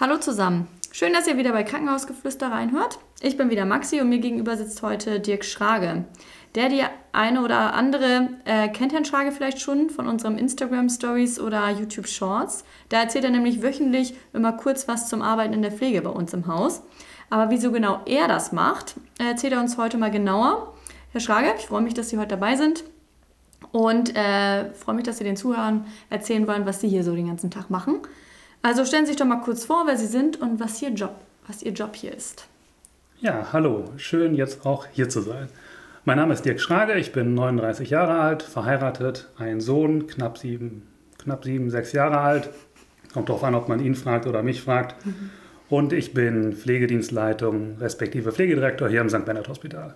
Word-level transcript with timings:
Hallo 0.00 0.16
zusammen. 0.16 0.66
Schön, 0.92 1.12
dass 1.12 1.26
ihr 1.26 1.36
wieder 1.36 1.52
bei 1.52 1.62
Krankenhausgeflüster 1.62 2.50
reinhört. 2.50 2.98
Ich 3.20 3.36
bin 3.36 3.50
wieder 3.50 3.66
Maxi 3.66 4.00
und 4.00 4.08
mir 4.08 4.18
gegenüber 4.18 4.56
sitzt 4.56 4.80
heute 4.80 5.20
Dirk 5.20 5.44
Schrage. 5.44 6.06
Der, 6.54 6.70
die 6.70 6.82
eine 7.12 7.42
oder 7.42 7.74
andere 7.74 8.30
äh, 8.46 8.68
kennt 8.68 8.94
Herrn 8.94 9.04
Schrage 9.04 9.30
vielleicht 9.30 9.60
schon 9.60 9.90
von 9.90 10.08
unserem 10.08 10.38
Instagram 10.38 10.88
Stories 10.88 11.38
oder 11.38 11.68
YouTube 11.68 12.08
Shorts. 12.08 12.64
Da 12.88 13.02
erzählt 13.02 13.24
er 13.24 13.30
nämlich 13.30 13.62
wöchentlich 13.62 14.14
immer 14.32 14.54
kurz 14.54 14.88
was 14.88 15.06
zum 15.06 15.20
Arbeiten 15.20 15.52
in 15.52 15.60
der 15.60 15.70
Pflege 15.70 16.00
bei 16.00 16.08
uns 16.08 16.32
im 16.32 16.46
Haus. 16.46 16.80
Aber 17.28 17.50
wieso 17.50 17.70
genau 17.70 18.00
er 18.06 18.26
das 18.26 18.52
macht, 18.52 18.94
erzählt 19.18 19.52
er 19.52 19.60
uns 19.60 19.76
heute 19.76 19.98
mal 19.98 20.10
genauer. 20.10 20.72
Herr 21.12 21.20
Schrage, 21.20 21.52
ich 21.58 21.66
freue 21.66 21.82
mich, 21.82 21.92
dass 21.92 22.08
Sie 22.08 22.16
heute 22.16 22.38
dabei 22.38 22.56
sind 22.56 22.84
und 23.70 24.16
äh, 24.16 24.72
freue 24.72 24.94
mich, 24.94 25.04
dass 25.04 25.18
Sie 25.18 25.24
den 25.24 25.36
Zuhörern 25.36 25.84
erzählen 26.08 26.48
wollen, 26.48 26.64
was 26.64 26.80
Sie 26.80 26.88
hier 26.88 27.04
so 27.04 27.14
den 27.14 27.26
ganzen 27.26 27.50
Tag 27.50 27.68
machen. 27.68 28.00
Also 28.62 28.84
stellen 28.84 29.06
Sie 29.06 29.12
sich 29.12 29.18
doch 29.18 29.26
mal 29.26 29.40
kurz 29.40 29.64
vor, 29.64 29.86
wer 29.86 29.96
Sie 29.96 30.06
sind 30.06 30.40
und 30.40 30.60
was 30.60 30.80
Ihr 30.82 30.90
Job, 30.90 31.14
was 31.46 31.62
Ihr 31.62 31.72
Job 31.72 31.96
hier 31.96 32.14
ist. 32.14 32.46
Ja, 33.20 33.52
hallo, 33.52 33.84
schön 33.96 34.34
jetzt 34.34 34.66
auch 34.66 34.86
hier 34.92 35.08
zu 35.08 35.22
sein. 35.22 35.48
Mein 36.04 36.16
Name 36.16 36.34
ist 36.34 36.44
Dirk 36.44 36.60
Schrage, 36.60 36.94
ich 36.94 37.12
bin 37.12 37.34
39 37.34 37.90
Jahre 37.90 38.18
alt, 38.18 38.42
verheiratet, 38.42 39.28
ein 39.38 39.60
Sohn, 39.60 40.06
knapp 40.06 40.38
sieben, 40.38 40.86
knapp 41.18 41.44
sieben, 41.44 41.70
sechs 41.70 41.92
Jahre 41.92 42.18
alt. 42.18 42.50
Kommt 43.12 43.28
darauf 43.28 43.44
an, 43.44 43.54
ob 43.54 43.68
man 43.68 43.80
ihn 43.80 43.94
fragt 43.94 44.26
oder 44.26 44.42
mich 44.42 44.62
fragt. 44.62 45.04
Mhm. 45.04 45.30
Und 45.68 45.92
ich 45.92 46.14
bin 46.14 46.52
Pflegedienstleitung, 46.52 47.76
respektive 47.80 48.32
Pflegedirektor 48.32 48.88
hier 48.88 49.00
im 49.00 49.08
St. 49.08 49.24
Bernhard 49.24 49.48
Hospital. 49.48 49.94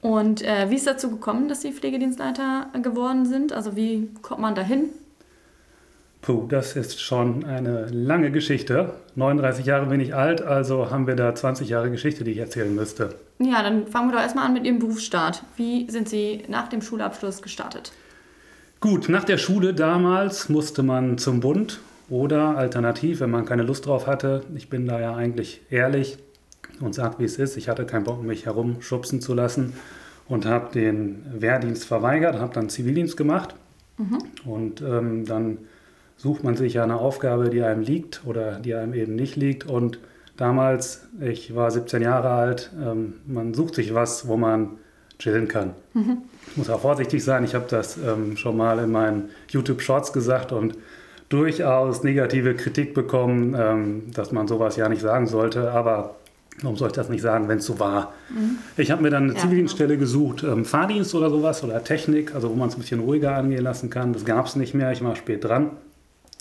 Und 0.00 0.42
äh, 0.42 0.70
wie 0.70 0.76
ist 0.76 0.86
dazu 0.86 1.10
gekommen, 1.10 1.48
dass 1.48 1.62
Sie 1.62 1.72
Pflegedienstleiter 1.72 2.68
geworden 2.82 3.26
sind? 3.26 3.52
Also 3.52 3.76
wie 3.76 4.10
kommt 4.22 4.40
man 4.40 4.54
dahin? 4.54 4.90
Puh, 6.26 6.46
das 6.48 6.74
ist 6.74 7.00
schon 7.00 7.44
eine 7.44 7.86
lange 7.86 8.32
Geschichte. 8.32 8.94
39 9.14 9.64
Jahre 9.64 9.86
bin 9.86 10.00
ich 10.00 10.12
alt, 10.12 10.42
also 10.42 10.90
haben 10.90 11.06
wir 11.06 11.14
da 11.14 11.32
20 11.32 11.68
Jahre 11.68 11.88
Geschichte, 11.88 12.24
die 12.24 12.32
ich 12.32 12.38
erzählen 12.38 12.74
müsste. 12.74 13.14
Ja, 13.38 13.62
dann 13.62 13.86
fangen 13.86 14.08
wir 14.08 14.16
doch 14.16 14.22
erstmal 14.22 14.46
an 14.46 14.52
mit 14.52 14.64
Ihrem 14.64 14.80
Berufsstart. 14.80 15.44
Wie 15.56 15.88
sind 15.88 16.08
Sie 16.08 16.42
nach 16.48 16.66
dem 16.66 16.82
Schulabschluss 16.82 17.42
gestartet? 17.42 17.92
Gut, 18.80 19.08
nach 19.08 19.22
der 19.22 19.38
Schule 19.38 19.72
damals 19.72 20.48
musste 20.48 20.82
man 20.82 21.16
zum 21.16 21.38
Bund 21.38 21.78
oder 22.08 22.58
alternativ, 22.58 23.20
wenn 23.20 23.30
man 23.30 23.44
keine 23.44 23.62
Lust 23.62 23.86
drauf 23.86 24.08
hatte. 24.08 24.42
Ich 24.56 24.68
bin 24.68 24.84
da 24.84 24.98
ja 24.98 25.14
eigentlich 25.14 25.60
ehrlich 25.70 26.18
und 26.80 26.92
sage, 26.92 27.20
wie 27.20 27.24
es 27.24 27.38
ist. 27.38 27.56
Ich 27.56 27.68
hatte 27.68 27.86
keinen 27.86 28.02
Bock, 28.02 28.24
mich 28.24 28.46
herumschubsen 28.46 29.20
zu 29.20 29.32
lassen 29.32 29.74
und 30.26 30.44
habe 30.44 30.72
den 30.72 31.24
Wehrdienst 31.38 31.84
verweigert, 31.84 32.40
habe 32.40 32.52
dann 32.52 32.68
Zivildienst 32.68 33.16
gemacht. 33.16 33.54
Mhm. 33.96 34.18
Und 34.44 34.82
ähm, 34.82 35.24
dann 35.24 35.58
sucht 36.16 36.44
man 36.44 36.56
sich 36.56 36.74
ja 36.74 36.82
eine 36.82 36.96
Aufgabe, 36.96 37.50
die 37.50 37.62
einem 37.62 37.82
liegt 37.82 38.22
oder 38.24 38.58
die 38.58 38.74
einem 38.74 38.94
eben 38.94 39.14
nicht 39.14 39.36
liegt. 39.36 39.66
Und 39.68 39.98
damals, 40.36 41.06
ich 41.20 41.54
war 41.54 41.70
17 41.70 42.02
Jahre 42.02 42.30
alt, 42.30 42.70
ähm, 42.82 43.14
man 43.26 43.54
sucht 43.54 43.74
sich 43.74 43.94
was, 43.94 44.26
wo 44.26 44.36
man 44.36 44.78
chillen 45.18 45.48
kann. 45.48 45.74
Mhm. 45.94 46.18
Ich 46.50 46.56
muss 46.56 46.70
auch 46.70 46.80
vorsichtig 46.80 47.24
sein, 47.24 47.44
ich 47.44 47.54
habe 47.54 47.66
das 47.68 47.96
ähm, 47.96 48.36
schon 48.36 48.56
mal 48.56 48.78
in 48.78 48.90
meinen 48.90 49.30
YouTube-Shorts 49.48 50.12
gesagt 50.12 50.52
und 50.52 50.76
durchaus 51.28 52.02
negative 52.02 52.54
Kritik 52.54 52.94
bekommen, 52.94 53.54
ähm, 53.58 54.02
dass 54.12 54.32
man 54.32 54.46
sowas 54.46 54.76
ja 54.76 54.88
nicht 54.88 55.02
sagen 55.02 55.26
sollte. 55.26 55.70
Aber 55.72 56.16
Warum 56.62 56.78
soll 56.78 56.88
ich 56.88 56.94
das 56.94 57.10
nicht 57.10 57.20
sagen, 57.20 57.48
wenn 57.48 57.58
es 57.58 57.66
so 57.66 57.78
war? 57.78 58.14
Mhm. 58.30 58.56
Ich 58.78 58.90
habe 58.90 59.02
mir 59.02 59.10
dann 59.10 59.24
eine 59.24 59.34
ja, 59.34 59.40
Zivildienststelle 59.40 59.90
genau. 59.90 60.00
gesucht, 60.00 60.42
ähm, 60.42 60.64
Fahrdienst 60.64 61.14
oder 61.14 61.28
sowas 61.28 61.62
oder 61.62 61.84
Technik, 61.84 62.34
also 62.34 62.48
wo 62.48 62.54
man 62.54 62.70
es 62.70 62.76
ein 62.76 62.80
bisschen 62.80 63.00
ruhiger 63.00 63.34
angehen 63.34 63.62
lassen 63.62 63.90
kann. 63.90 64.14
Das 64.14 64.24
gab 64.24 64.46
es 64.46 64.56
nicht 64.56 64.72
mehr. 64.72 64.90
Ich 64.90 65.04
war 65.04 65.16
spät 65.16 65.44
dran 65.44 65.72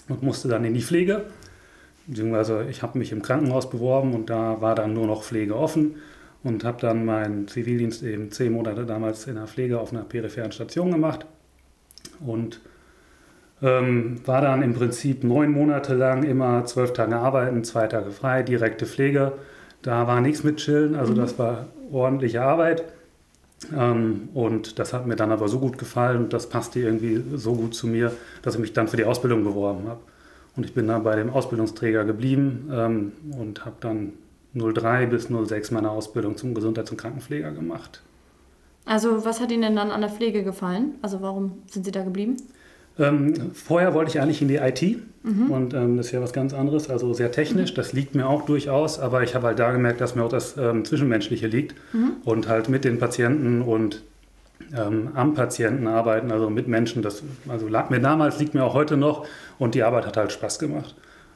und 0.09 0.23
musste 0.23 0.48
dann 0.48 0.66
in 0.66 0.73
die 0.73 0.81
Pflege. 0.81 1.25
Beziehungsweise 2.08 2.67
ich 2.70 2.84
habe 2.84 3.00
mich 3.00 3.11
im 3.11 3.22
Krankenhaus 3.22 3.70
beworben 3.70 4.14
und 4.14 4.30
da 4.30 4.62
war 4.62 4.75
dann 4.75 4.94
nur 4.94 5.08
noch 5.08 5.23
Pflege 5.23 5.56
offen 5.56 5.95
und 6.44 6.64
habe 6.64 6.80
dann 6.80 7.06
meinen 7.06 7.47
Zivildienst 7.47 8.03
eben 8.03 8.31
zehn 8.31 8.53
Monate 8.53 8.86
damals 8.86 9.25
in 9.28 9.36
der 9.36 9.47
Pflege 9.47 9.80
auf 9.80 9.91
einer 9.91 10.03
peripheren 10.03 10.52
Station 10.52 10.91
gemacht 10.91 11.25
und 12.25 12.62
ähm, 13.62 14.22
war 14.25 14.41
dann 14.41 14.62
im 14.62 14.74
Prinzip 14.74 15.24
neun 15.24 15.52
Monate 15.52 15.96
lang 15.96 16.24
immer 16.24 16.66
zwölf 16.66 16.94
Tage 16.94 17.16
arbeiten, 17.16 17.63
zwei 17.63 17.88
Tage 17.88 18.12
frei, 18.12 18.44
direkte 18.44 18.85
Pflege 18.85 19.34
da 19.85 20.08
war 20.08 20.19
nichts 20.19 20.44
mit 20.44 20.58
Chillen, 20.58 20.96
also 20.96 21.13
mhm. 21.13 21.18
das 21.18 21.38
war 21.38 21.68
ordentliche 21.91 22.41
Arbeit. 22.41 22.84
Ähm, 23.76 24.30
und 24.34 24.80
das 24.80 24.94
hat 24.94 25.08
mir 25.08 25.16
dann 25.16 25.31
aber 25.31 25.48
so 25.48 25.59
gut 25.59 25.78
gefallen 25.78 26.18
und 26.18 26.34
das 26.34 26.50
passte 26.50 26.80
irgendwie 26.80 27.24
so 27.36 27.53
gut 27.53 27.74
zu 27.74 27.88
mir, 27.88 28.12
dass 28.42 28.56
ich 28.56 28.62
mich 28.62 28.74
dann 28.74 28.88
für 28.88 28.98
die 28.98 29.06
Ausbildung 29.06 29.44
beworben 29.44 29.88
habe. 29.88 30.02
Und 30.56 30.66
ich 30.66 30.74
bin 30.74 30.88
dann 30.88 31.03
bei 31.03 31.16
dem 31.16 31.30
Ausbildungsträger 31.30 32.06
geblieben 32.06 32.70
ähm, 32.72 33.12
und 33.38 33.66
habe 33.66 33.76
dann 33.80 34.14
03 34.53 35.08
bis 35.08 35.28
06 35.28 35.72
meine 35.72 35.90
Ausbildung 35.90 36.38
zum 36.38 36.53
Gesundheits- 36.53 36.92
und 36.92 36.98
Krankenpfleger 36.98 37.52
gemacht. 37.52 38.02
Also 38.86 39.26
was 39.26 39.42
hat 39.42 39.52
Ihnen 39.52 39.64
denn 39.64 39.76
dann 39.76 39.92
an 39.92 40.02
der 40.02 40.09
Pflege 40.09 40.44
gefallen? 40.44 40.96
Also 41.02 41.22
warum 41.22 41.64
sind 41.68 41.86
Sie 41.86 41.92
da 41.92 42.03
geblieben? 42.03 42.38
Ähm, 42.97 43.51
vorher 43.53 43.94
wollte 43.94 44.11
ich 44.11 44.22
eigentlich 44.22 44.41
in 44.41 44.47
die 44.47 44.56
IT 44.56 44.81
mhm. 45.23 45.51
und 45.51 45.73
ähm, 45.73 45.97
das 45.97 46.07
ist 46.07 46.11
ja 46.13 46.22
was 46.22 46.31
ganz 46.31 46.53
anderes, 46.53 46.89
also 46.89 47.13
sehr 47.13 47.31
technisch, 47.31 47.72
mhm. 47.72 47.75
das 47.75 47.91
liegt 47.91 48.16
mir 48.16 48.28
auch 48.28 48.45
durchaus, 48.45 49.00
aber 49.00 49.22
ich 49.23 49.35
habe 49.35 49.47
halt 49.47 49.59
da 49.59 49.72
gemerkt, 49.72 50.00
dass 50.00 50.16
mir 50.16 50.23
auch 50.23 50.29
das 50.29 50.56
ähm, 50.57 50.85
Zwischenmenschliche 50.85 51.47
liegt 51.47 51.75
mhm. 51.94 52.13
und 52.23 52.47
halt 52.47 52.69
mit 52.69 52.85
den 52.85 52.97
Patienten 52.97 53.61
und 53.61 54.01
ähm, 54.73 55.09
am 55.13 55.34
Patienten 55.34 55.88
arbeiten, 55.88 56.31
also 56.31 56.50
mit 56.50 56.69
Menschen, 56.69 57.01
das 57.01 57.22
also 57.50 57.67
lag 57.67 57.89
mir 57.89 58.00
damals, 58.00 58.39
liegt 58.39 58.53
mir 58.53 58.63
auch 58.63 58.73
heute 58.73 58.95
noch 58.95 59.28
und 59.59 59.75
die 59.75 59.84
Arbeit 59.84 60.05
hat 60.05 60.16
halt 60.16 60.31
Spaß 60.31 60.59
gemacht. 60.59 60.95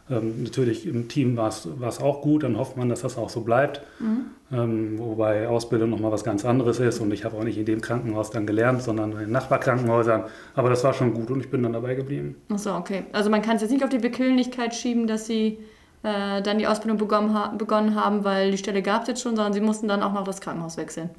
Ähm, 0.09 0.43
natürlich 0.43 0.87
im 0.87 1.07
Team 1.07 1.37
war 1.37 1.49
es 1.49 2.01
auch 2.01 2.21
gut, 2.21 2.43
dann 2.43 2.57
hofft 2.57 2.77
man, 2.77 2.89
dass 2.89 3.01
das 3.01 3.17
auch 3.17 3.29
so 3.29 3.41
bleibt. 3.41 3.81
Mhm. 3.99 4.25
Ähm, 4.51 4.97
wobei 4.97 5.47
Ausbildung 5.47 5.91
nochmal 5.91 6.11
was 6.11 6.23
ganz 6.23 6.43
anderes 6.43 6.79
ist 6.79 6.99
und 6.99 7.13
ich 7.13 7.23
habe 7.23 7.37
auch 7.37 7.43
nicht 7.43 7.57
in 7.57 7.65
dem 7.65 7.81
Krankenhaus 7.81 8.31
dann 8.31 8.47
gelernt, 8.47 8.81
sondern 8.81 9.11
in 9.19 9.31
Nachbarkrankenhäusern. 9.31 10.23
Aber 10.55 10.69
das 10.69 10.83
war 10.83 10.93
schon 10.93 11.13
gut 11.13 11.29
und 11.29 11.39
ich 11.41 11.51
bin 11.51 11.61
dann 11.61 11.73
dabei 11.73 11.93
geblieben. 11.93 12.35
Achso, 12.49 12.75
okay. 12.75 13.03
Also 13.11 13.29
man 13.29 13.43
kann 13.43 13.57
es 13.57 13.61
jetzt 13.61 13.71
nicht 13.71 13.83
auf 13.83 13.89
die 13.89 13.99
Bequemlichkeit 13.99 14.73
schieben, 14.73 15.05
dass 15.05 15.27
Sie 15.27 15.59
äh, 16.01 16.41
dann 16.41 16.57
die 16.57 16.65
Ausbildung 16.65 16.97
begonnen, 16.97 17.35
begonnen 17.57 17.93
haben, 17.93 18.23
weil 18.23 18.51
die 18.51 18.57
Stelle 18.57 18.81
gab 18.81 19.03
es 19.03 19.09
jetzt 19.09 19.21
schon, 19.21 19.35
sondern 19.35 19.53
Sie 19.53 19.61
mussten 19.61 19.87
dann 19.87 20.01
auch 20.01 20.13
noch 20.13 20.23
das 20.23 20.41
Krankenhaus 20.41 20.77
wechseln. 20.77 21.11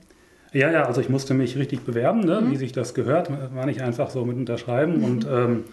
Ja, 0.52 0.70
ja, 0.72 0.84
also 0.84 1.00
ich 1.00 1.08
musste 1.08 1.32
mich 1.32 1.56
richtig 1.56 1.84
bewerben, 1.84 2.20
ne, 2.20 2.40
mhm. 2.40 2.50
wie 2.50 2.56
sich 2.56 2.72
das 2.72 2.94
gehört. 2.94 3.30
War 3.54 3.66
nicht 3.66 3.82
einfach 3.82 4.10
so 4.10 4.24
mit 4.24 4.36
unterschreiben 4.36 4.98
mhm. 4.98 5.04
und 5.04 5.26
ähm, 5.30 5.64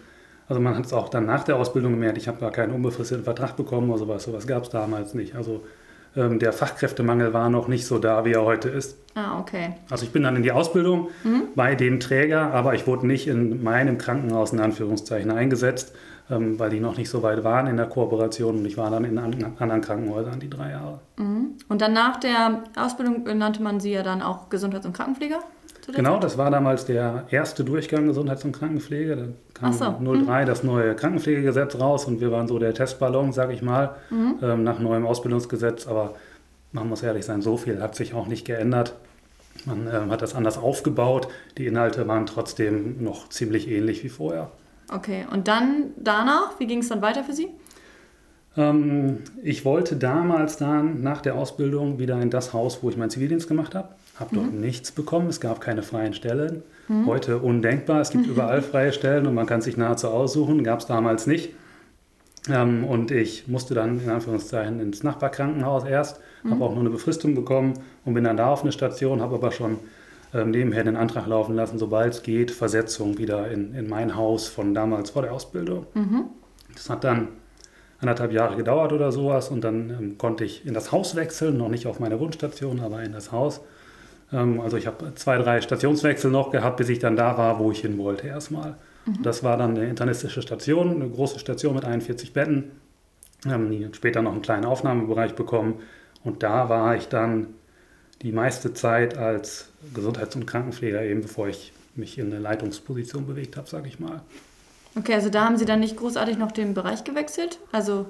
also 0.50 0.62
man 0.62 0.76
hat 0.76 0.86
es 0.86 0.94
auch 0.94 1.10
dann 1.10 1.26
nach 1.26 1.44
der 1.44 1.58
Ausbildung 1.58 1.92
gemerkt, 1.94 2.18
ich 2.18 2.28
habe 2.28 2.40
gar 2.40 2.52
keinen 2.52 2.74
unbefristeten 2.74 3.24
Vertrag 3.24 3.56
bekommen 3.56 3.90
oder 3.90 4.00
sowas. 4.00 4.24
Sowas 4.24 4.48
gab 4.48 4.64
es 4.64 4.70
damals 4.70 5.14
nicht. 5.14 5.36
Also 5.36 5.64
ähm, 6.16 6.40
der 6.40 6.54
Fachkräftemangel 6.54 7.34
war 7.34 7.50
noch 7.50 7.68
nicht 7.68 7.86
so 7.86 8.00
da, 8.00 8.26
wie 8.26 8.32
er 8.32 8.44
heute 8.44 8.70
ist. 8.70 8.98
Ah, 9.16 9.40
okay. 9.40 9.76
Also 9.90 10.06
ich 10.06 10.12
bin 10.12 10.24
dann 10.24 10.36
in 10.36 10.44
die 10.44 10.52
Ausbildung 10.52 11.10
mhm. 11.24 11.44
bei 11.56 11.76
dem 11.76 12.00
Träger, 12.00 12.54
aber 12.54 12.74
ich 12.76 12.88
wurde 12.88 13.06
nicht 13.06 13.28
in 13.28 13.64
meinem 13.64 13.98
Krankenhaus 13.98 14.54
in 14.54 14.60
Anführungszeichen 14.60 15.32
eingesetzt, 15.32 15.94
ähm, 16.30 16.58
weil 16.60 16.70
die 16.70 16.80
noch 16.80 16.98
nicht 16.98 17.10
so 17.10 17.24
weit 17.24 17.44
waren 17.44 17.68
in 17.68 17.78
der 17.78 17.88
Kooperation 17.88 18.58
und 18.58 18.66
ich 18.66 18.78
war 18.78 18.90
dann 18.90 19.04
in 19.04 19.18
anderen 19.18 19.82
Krankenhäusern 19.82 20.40
die 20.40 20.50
drei 20.50 20.72
Jahre. 20.72 21.02
Mhm. 21.18 21.58
Und 21.68 21.82
dann 21.82 21.94
nach 21.94 22.18
der 22.18 22.64
Ausbildung 22.78 23.24
nannte 23.38 23.62
man 23.62 23.80
sie 23.80 23.92
ja 23.92 24.04
dann 24.04 24.22
auch 24.22 24.50
Gesundheits- 24.50 24.86
und 24.86 24.94
Krankenpfleger? 24.94 25.40
Genau, 25.94 26.14
Zeit? 26.16 26.24
das 26.24 26.38
war 26.38 26.52
damals 26.52 26.86
der 26.86 27.26
erste 27.30 27.64
Durchgang 27.64 28.08
Gesundheits- 28.08 28.44
und 28.44 28.52
Krankenpflege. 28.52 29.16
Da 29.16 29.26
kam 29.54 29.74
so. 29.74 29.86
03 29.86 30.42
hm. 30.42 30.46
das 30.46 30.64
neue 30.64 30.96
Krankenpflegegesetz 30.96 31.80
raus 31.80 32.06
und 32.06 32.20
wir 32.20 32.32
waren 32.32 32.48
so 32.48 32.60
der 32.60 32.74
Testballon, 32.74 33.32
sage 33.32 33.54
ich 33.54 33.62
mal, 33.62 33.96
mhm. 34.10 34.36
ähm, 34.42 34.64
nach 34.64 34.80
neuem 34.80 35.06
Ausbildungsgesetz. 35.06 35.88
Aber 35.88 36.16
man 36.74 36.90
muss 36.90 37.04
ehrlich 37.04 37.26
sein, 37.26 37.42
so 37.42 37.56
viel 37.56 37.82
hat 37.82 37.96
sich 37.96 38.14
auch 38.14 38.28
nicht 38.28 38.46
geändert. 38.46 38.96
Man 39.66 39.88
ähm, 39.92 40.12
hat 40.12 40.22
das 40.22 40.36
anders 40.36 40.58
aufgebaut. 40.58 41.30
Die 41.58 41.68
Inhalte 41.68 42.08
waren 42.08 42.26
trotzdem 42.26 43.02
noch 43.02 43.30
ziemlich 43.30 43.70
ähnlich 43.70 44.04
wie 44.04 44.10
vorher. 44.10 44.52
Okay, 44.94 45.26
und 45.32 45.48
dann 45.48 45.92
danach, 45.96 46.60
wie 46.60 46.68
ging 46.68 46.80
es 46.80 46.90
dann 46.90 47.02
weiter 47.02 47.24
für 47.24 47.34
Sie? 47.34 47.48
Ähm, 48.58 49.20
ich 49.42 49.64
wollte 49.64 49.96
damals 49.96 50.58
dann 50.58 51.02
nach 51.02 51.22
der 51.22 51.36
Ausbildung 51.36 51.98
wieder 51.98 52.22
in 52.22 52.30
das 52.30 52.52
Haus, 52.52 52.84
wo 52.84 52.90
ich 52.90 52.98
meinen 52.98 53.10
Zivildienst 53.10 53.48
gemacht 53.48 53.74
habe 53.74 53.90
habe 54.20 54.36
dort 54.36 54.54
mhm. 54.54 54.62
nichts 54.62 54.92
bekommen. 54.92 55.28
Es 55.28 55.40
gab 55.40 55.62
keine 55.62 55.84
freien 55.84 56.14
Stellen. 56.14 56.64
Mhm. 56.88 57.06
Heute 57.06 57.38
undenkbar. 57.40 58.02
Es 58.02 58.10
gibt 58.10 58.26
mhm. 58.26 58.32
überall 58.32 58.62
freie 58.62 58.94
Stellen 58.94 59.28
und 59.28 59.34
man 59.34 59.46
kann 59.46 59.62
sich 59.62 59.78
nahezu 59.78 60.08
aussuchen. 60.08 60.64
Gab 60.64 60.80
es 60.80 60.88
damals 60.88 61.28
nicht. 61.28 61.54
Ähm, 62.50 62.84
und 62.84 63.12
ich 63.12 63.48
musste 63.48 63.74
dann 63.74 64.00
in 64.00 64.10
Anführungszeichen 64.10 64.80
ins 64.80 65.04
Nachbarkrankenhaus 65.04 65.84
erst, 65.84 66.20
mhm. 66.44 66.52
habe 66.52 66.64
auch 66.64 66.72
nur 66.72 66.82
eine 66.82 66.90
Befristung 66.90 67.36
bekommen 67.36 67.74
und 68.06 68.14
bin 68.14 68.24
dann 68.24 68.38
da 68.38 68.52
auf 68.52 68.64
eine 68.64 68.72
Station, 68.72 69.22
habe 69.22 69.36
aber 69.36 69.52
schon 69.52 69.78
ähm, 70.34 70.52
nebenher 70.52 70.84
den 70.84 70.96
Antrag 70.96 71.28
laufen 71.28 71.56
lassen, 71.56 71.78
sobald 71.78 72.14
es 72.14 72.24
geht, 72.24 72.52
Versetzung 72.52 73.18
wieder 73.18 73.50
in, 73.52 73.74
in 73.74 73.88
mein 73.88 74.16
Haus 74.16 74.48
von 74.48 74.74
damals 74.74 75.10
vor 75.10 75.22
der 75.22 75.34
Ausbildung. 75.34 75.86
Mhm. 75.94 76.26
Das 76.74 76.90
hat 76.90 77.04
dann 77.04 77.30
anderthalb 78.00 78.32
Jahre 78.32 78.56
gedauert 78.56 78.94
oder 78.94 79.12
sowas 79.12 79.50
und 79.50 79.62
dann 79.64 79.90
ähm, 79.90 80.18
konnte 80.18 80.46
ich 80.46 80.66
in 80.66 80.74
das 80.74 80.92
Haus 80.92 81.16
wechseln, 81.16 81.58
noch 81.58 81.70
nicht 81.70 81.88
auf 81.88 82.00
meine 82.00 82.20
Wunschstation, 82.20 82.80
aber 82.80 83.04
in 83.04 83.12
das 83.12 83.32
Haus. 83.32 83.62
Ähm, 84.32 84.60
also 84.62 84.78
ich 84.78 84.88
habe 84.88 85.14
zwei, 85.16 85.38
drei 85.38 85.62
Stationswechsel 85.62 86.32
noch 86.32 86.52
gehabt, 86.52 86.78
bis 86.78 86.90
ich 86.90 87.00
dann 87.00 87.16
da 87.16 87.38
war, 87.38 87.60
wo 87.60 87.72
ich 87.72 87.80
hin 87.80 87.98
wollte 87.98 88.28
erstmal. 88.28 88.76
Mhm. 89.06 89.24
Das 89.24 89.44
war 89.44 89.58
dann 89.58 89.72
eine 89.72 89.88
internistische 89.88 90.42
Station, 90.42 90.96
eine 91.02 91.10
große 91.10 91.40
Station 91.40 91.76
mit 91.76 91.86
41 91.86 92.34
Betten. 92.34 92.72
Ähm, 93.46 93.94
später 93.94 94.22
noch 94.22 94.34
einen 94.34 94.42
kleinen 94.42 94.66
Aufnahmebereich 94.66 95.36
bekommen. 95.36 95.76
Und 96.24 96.44
da 96.44 96.70
war 96.70 96.96
ich 96.96 97.08
dann 97.08 97.48
die 98.22 98.32
meiste 98.32 98.74
Zeit 98.74 99.18
als 99.18 99.70
Gesundheits- 99.94 100.36
und 100.36 100.48
Krankenpfleger, 100.48 101.04
eben 101.04 101.22
bevor 101.22 101.48
ich 101.48 101.72
mich 101.96 102.18
in 102.18 102.28
eine 102.28 102.40
Leitungsposition 102.40 103.26
bewegt 103.28 103.58
habe, 103.58 103.70
sage 103.70 103.88
ich 103.88 104.00
mal. 104.00 104.22
Okay, 104.96 105.14
also 105.14 105.30
da 105.30 105.46
haben 105.46 105.58
Sie 105.58 105.66
dann 105.66 105.80
nicht 105.80 105.98
großartig 105.98 106.38
noch 106.38 106.52
den 106.52 106.74
Bereich 106.74 107.04
gewechselt, 107.04 107.60
also 107.72 108.08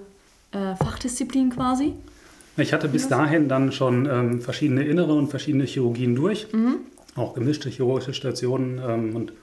äh, 0.51 0.75
Fachdisziplin 0.75 1.49
quasi? 1.49 1.93
Ich 2.57 2.73
hatte 2.73 2.87
bis 2.87 3.07
dahin 3.07 3.47
dann 3.47 3.71
schon 3.71 4.07
ähm, 4.11 4.41
verschiedene 4.41 4.83
innere 4.83 5.13
und 5.13 5.27
verschiedene 5.27 5.65
Chirurgien 5.65 6.15
durch, 6.15 6.51
mhm. 6.51 6.77
auch 7.15 7.33
gemischte 7.35 7.69
chirurgische 7.69 8.13
Stationen 8.13 8.81
ähm, 8.85 9.15
und 9.15 9.33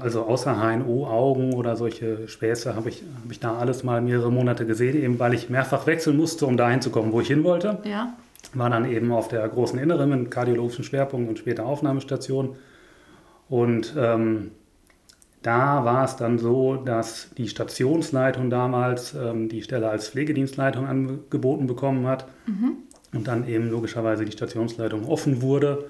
also 0.00 0.22
außer 0.22 0.56
HNO, 0.56 1.06
Augen 1.06 1.54
oder 1.54 1.74
solche 1.76 2.28
Späße 2.28 2.74
habe 2.76 2.90
ich, 2.90 3.02
hab 3.22 3.30
ich 3.30 3.40
da 3.40 3.56
alles 3.56 3.82
mal 3.82 4.00
mehrere 4.00 4.30
Monate 4.30 4.66
gesehen, 4.66 5.02
eben 5.02 5.18
weil 5.18 5.34
ich 5.34 5.48
mehrfach 5.48 5.86
wechseln 5.86 6.16
musste, 6.16 6.46
um 6.46 6.56
dahin 6.56 6.82
zu 6.82 6.90
kommen, 6.90 7.12
wo 7.12 7.20
ich 7.20 7.28
hin 7.28 7.44
wollte. 7.44 7.78
Ja. 7.84 8.14
War 8.52 8.70
dann 8.70 8.90
eben 8.90 9.10
auf 9.12 9.28
der 9.28 9.48
großen 9.48 9.78
Inneren 9.78 10.10
mit 10.10 10.30
kardiologischen 10.30 10.84
Schwerpunkt 10.84 11.28
und 11.28 11.38
später 11.38 11.64
Aufnahmestation. 11.64 12.56
Und 13.48 13.94
ähm, 13.98 14.50
da 15.42 15.84
war 15.84 16.04
es 16.04 16.16
dann 16.16 16.38
so, 16.38 16.76
dass 16.76 17.30
die 17.36 17.48
Stationsleitung 17.48 18.50
damals 18.50 19.14
ähm, 19.14 19.48
die 19.48 19.62
Stelle 19.62 19.88
als 19.88 20.08
Pflegedienstleitung 20.08 20.86
angeboten 20.86 21.66
bekommen 21.66 22.06
hat 22.06 22.26
mhm. 22.46 22.78
und 23.14 23.26
dann 23.26 23.48
eben 23.48 23.70
logischerweise 23.70 24.24
die 24.24 24.32
Stationsleitung 24.32 25.06
offen 25.06 25.40
wurde. 25.40 25.88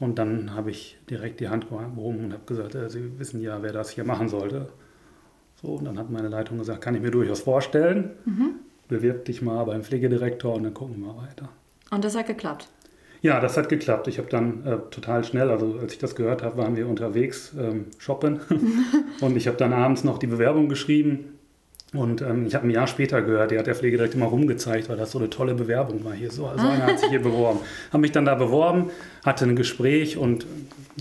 Und 0.00 0.18
dann 0.18 0.54
habe 0.54 0.70
ich 0.70 0.98
direkt 1.08 1.40
die 1.40 1.48
Hand 1.48 1.68
gehoben 1.70 2.24
und 2.24 2.32
habe 2.32 2.44
gesagt, 2.44 2.74
äh, 2.74 2.90
Sie 2.90 3.18
wissen 3.18 3.40
ja, 3.40 3.62
wer 3.62 3.72
das 3.72 3.90
hier 3.90 4.04
machen 4.04 4.28
sollte. 4.28 4.68
So, 5.62 5.68
und 5.68 5.84
dann 5.84 5.98
hat 5.98 6.10
meine 6.10 6.28
Leitung 6.28 6.58
gesagt, 6.58 6.82
kann 6.82 6.94
ich 6.94 7.00
mir 7.00 7.10
durchaus 7.10 7.40
vorstellen. 7.40 8.10
Mhm. 8.24 8.56
Bewirb 8.88 9.24
dich 9.24 9.40
mal 9.40 9.64
beim 9.64 9.84
Pflegedirektor 9.84 10.54
und 10.54 10.64
dann 10.64 10.74
gucken 10.74 11.00
wir 11.00 11.16
weiter. 11.16 11.48
Und 11.90 12.04
das 12.04 12.14
hat 12.14 12.26
geklappt? 12.26 12.68
Ja, 13.22 13.38
das 13.38 13.56
hat 13.56 13.68
geklappt. 13.68 14.08
Ich 14.08 14.18
habe 14.18 14.28
dann 14.28 14.66
äh, 14.66 14.78
total 14.90 15.22
schnell, 15.22 15.48
also 15.50 15.78
als 15.80 15.92
ich 15.92 15.98
das 15.98 16.16
gehört 16.16 16.42
habe, 16.42 16.58
waren 16.58 16.76
wir 16.76 16.88
unterwegs 16.88 17.54
ähm, 17.58 17.86
shoppen 17.98 18.40
und 19.20 19.36
ich 19.36 19.46
habe 19.46 19.56
dann 19.56 19.72
abends 19.72 20.02
noch 20.02 20.18
die 20.18 20.26
Bewerbung 20.26 20.68
geschrieben 20.68 21.38
und 21.94 22.20
ähm, 22.22 22.46
ich 22.46 22.54
habe 22.54 22.66
ein 22.66 22.70
Jahr 22.70 22.86
später 22.86 23.22
gehört, 23.22 23.50
der 23.52 23.60
hat 23.60 23.66
der 23.66 23.76
Pflege 23.76 23.96
direkt 23.96 24.14
immer 24.14 24.26
rumgezeigt, 24.26 24.88
weil 24.88 24.96
das 24.96 25.12
so 25.12 25.18
eine 25.18 25.30
tolle 25.30 25.54
Bewerbung 25.54 26.04
war 26.04 26.14
hier. 26.14 26.30
So, 26.30 26.50
so 26.56 26.66
einer 26.66 26.86
hat 26.86 26.98
sich 26.98 27.10
hier 27.10 27.22
beworben. 27.22 27.60
Habe 27.92 28.00
mich 28.00 28.12
dann 28.12 28.24
da 28.24 28.34
beworben, 28.34 28.90
hatte 29.24 29.44
ein 29.44 29.54
Gespräch 29.56 30.16
und 30.16 30.46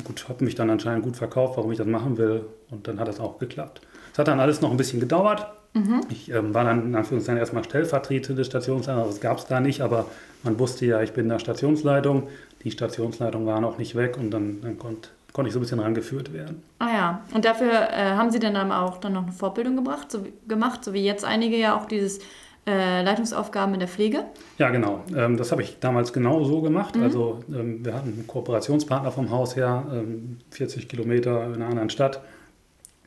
gut, 0.03 0.27
habe 0.29 0.43
mich 0.43 0.53
dann 0.53 0.69
anscheinend 0.69 1.03
gut 1.03 1.15
verkauft, 1.15 1.57
warum 1.57 1.71
ich 1.71 1.77
das 1.77 1.87
machen 1.87 2.17
will 2.17 2.45
und 2.69 2.87
dann 2.87 2.99
hat 2.99 3.07
das 3.07 3.19
auch 3.19 3.39
geklappt. 3.39 3.81
Es 4.13 4.19
hat 4.19 4.27
dann 4.27 4.39
alles 4.39 4.61
noch 4.61 4.69
ein 4.69 4.77
bisschen 4.77 4.99
gedauert. 4.99 5.47
Mhm. 5.73 6.01
Ich 6.09 6.29
ähm, 6.31 6.53
war 6.53 6.65
dann 6.65 6.87
in 6.87 6.95
Anführungszeichen 6.95 7.39
erstmal 7.39 7.63
stellvertretende 7.63 8.43
Stationsleitung, 8.43 9.05
das 9.07 9.21
gab 9.21 9.37
es 9.37 9.45
da 9.45 9.59
nicht, 9.59 9.81
aber 9.81 10.05
man 10.43 10.59
wusste 10.59 10.85
ja, 10.85 11.01
ich 11.01 11.13
bin 11.13 11.25
in 11.25 11.29
der 11.29 11.39
Stationsleitung. 11.39 12.27
Die 12.63 12.71
Stationsleitung 12.71 13.45
war 13.45 13.61
noch 13.61 13.77
nicht 13.77 13.95
weg 13.95 14.17
und 14.17 14.31
dann, 14.31 14.61
dann 14.61 14.77
konnte 14.77 15.09
konnte 15.33 15.47
ich 15.47 15.53
so 15.53 15.59
ein 15.59 15.61
bisschen 15.61 15.79
rangeführt 15.79 16.33
werden. 16.33 16.61
Ah 16.79 16.89
ja, 16.89 17.21
und 17.33 17.45
dafür 17.45 17.71
äh, 17.71 18.11
haben 18.15 18.31
Sie 18.31 18.39
dann 18.39 18.71
auch 18.71 18.97
dann 18.97 19.13
noch 19.13 19.23
eine 19.23 19.31
Fortbildung 19.31 19.75
gebracht, 19.77 20.11
so, 20.11 20.25
gemacht, 20.47 20.83
so 20.83 20.93
wie 20.93 21.05
jetzt 21.05 21.23
einige 21.23 21.57
ja 21.57 21.77
auch 21.77 21.85
dieses 21.85 22.19
äh, 22.67 23.01
Leitungsaufgaben 23.01 23.73
in 23.73 23.79
der 23.79 23.89
Pflege? 23.89 24.25
Ja, 24.57 24.69
genau. 24.69 25.03
Ähm, 25.15 25.37
das 25.37 25.51
habe 25.51 25.63
ich 25.63 25.79
damals 25.79 26.13
genau 26.13 26.43
so 26.43 26.61
gemacht. 26.61 26.95
Mhm. 26.95 27.03
Also 27.03 27.39
ähm, 27.49 27.83
wir 27.83 27.93
hatten 27.93 28.09
einen 28.09 28.27
Kooperationspartner 28.27 29.11
vom 29.11 29.31
Haus 29.31 29.55
her, 29.55 29.85
ähm, 29.91 30.37
40 30.51 30.87
Kilometer 30.87 31.45
in 31.45 31.55
einer 31.55 31.67
anderen 31.67 31.89
Stadt, 31.89 32.21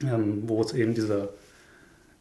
ähm, 0.02 0.42
wo 0.46 0.60
es 0.60 0.72
eben 0.72 0.94
diese 0.94 1.28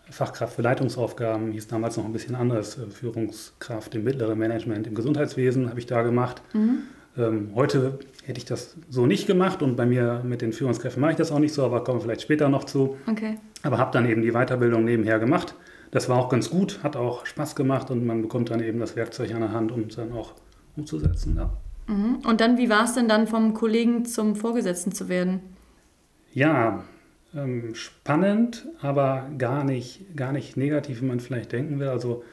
Fachkraft 0.09 0.55
für 0.55 0.61
Leitungsaufgaben, 0.61 1.51
hieß 1.51 1.67
damals 1.67 1.97
noch 1.97 2.05
ein 2.05 2.13
bisschen 2.13 2.35
anders, 2.35 2.77
äh, 2.77 2.87
Führungskraft 2.87 3.95
im 3.95 4.03
mittleren 4.03 4.37
Management 4.37 4.87
im 4.87 4.95
Gesundheitswesen 4.95 5.69
habe 5.69 5.79
ich 5.79 5.85
da 5.85 6.01
gemacht. 6.01 6.41
Mhm. 6.53 6.83
Ähm, 7.17 7.51
heute 7.53 7.99
hätte 8.25 8.39
ich 8.39 8.45
das 8.45 8.75
so 8.89 9.05
nicht 9.05 9.27
gemacht 9.27 9.61
und 9.61 9.75
bei 9.75 9.85
mir 9.85 10.21
mit 10.23 10.41
den 10.41 10.51
Führungskräften 10.51 10.99
mache 10.99 11.11
ich 11.11 11.17
das 11.17 11.31
auch 11.31 11.39
nicht 11.39 11.53
so, 11.53 11.63
aber 11.63 11.83
kommen 11.83 12.01
vielleicht 12.01 12.21
später 12.21 12.49
noch 12.49 12.63
zu. 12.63 12.97
Okay. 13.07 13.37
Aber 13.61 13.77
habe 13.77 13.91
dann 13.91 14.09
eben 14.09 14.21
die 14.21 14.31
Weiterbildung 14.31 14.83
nebenher 14.83 15.19
gemacht. 15.19 15.55
Das 15.91 16.09
war 16.09 16.17
auch 16.17 16.29
ganz 16.29 16.49
gut, 16.49 16.79
hat 16.81 16.95
auch 16.95 17.25
Spaß 17.25 17.55
gemacht 17.55 17.91
und 17.91 18.05
man 18.05 18.23
bekommt 18.23 18.49
dann 18.49 18.61
eben 18.61 18.79
das 18.79 18.95
Werkzeug 18.95 19.33
an 19.33 19.41
der 19.41 19.51
Hand, 19.51 19.71
um 19.71 19.81
es 19.81 19.95
dann 19.95 20.11
auch 20.11 20.33
umzusetzen. 20.75 21.35
Ja. 21.37 21.53
Mhm. 21.87 22.17
Und 22.27 22.41
dann, 22.41 22.57
wie 22.57 22.69
war 22.69 22.85
es 22.85 22.93
denn 22.93 23.07
dann 23.07 23.27
vom 23.27 23.53
Kollegen 23.53 24.05
zum 24.05 24.35
Vorgesetzten 24.35 24.91
zu 24.91 25.07
werden? 25.07 25.41
Ja, 26.33 26.83
ähm, 27.35 27.75
spannend, 27.75 28.67
aber 28.81 29.29
gar 29.37 29.63
nicht, 29.63 30.15
gar 30.15 30.31
nicht 30.31 30.57
negativ, 30.57 31.01
wie 31.01 31.05
man 31.05 31.19
vielleicht 31.19 31.51
denken 31.51 31.79
will. 31.79 31.87
Also 31.87 32.23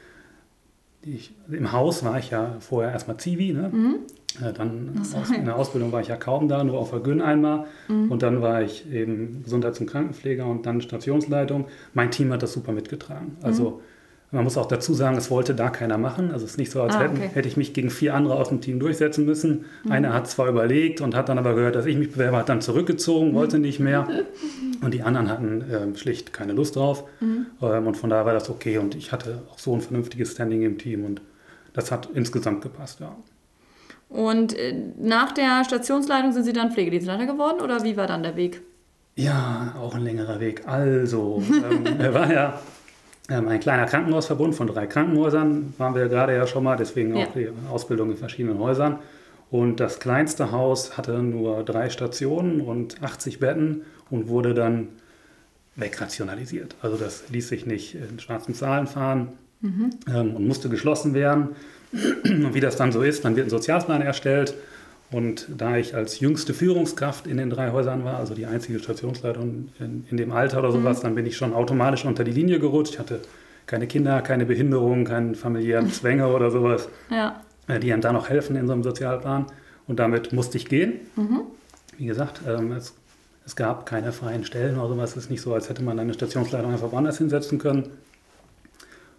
ich, 1.03 1.33
im 1.49 1.71
Haus 1.71 2.03
war 2.03 2.19
ich 2.19 2.29
ja 2.29 2.57
vorher 2.59 2.91
erstmal 2.91 3.17
Zivi, 3.17 3.53
ne? 3.53 3.69
Mhm. 3.73 3.95
Ja, 4.39 4.51
dann 4.51 5.03
so. 5.03 5.17
aus, 5.17 5.29
in 5.31 5.43
der 5.45 5.57
Ausbildung 5.57 5.91
war 5.91 5.99
ich 5.99 6.07
ja 6.07 6.15
kaum 6.15 6.47
da, 6.47 6.63
nur 6.63 6.79
auf 6.79 6.91
der 6.91 7.01
Gün 7.01 7.21
einmal. 7.21 7.65
Mhm. 7.87 8.11
Und 8.11 8.21
dann 8.23 8.41
war 8.41 8.61
ich 8.61 8.89
eben 8.91 9.43
Gesundheits- 9.43 9.79
und 9.79 9.87
Krankenpfleger 9.87 10.45
und 10.45 10.65
dann 10.65 10.79
Stationsleitung. 10.81 11.65
Mein 11.93 12.11
Team 12.11 12.31
hat 12.31 12.41
das 12.43 12.53
super 12.53 12.71
mitgetragen. 12.71 13.37
Also 13.41 13.71
mhm. 13.71 13.79
Man 14.33 14.45
muss 14.45 14.57
auch 14.57 14.65
dazu 14.65 14.93
sagen, 14.93 15.17
es 15.17 15.29
wollte 15.29 15.53
da 15.53 15.69
keiner 15.69 15.97
machen. 15.97 16.31
Also 16.31 16.45
es 16.45 16.51
ist 16.51 16.57
nicht 16.57 16.71
so, 16.71 16.81
als 16.81 16.95
ah, 16.95 17.01
okay. 17.01 17.19
hätte, 17.19 17.35
hätte 17.35 17.47
ich 17.49 17.57
mich 17.57 17.73
gegen 17.73 17.89
vier 17.89 18.15
andere 18.15 18.35
aus 18.35 18.47
dem 18.47 18.61
Team 18.61 18.79
durchsetzen 18.79 19.25
müssen. 19.25 19.65
Mhm. 19.83 19.91
Einer 19.91 20.13
hat 20.13 20.29
zwar 20.29 20.47
überlegt 20.47 21.01
und 21.01 21.15
hat 21.15 21.27
dann 21.27 21.37
aber 21.37 21.53
gehört, 21.53 21.75
dass 21.75 21.85
ich 21.85 21.97
mich 21.97 22.11
bewerbe, 22.11 22.37
hat 22.37 22.47
dann 22.47 22.61
zurückgezogen, 22.61 23.33
wollte 23.33 23.59
nicht 23.59 23.79
mehr. 23.79 24.07
Und 24.81 24.95
die 24.95 25.03
anderen 25.03 25.29
hatten 25.29 25.61
äh, 25.61 25.95
schlicht 25.95 26.33
keine 26.33 26.53
Lust 26.53 26.75
drauf. 26.75 27.03
Mhm. 27.19 27.45
Ähm, 27.61 27.85
und 27.85 27.97
von 27.97 28.09
daher 28.09 28.25
war 28.25 28.33
das 28.33 28.49
okay. 28.49 28.79
Und 28.79 28.95
ich 28.95 29.11
hatte 29.11 29.43
auch 29.51 29.59
so 29.59 29.75
ein 29.75 29.81
vernünftiges 29.81 30.31
Standing 30.31 30.63
im 30.63 30.79
Team 30.79 31.05
und 31.05 31.21
das 31.73 31.91
hat 31.91 32.09
insgesamt 32.15 32.63
gepasst, 32.63 32.99
ja. 32.99 33.15
Und 34.09 34.57
äh, 34.57 34.73
nach 34.99 35.31
der 35.33 35.63
Stationsleitung 35.63 36.31
sind 36.31 36.43
Sie 36.43 36.53
dann 36.53 36.71
Pflegedienstleiter 36.71 37.27
geworden 37.27 37.61
oder 37.61 37.83
wie 37.83 37.95
war 37.95 38.07
dann 38.07 38.23
der 38.23 38.35
Weg? 38.35 38.61
Ja, 39.15 39.75
auch 39.79 39.95
ein 39.95 40.01
längerer 40.01 40.39
Weg. 40.39 40.67
Also, 40.67 41.43
ähm, 41.49 41.85
er 41.99 42.13
war 42.13 42.33
ja 42.33 42.59
ein 43.31 43.59
kleiner 43.59 43.85
Krankenhausverbund 43.85 44.55
von 44.55 44.67
drei 44.67 44.87
Krankenhäusern, 44.87 45.73
waren 45.77 45.95
wir 45.95 46.07
gerade 46.07 46.35
ja 46.35 46.47
schon 46.47 46.63
mal, 46.63 46.77
deswegen 46.77 47.13
auch 47.13 47.35
ja. 47.35 47.41
die 47.43 47.49
Ausbildung 47.69 48.11
in 48.11 48.17
verschiedenen 48.17 48.59
Häusern. 48.59 48.99
Und 49.49 49.79
das 49.79 49.99
kleinste 49.99 50.51
Haus 50.51 50.97
hatte 50.97 51.21
nur 51.21 51.63
drei 51.63 51.89
Stationen 51.89 52.61
und 52.61 53.03
80 53.03 53.39
Betten 53.39 53.81
und 54.09 54.27
wurde 54.27 54.53
dann 54.53 54.87
wegrationalisiert. 55.75 56.75
Also 56.81 56.97
das 56.97 57.29
ließ 57.29 57.49
sich 57.49 57.65
nicht 57.65 57.95
in 57.95 58.19
schwarzen 58.19 58.55
Zahlen 58.55 58.87
fahren 58.87 59.29
mhm. 59.61 59.91
ähm, 60.07 60.35
und 60.35 60.47
musste 60.47 60.69
geschlossen 60.69 61.13
werden. 61.13 61.49
Und 62.23 62.53
wie 62.53 62.61
das 62.61 62.77
dann 62.77 62.93
so 62.93 63.01
ist, 63.01 63.25
dann 63.25 63.35
wird 63.35 63.47
ein 63.47 63.49
Sozialplan 63.49 64.01
erstellt 64.01 64.53
und 65.11 65.47
da 65.57 65.75
ich 65.75 65.93
als 65.93 66.21
jüngste 66.21 66.53
Führungskraft 66.53 67.27
in 67.27 67.35
den 67.35 67.49
drei 67.49 67.71
Häusern 67.71 68.05
war, 68.05 68.17
also 68.17 68.33
die 68.33 68.45
einzige 68.45 68.79
Stationsleitung 68.79 69.69
in, 69.79 70.05
in 70.09 70.17
dem 70.17 70.31
Alter 70.31 70.59
oder 70.59 70.71
sowas, 70.71 70.99
mhm. 70.99 71.03
dann 71.03 71.15
bin 71.15 71.25
ich 71.25 71.35
schon 71.35 71.53
automatisch 71.53 72.05
unter 72.05 72.23
die 72.23 72.31
Linie 72.31 72.59
gerutscht. 72.59 72.93
Ich 72.93 72.99
hatte 72.99 73.19
keine 73.65 73.87
Kinder, 73.87 74.21
keine 74.21 74.45
Behinderung, 74.45 75.03
keine 75.03 75.35
familiären 75.35 75.89
Zwänge 75.91 76.27
oder 76.27 76.49
sowas, 76.49 76.87
ja. 77.09 77.41
Äh, 77.67 77.79
die 77.79 77.91
einem 77.91 78.01
da 78.01 78.13
noch 78.13 78.29
helfen 78.29 78.55
in 78.55 78.67
so 78.67 78.73
einem 78.73 78.83
Sozialplan. 78.83 79.47
Und 79.85 79.99
damit 79.99 80.31
musste 80.31 80.57
ich 80.57 80.67
gehen. 80.67 81.01
Mhm. 81.17 81.41
Wie 81.97 82.05
gesagt, 82.05 82.41
ähm, 82.47 82.71
es, 82.71 82.93
es, 83.45 83.57
gab 83.57 83.85
keine 83.85 84.13
freien 84.13 84.45
Stellen 84.45 84.77
oder 84.77 84.87
sowas. 84.87 85.11
Es 85.11 85.25
ist 85.25 85.29
nicht 85.29 85.41
so, 85.41 85.53
als 85.53 85.67
hätte 85.67 85.83
man 85.83 85.99
eine 85.99 86.13
Stationsleitung 86.13 86.71
einfach 86.71 86.93
woanders 86.93 87.17
hinsetzen 87.17 87.59
können. 87.59 87.89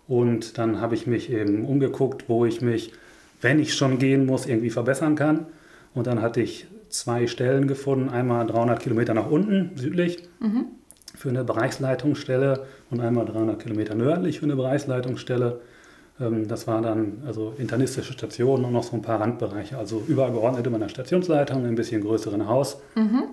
Und 0.08 0.56
dann 0.56 0.80
habe 0.80 0.94
ich 0.94 1.06
mich 1.06 1.30
eben 1.30 1.66
umgeguckt, 1.66 2.28
wo 2.28 2.46
ich 2.46 2.62
mich, 2.62 2.92
wenn 3.42 3.58
ich 3.58 3.74
schon 3.74 3.98
gehen 3.98 4.24
muss, 4.24 4.46
irgendwie 4.46 4.70
verbessern 4.70 5.16
kann. 5.16 5.46
Und 5.94 6.06
dann 6.06 6.22
hatte 6.22 6.40
ich 6.40 6.66
zwei 6.88 7.26
Stellen 7.26 7.66
gefunden, 7.66 8.08
einmal 8.08 8.46
300 8.46 8.80
Kilometer 8.80 9.14
nach 9.14 9.30
unten, 9.30 9.72
südlich, 9.76 10.22
mhm. 10.40 10.66
für 11.14 11.28
eine 11.28 11.44
Bereichsleitungsstelle 11.44 12.66
und 12.90 13.00
einmal 13.00 13.26
300 13.26 13.58
Kilometer 13.58 13.94
nördlich 13.94 14.40
für 14.40 14.44
eine 14.44 14.56
Bereichsleitungsstelle. 14.56 15.60
Ähm, 16.20 16.48
das 16.48 16.66
war 16.66 16.82
dann 16.82 17.22
also 17.26 17.54
internistische 17.58 18.12
Stationen 18.12 18.64
und 18.64 18.72
noch 18.72 18.84
so 18.84 18.96
ein 18.96 19.02
paar 19.02 19.20
Randbereiche, 19.20 19.78
also 19.78 20.02
übergeordnet 20.06 20.66
in 20.66 20.72
meiner 20.72 20.88
Stationsleitung, 20.88 21.64
ein 21.64 21.74
bisschen 21.74 22.02
größeren 22.02 22.46
Haus. 22.46 22.80
Mhm. 22.94 23.24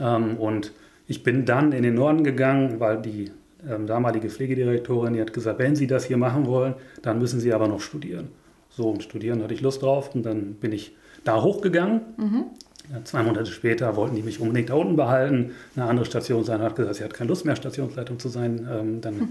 Ähm, 0.00 0.36
und 0.36 0.72
ich 1.06 1.22
bin 1.22 1.44
dann 1.44 1.72
in 1.72 1.82
den 1.82 1.94
Norden 1.94 2.22
gegangen, 2.22 2.78
weil 2.78 3.00
die 3.02 3.32
ähm, 3.68 3.86
damalige 3.86 4.30
Pflegedirektorin, 4.30 5.14
die 5.14 5.20
hat 5.20 5.32
gesagt, 5.32 5.58
wenn 5.58 5.76
Sie 5.76 5.86
das 5.86 6.04
hier 6.04 6.16
machen 6.16 6.46
wollen, 6.46 6.74
dann 7.02 7.18
müssen 7.18 7.40
Sie 7.40 7.52
aber 7.52 7.68
noch 7.68 7.80
studieren. 7.80 8.28
So, 8.70 8.88
und 8.88 9.02
studieren 9.02 9.42
hatte 9.42 9.52
ich 9.52 9.60
Lust 9.60 9.82
drauf 9.82 10.14
und 10.14 10.24
dann 10.24 10.54
bin 10.54 10.72
ich 10.72 10.94
da 11.24 11.42
hochgegangen. 11.42 12.00
Mhm. 12.16 12.44
Ja, 12.92 13.04
zwei 13.04 13.22
Monate 13.22 13.46
später 13.46 13.94
wollten 13.96 14.16
die 14.16 14.22
mich 14.22 14.40
unbedingt 14.40 14.70
da 14.70 14.74
unten 14.74 14.96
behalten. 14.96 15.52
Eine 15.76 15.84
andere 15.86 16.06
Station 16.06 16.44
sein 16.44 16.60
hat 16.60 16.74
gesagt, 16.76 16.96
sie 16.96 17.04
hat 17.04 17.14
keine 17.14 17.28
Lust 17.28 17.44
mehr, 17.44 17.54
Stationsleitung 17.54 18.18
zu 18.18 18.28
sein. 18.28 18.66
Ähm, 18.70 19.00
dann 19.00 19.14
mhm. 19.14 19.28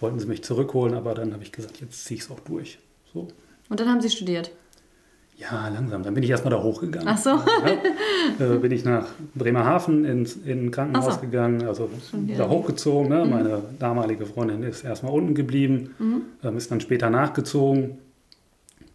wollten 0.00 0.18
sie 0.18 0.26
mich 0.26 0.44
zurückholen, 0.44 0.94
aber 0.94 1.14
dann 1.14 1.32
habe 1.32 1.42
ich 1.42 1.52
gesagt, 1.52 1.80
jetzt 1.80 2.04
ziehe 2.04 2.18
ich 2.18 2.24
es 2.24 2.30
auch 2.30 2.40
durch. 2.40 2.78
So. 3.14 3.28
Und 3.70 3.80
dann 3.80 3.88
haben 3.88 4.00
Sie 4.00 4.10
studiert? 4.10 4.50
Ja, 5.38 5.68
langsam. 5.68 6.02
Dann 6.02 6.14
bin 6.14 6.24
ich 6.24 6.30
erstmal 6.30 6.50
da 6.50 6.60
hochgegangen. 6.62 7.06
Ach 7.08 7.16
so. 7.16 7.30
Ja, 7.30 8.54
äh, 8.54 8.58
bin 8.58 8.72
ich 8.72 8.84
nach 8.84 9.06
Bremerhaven 9.36 10.04
ins 10.04 10.34
in 10.34 10.66
ein 10.66 10.70
Krankenhaus 10.72 11.14
so. 11.14 11.20
gegangen, 11.20 11.64
also 11.64 11.88
da 12.36 12.48
hochgezogen. 12.48 13.08
Ne? 13.08 13.24
Meine 13.24 13.62
damalige 13.78 14.26
Freundin 14.26 14.64
ist 14.64 14.84
erstmal 14.84 15.12
unten 15.12 15.34
geblieben, 15.36 15.94
Mhm. 15.98 16.22
ähm, 16.42 16.56
ist 16.56 16.70
dann 16.72 16.80
später 16.80 17.08
nachgezogen. 17.08 17.98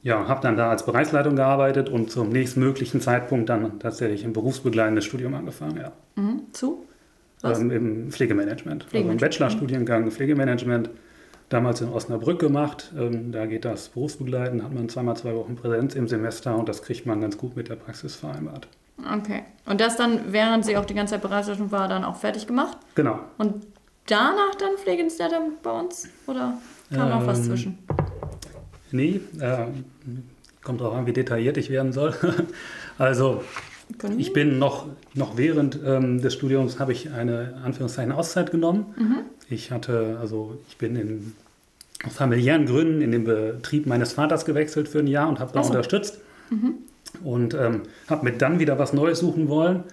Ja, 0.03 0.27
habe 0.27 0.41
dann 0.41 0.57
da 0.57 0.69
als 0.69 0.85
Bereichsleitung 0.85 1.37
gearbeitet 1.37 1.89
und 1.89 2.11
zum 2.11 2.29
nächstmöglichen 2.29 2.99
Zeitpunkt 2.99 3.49
dann 3.49 3.79
tatsächlich 3.79 4.25
ein 4.25 4.33
berufsbegleitendes 4.33 5.05
Studium 5.05 5.33
angefangen. 5.33 5.77
Ja. 5.77 5.93
Mhm. 6.15 6.41
Zu? 6.51 6.85
Ähm, 7.43 7.71
Im 7.71 8.11
Pflegemanagement. 8.11 8.83
Also 8.83 8.85
im 8.85 8.89
Pflegemanagement. 8.89 9.21
Bachelorstudiengang 9.21 10.11
Pflegemanagement. 10.11 10.89
Damals 11.49 11.81
in 11.81 11.89
Osnabrück 11.89 12.39
gemacht. 12.39 12.91
Ähm, 12.97 13.31
da 13.31 13.45
geht 13.45 13.63
das 13.63 13.89
berufsbegleiten, 13.89 14.63
hat 14.63 14.73
man 14.73 14.89
zweimal 14.89 15.15
zwei 15.15 15.35
Wochen 15.35 15.55
Präsenz 15.55 15.95
im 15.95 16.07
Semester 16.07 16.57
und 16.57 16.67
das 16.67 16.81
kriegt 16.81 17.05
man 17.05 17.21
ganz 17.21 17.37
gut 17.37 17.55
mit 17.55 17.69
der 17.69 17.75
Praxis 17.75 18.15
vereinbart. 18.15 18.67
Okay. 19.17 19.43
Und 19.65 19.79
das 19.81 19.95
dann, 19.95 20.33
während 20.33 20.65
sie 20.65 20.77
auch 20.77 20.85
die 20.85 20.93
ganze 20.93 21.13
Zeit 21.13 21.21
Bereitstellung 21.21 21.71
war, 21.71 21.87
dann 21.87 22.03
auch 22.03 22.15
fertig 22.15 22.47
gemacht? 22.47 22.77
Genau. 22.95 23.19
Und 23.37 23.65
danach 24.07 24.55
dann 24.55 24.77
Pflegedienstleitung 24.77 25.53
bei 25.61 25.71
uns? 25.71 26.09
Oder 26.27 26.57
kam 26.93 27.09
noch 27.09 27.25
was 27.25 27.39
Ähm, 27.39 27.45
zwischen? 27.45 27.77
Nee, 28.93 29.21
äh, 29.39 29.65
kommt 30.63 30.81
darauf 30.81 30.95
an, 30.95 31.05
wie 31.05 31.13
detailliert 31.13 31.57
ich 31.57 31.69
werden 31.69 31.91
soll. 31.91 32.13
also 32.97 33.43
Können 33.97 34.19
ich 34.19 34.33
bin 34.33 34.59
noch, 34.59 34.87
noch 35.13 35.35
während 35.35 35.79
ähm, 35.85 36.21
des 36.21 36.33
Studiums 36.33 36.79
habe 36.79 36.91
ich 36.91 37.11
eine 37.11 37.55
Anführungszeichen 37.63 38.11
Auszeit 38.11 38.51
genommen. 38.51 38.93
Mhm. 38.97 39.17
Ich 39.49 39.71
hatte, 39.71 40.17
also 40.21 40.57
ich 40.69 40.77
bin 40.77 40.95
in 40.95 41.33
aus 42.05 42.13
familiären 42.15 42.65
Gründen 42.65 43.01
in 43.01 43.11
den 43.11 43.23
Betrieb 43.23 43.85
meines 43.85 44.13
Vaters 44.13 44.45
gewechselt 44.45 44.87
für 44.87 44.99
ein 44.99 45.07
Jahr 45.07 45.29
und 45.29 45.39
habe 45.39 45.51
da 45.53 45.63
so. 45.63 45.69
Mhm. 45.69 45.75
unterstützt. 45.75 46.19
Und 47.23 47.53
ähm, 47.53 47.81
habe 48.09 48.25
mir 48.25 48.37
dann 48.37 48.59
wieder 48.59 48.77
was 48.77 48.93
Neues 48.93 49.19
suchen 49.19 49.47
wollen 49.47 49.83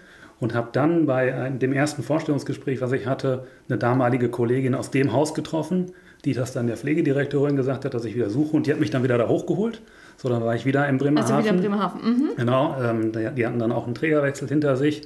und 0.40 0.54
habe 0.54 0.70
dann 0.72 1.06
bei 1.06 1.34
einem, 1.34 1.58
dem 1.58 1.72
ersten 1.72 2.02
Vorstellungsgespräch, 2.02 2.80
was 2.80 2.92
ich 2.92 3.06
hatte, 3.06 3.46
eine 3.68 3.78
damalige 3.78 4.28
Kollegin 4.28 4.74
aus 4.74 4.90
dem 4.90 5.12
Haus 5.12 5.34
getroffen, 5.34 5.92
die 6.24 6.34
das 6.34 6.52
dann 6.52 6.66
der 6.66 6.76
Pflegedirektorin 6.76 7.56
gesagt 7.56 7.84
hat, 7.84 7.94
dass 7.94 8.04
ich 8.04 8.14
wieder 8.14 8.30
suche 8.30 8.56
und 8.56 8.66
die 8.66 8.72
hat 8.72 8.80
mich 8.80 8.90
dann 8.90 9.02
wieder 9.02 9.16
da 9.18 9.28
hochgeholt. 9.28 9.80
So, 10.18 10.28
dann 10.28 10.42
war 10.44 10.54
ich 10.54 10.66
wieder 10.66 10.86
in 10.88 10.98
Bremerhaven. 10.98 11.34
Also 11.34 11.48
wieder 11.48 11.58
Bremerhaven. 11.60 12.00
Mhm. 12.02 12.28
Genau, 12.36 12.76
ähm, 12.82 13.12
die, 13.12 13.46
hatten 13.46 13.58
dann 13.58 13.72
auch 13.72 13.86
einen 13.86 13.94
Trägerwechsel 13.94 14.48
hinter 14.48 14.76
sich. 14.76 15.02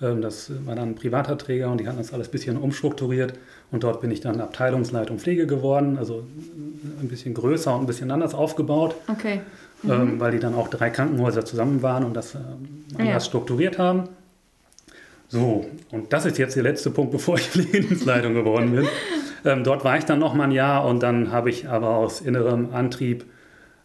Ähm, 0.00 0.20
das 0.22 0.52
war 0.64 0.76
dann 0.76 0.90
ein 0.90 0.94
privater 0.94 1.36
Träger 1.36 1.70
und 1.70 1.78
die 1.80 1.88
hatten 1.88 1.98
das 1.98 2.12
alles 2.12 2.28
ein 2.28 2.30
bisschen 2.30 2.56
umstrukturiert. 2.56 3.34
Und 3.72 3.82
dort 3.84 4.00
bin 4.00 4.10
ich 4.12 4.20
dann 4.20 4.40
Abteilungsleitung 4.40 5.18
Pflege 5.18 5.46
geworden, 5.48 5.98
also 5.98 6.20
äh, 6.20 7.02
ein 7.02 7.08
bisschen 7.08 7.34
größer 7.34 7.74
und 7.74 7.80
ein 7.82 7.86
bisschen 7.86 8.10
anders 8.12 8.34
aufgebaut, 8.34 8.94
Okay. 9.08 9.40
ähm, 9.88 10.20
weil 10.20 10.30
die 10.32 10.38
dann 10.38 10.54
auch 10.54 10.68
drei 10.68 10.90
Krankenhäuser 10.90 11.44
zusammen 11.44 11.82
waren 11.82 12.04
und 12.04 12.14
das 12.14 12.34
ähm, 12.36 12.40
anders 12.98 13.08
Ja. 13.08 13.20
strukturiert 13.20 13.78
haben. 13.78 14.04
So, 15.28 15.64
und 15.90 16.12
das 16.12 16.26
ist 16.26 16.36
jetzt 16.38 16.54
der 16.56 16.62
letzte 16.62 16.90
Punkt, 16.90 17.10
bevor 17.12 17.36
ich 17.36 17.48
Pflegedienstleitung 17.48 18.34
geworden 18.34 18.72
bin. 18.72 18.86
Ähm, 19.44 19.64
dort 19.64 19.84
war 19.84 19.98
ich 19.98 20.04
dann 20.04 20.18
noch 20.18 20.34
mal 20.34 20.44
ein 20.44 20.52
Jahr 20.52 20.84
und 20.86 21.02
dann 21.02 21.30
habe 21.32 21.50
ich 21.50 21.68
aber 21.68 21.96
aus 21.96 22.20
innerem 22.20 22.72
Antrieb 22.74 23.24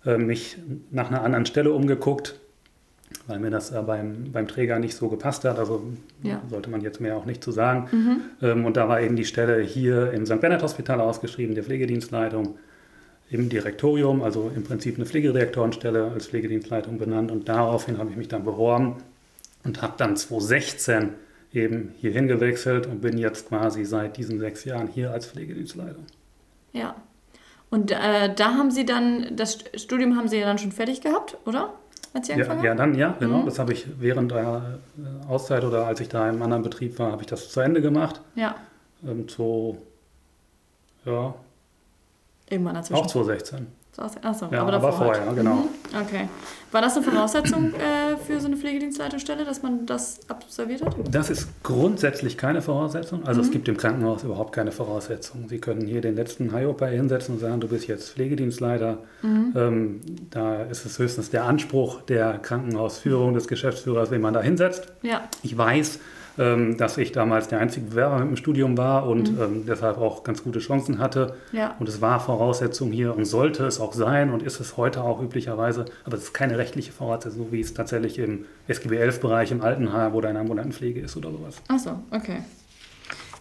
äh, 0.06 0.18
mich 0.18 0.58
nach 0.92 1.10
einer 1.10 1.24
anderen 1.24 1.46
Stelle 1.46 1.72
umgeguckt, 1.72 2.40
weil 3.28 3.40
mir 3.40 3.50
das 3.50 3.72
äh, 3.72 3.82
beim, 3.82 4.32
beim 4.32 4.48
Träger 4.48 4.80
nicht 4.80 4.96
so 4.96 5.10
gepasst 5.10 5.44
hat. 5.46 5.58
Also 5.60 5.84
Ja. 6.24 6.42
sollte 6.50 6.70
man 6.70 6.82
jetzt 6.82 7.02
mehr 7.02 7.16
auch 7.18 7.26
nicht 7.26 7.44
zu 7.44 7.52
sagen. 7.52 8.22
Ähm, 8.42 8.66
und 8.66 8.78
da 8.78 8.88
war 8.88 9.02
eben 9.02 9.16
die 9.16 9.26
Stelle 9.26 9.62
hier 9.62 10.12
im 10.14 10.26
St. 10.26 10.40
Bernhard 10.42 10.64
Hospital 10.64 11.02
ausgeschrieben, 11.02 11.56
der 11.56 11.64
Pflegedienstleitung 11.64 12.58
im 13.30 13.50
Direktorium, 13.50 14.22
also 14.22 14.52
im 14.56 14.64
Prinzip 14.64 14.96
eine 14.96 15.06
Pflegedirektorenstelle 15.06 16.12
als 16.14 16.28
Pflegedienstleitung 16.28 16.98
benannt. 16.98 17.32
Und 17.32 17.50
daraufhin 17.50 17.98
habe 17.98 18.10
ich 18.12 18.16
mich 18.16 18.28
dann 18.30 18.46
beworben 18.46 18.98
und 19.66 19.82
habe 19.82 19.94
dann 19.98 20.16
2016 20.16 21.10
eben 21.58 21.94
hierhin 22.00 22.28
gewechselt 22.28 22.88
und 22.88 23.02
bin 23.02 23.18
jetzt 23.18 23.50
quasi 23.50 23.84
seit 23.86 24.18
diesen 24.18 24.40
sechs 24.40 24.64
Jahren 24.66 24.88
hier 24.88 25.12
als 25.12 25.28
Pflegedienstleitung. 25.28 26.06
Ja. 26.74 26.96
Und 27.70 27.92
äh, 27.92 28.34
da 28.34 28.54
haben 28.54 28.72
Sie 28.72 28.86
dann, 28.86 29.36
das 29.36 29.60
Studium 29.76 30.16
haben 30.16 30.28
Sie 30.30 30.38
ja 30.38 30.46
dann 30.46 30.58
schon 30.58 30.72
fertig 30.72 31.02
gehabt, 31.02 31.38
oder? 31.46 31.74
Als 32.14 32.28
Sie 32.28 32.34
Ja, 32.34 32.38
angefangen 32.38 32.64
ja, 32.64 32.70
haben? 32.72 32.78
dann, 32.78 32.96
ja, 32.96 33.16
genau. 33.20 33.40
Mhm. 33.40 33.46
Das 33.46 33.60
habe 33.60 33.74
ich 33.74 33.86
während 34.00 34.32
der 34.32 34.80
äh, 34.98 35.28
Auszeit 35.28 35.64
oder 35.66 35.86
als 35.86 36.00
ich 36.00 36.08
da 36.08 36.30
im 36.30 36.42
anderen 36.42 36.64
Betrieb 36.64 36.98
war, 37.00 37.12
habe 37.12 37.24
ich 37.24 37.28
das 37.28 37.50
zu 37.50 37.60
Ende 37.60 37.82
gemacht. 37.82 38.22
Ja. 38.36 38.56
Ähm, 39.06 39.28
so, 39.28 39.78
ja, 41.06 41.36
Irgendwann 42.50 42.76
dazwischen. 42.76 43.02
auch 43.02 43.08
2016. 43.08 43.68
Achso, 43.98 44.48
Ja, 44.52 44.62
aber 44.62 44.74
aber 44.74 44.94
vorher, 44.94 45.26
halt. 45.26 45.36
genau. 45.36 45.56
Mhm. 45.56 45.68
Okay. 46.06 46.30
War 46.72 46.82
das 46.82 46.96
eine 46.98 47.04
Voraussetzung 47.06 47.74
äh, 47.74 48.16
für 48.18 48.40
so 48.40 48.46
eine 48.48 48.56
Pflegedienstleitungsstelle, 48.56 49.44
dass 49.44 49.64
man 49.64 49.86
das 49.88 50.20
absolviert 50.28 50.86
hat? 50.86 50.96
Das 51.10 51.30
ist 51.32 51.48
grundsätzlich 51.64 52.38
keine 52.38 52.62
Voraussetzung. 52.62 53.26
Also 53.26 53.42
Mhm. 53.42 53.46
es 53.48 53.52
gibt 53.52 53.68
im 53.70 53.78
Krankenhaus 53.78 54.24
überhaupt 54.24 54.54
keine 54.54 54.72
Voraussetzung. 54.72 55.48
Sie 55.50 55.58
können 55.60 55.88
hier 55.88 56.02
den 56.02 56.16
letzten 56.16 56.54
Hyopa 56.56 56.86
hinsetzen 56.86 57.36
und 57.36 57.42
sagen, 57.42 57.60
du 57.60 57.68
bist 57.70 57.88
jetzt 57.88 58.12
Pflegedienstleiter. 58.12 59.00
Mhm. 59.24 59.54
Ähm, 59.56 60.02
da 60.30 60.64
ist 60.64 60.86
es 60.86 61.00
höchstens 61.00 61.32
der 61.32 61.46
Anspruch 61.46 62.02
der 62.04 62.38
Krankenhausführung, 62.38 63.34
des 63.34 63.48
Geschäftsführers, 63.48 64.12
wen 64.12 64.22
man 64.22 64.34
da 64.36 64.42
hinsetzt. 64.42 64.88
Ja. 65.02 65.22
Ich 65.42 65.58
weiß, 65.58 66.00
ähm, 66.38 66.78
dass 66.78 66.98
ich 66.98 67.12
damals 67.12 67.48
der 67.48 67.60
einzige 67.60 67.88
Bewerber 67.88 68.22
im 68.22 68.36
Studium 68.36 68.78
war 68.78 69.08
und 69.08 69.32
Mhm. 69.34 69.42
ähm, 69.42 69.64
deshalb 69.68 69.98
auch 69.98 70.24
ganz 70.24 70.44
gute 70.44 70.60
Chancen 70.60 71.00
hatte. 71.00 71.36
Ja. 71.52 71.76
Und 71.80 71.90
es 71.90 72.02
war 72.02 72.20
Voraussetzung 72.20 72.92
hier 72.92 73.16
und 73.16 73.26
sollte 73.26 73.66
es 73.66 73.80
auch 73.80 73.94
sein 73.94 74.32
und 74.32 74.44
ist 74.44 74.60
es 74.60 74.78
heute 74.78 75.02
auch 75.04 75.22
üblicherweise. 75.22 75.86
Aber 76.06 76.16
es 76.18 76.24
ist 76.24 76.34
keine 76.34 76.58
rechtliche 76.58 76.92
Voraussetzung, 76.92 77.46
so 77.48 77.52
wie 77.52 77.62
es 77.62 77.74
tatsächlich 77.74 78.20
im 78.20 78.46
SGB 78.68 78.98
11-Bereich 78.98 79.52
im 79.52 79.62
Altenheim 79.62 80.14
oder 80.16 80.30
in 80.30 80.36
der 80.36 80.42
ambulanten 80.42 80.74
Pflege 80.74 81.00
ist 81.00 81.16
oder 81.18 81.32
sowas. 81.32 81.62
Achso, 81.68 81.92
okay. 82.12 82.40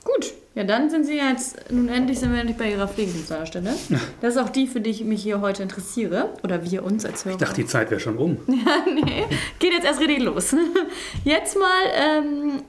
Gut. 0.04 0.32
Ja, 0.54 0.64
dann 0.64 0.88
sind 0.88 1.04
Sie 1.04 1.16
jetzt, 1.18 1.70
nun 1.70 1.88
endlich 1.88 2.18
sind 2.18 2.32
wir 2.32 2.38
endlich 2.40 2.56
bei 2.56 2.70
Ihrer 2.70 2.88
Pflegedienstleiterstelle. 2.88 3.70
Das 4.22 4.36
ist 4.36 4.40
auch 4.40 4.48
die, 4.48 4.66
für 4.66 4.80
die 4.80 4.88
ich 4.90 5.04
mich 5.04 5.22
hier 5.22 5.40
heute 5.42 5.62
interessiere. 5.62 6.30
Oder 6.44 6.64
wir 6.70 6.82
uns 6.82 7.04
als 7.04 7.24
Hörer. 7.26 7.34
Ich 7.34 7.40
dachte, 7.40 7.56
die 7.60 7.66
Zeit 7.66 7.90
wäre 7.90 8.00
schon 8.00 8.16
um. 8.16 8.38
nee, 8.46 9.24
geht 9.58 9.72
jetzt 9.72 9.84
erst 9.84 10.00
richtig 10.00 10.22
los. 10.22 10.54
Jetzt 11.24 11.58
mal, 11.58 11.66
ähm, 11.94 12.62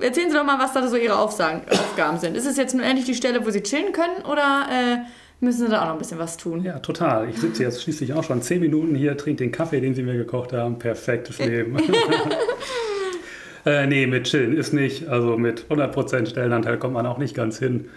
erzählen 0.00 0.30
Sie 0.30 0.36
doch 0.36 0.44
mal, 0.44 0.58
was 0.58 0.72
da 0.72 0.86
so 0.86 0.96
Ihre 0.96 1.18
Aufsagen, 1.18 1.62
Aufgaben 1.70 2.18
sind. 2.18 2.36
Ist 2.36 2.46
es 2.46 2.56
jetzt 2.56 2.74
nun 2.74 2.82
endlich 2.82 3.06
die 3.06 3.14
Stelle, 3.14 3.44
wo 3.44 3.50
Sie 3.50 3.62
chillen 3.62 3.92
können 3.92 4.24
oder 4.24 4.66
äh, 4.70 4.98
müssen 5.40 5.66
Sie 5.66 5.70
da 5.70 5.82
auch 5.82 5.86
noch 5.86 5.92
ein 5.94 5.98
bisschen 5.98 6.18
was 6.18 6.36
tun? 6.36 6.62
Ja, 6.62 6.78
total. 6.78 7.28
Ich 7.28 7.38
sitze 7.38 7.62
jetzt 7.62 7.82
schließlich 7.82 8.12
auch 8.14 8.24
schon 8.24 8.42
zehn 8.42 8.60
Minuten 8.60 8.94
hier, 8.94 9.16
trinke 9.16 9.44
den 9.44 9.52
Kaffee, 9.52 9.80
den 9.80 9.94
Sie 9.94 10.02
mir 10.02 10.16
gekocht 10.16 10.52
haben. 10.52 10.78
Perfektes 10.78 11.38
Leben. 11.38 11.76
äh, 13.66 13.86
nee, 13.86 14.06
mit 14.06 14.24
Chillen 14.24 14.56
ist 14.56 14.72
nicht. 14.72 15.08
Also 15.08 15.36
mit 15.36 15.66
100% 15.68 16.26
Stellenanteil 16.26 16.78
kommt 16.78 16.94
man 16.94 17.06
auch 17.06 17.18
nicht 17.18 17.34
ganz 17.34 17.58
hin. 17.58 17.88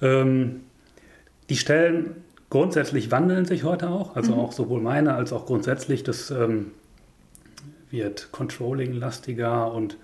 Ähm, 0.00 0.60
die 1.48 1.56
Stellen 1.56 2.16
grundsätzlich 2.50 3.10
wandeln 3.10 3.44
sich 3.44 3.64
heute 3.64 3.90
auch. 3.90 4.16
Also 4.16 4.34
auch 4.34 4.52
sowohl 4.52 4.80
meine 4.80 5.14
als 5.14 5.32
auch 5.32 5.46
grundsätzlich. 5.46 6.04
Das 6.04 6.30
ähm, 6.30 6.70
wird 7.90 8.28
Controlling-lastiger 8.32 9.72
und 9.72 9.96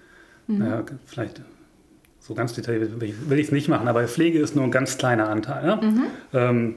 naja, 0.59 0.85
vielleicht 1.07 1.41
so 2.21 2.35
ganz 2.35 2.53
detailliert 2.53 3.01
will 3.01 3.39
ich- 3.39 3.47
es 3.47 3.53
nicht 3.53 3.69
machen, 3.69 3.89
aber 3.89 4.07
Pflege 4.07 4.39
ist 4.39 4.55
nur 4.55 4.65
ein 4.65 4.71
ganz 4.71 4.99
kleiner 4.99 5.29
Anteil. 5.29 5.65
Ne? 5.67 5.81
Ähm, 6.33 6.75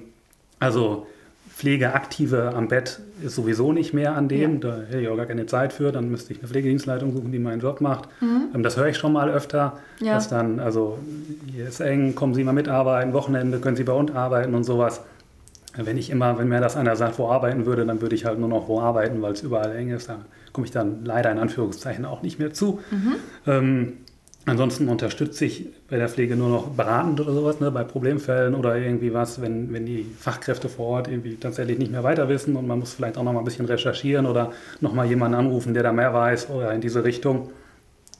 also 0.59 1.07
Pflegeaktive 1.55 2.53
am 2.55 2.67
Bett 2.67 2.99
ist 3.23 3.35
sowieso 3.35 3.71
nicht 3.73 3.93
mehr 3.93 4.15
an 4.15 4.27
dem. 4.27 4.59
Da 4.59 4.81
hätte 4.89 4.99
ich 5.01 5.07
auch 5.07 5.15
gar 5.15 5.27
keine 5.27 5.45
Zeit 5.45 5.71
für. 5.71 5.91
Dann 5.91 6.09
müsste 6.09 6.33
ich 6.33 6.39
eine 6.39 6.47
Pflegedienstleitung 6.47 7.13
suchen, 7.13 7.31
die 7.31 7.39
meinen 7.39 7.61
Job 7.61 7.79
macht. 7.79 8.09
Ähm, 8.21 8.63
das 8.63 8.75
höre 8.75 8.87
ich 8.87 8.97
schon 8.97 9.13
mal 9.13 9.29
öfter. 9.29 9.77
Ja. 10.01 10.15
Dass 10.15 10.27
dann, 10.29 10.59
also 10.59 10.97
hier 11.53 11.67
ist 11.67 11.79
eng, 11.79 12.15
kommen 12.15 12.33
Sie 12.33 12.43
mal 12.43 12.53
mitarbeiten, 12.53 13.13
Wochenende 13.13 13.59
können 13.59 13.75
Sie 13.75 13.83
bei 13.83 13.93
uns 13.93 14.11
arbeiten 14.11 14.55
und 14.55 14.63
sowas. 14.63 15.01
Wenn 15.75 15.97
ich 15.97 16.11
immer, 16.11 16.37
wenn 16.37 16.49
mir 16.49 16.61
das 16.61 16.77
einer 16.77 16.95
sagt, 16.95 17.17
wo 17.17 17.29
arbeiten 17.29 17.65
würde, 17.65 17.85
dann 17.85 17.99
würde 18.01 18.15
ich 18.15 18.25
halt 18.25 18.39
nur 18.39 18.49
noch 18.49 18.67
wo 18.67 18.79
arbeiten, 18.79 19.21
weil 19.21 19.33
es 19.33 19.41
überall 19.41 19.75
eng 19.75 19.89
ist. 19.89 20.07
Da 20.07 20.19
komme 20.51 20.65
ich 20.65 20.71
dann 20.71 21.03
leider 21.03 21.31
in 21.31 21.39
Anführungszeichen 21.39 22.05
auch 22.05 22.21
nicht 22.21 22.37
mehr 22.37 22.53
zu. 22.53 22.79
Ähm, 23.47 23.93
ansonsten 24.45 24.87
unterstütze 24.87 25.45
ich 25.45 25.67
bei 25.89 25.97
der 25.97 26.09
Pflege 26.09 26.35
nur 26.35 26.49
noch 26.49 26.67
beratend 26.67 27.19
oder 27.21 27.33
sowas, 27.33 27.59
ne, 27.59 27.71
bei 27.71 27.83
Problemfällen 27.83 28.53
oder 28.53 28.77
irgendwie 28.77 29.13
was, 29.13 29.41
wenn, 29.41 29.73
wenn 29.73 29.85
die 29.85 30.05
Fachkräfte 30.19 30.69
vor 30.69 30.85
Ort 30.87 31.07
irgendwie 31.07 31.37
tatsächlich 31.37 31.79
nicht 31.79 31.91
mehr 31.91 32.03
weiter 32.03 32.29
wissen 32.29 32.55
und 32.55 32.67
man 32.67 32.77
muss 32.77 32.93
vielleicht 32.93 33.17
auch 33.17 33.23
noch 33.23 33.33
mal 33.33 33.39
ein 33.39 33.45
bisschen 33.45 33.65
recherchieren 33.65 34.27
oder 34.27 34.51
noch 34.79 34.93
mal 34.93 35.07
jemanden 35.07 35.37
anrufen, 35.37 35.73
der 35.73 35.81
da 35.81 35.91
mehr 35.91 36.13
weiß 36.13 36.51
oder 36.51 36.71
in 36.73 36.81
diese 36.81 37.03
Richtung. 37.03 37.49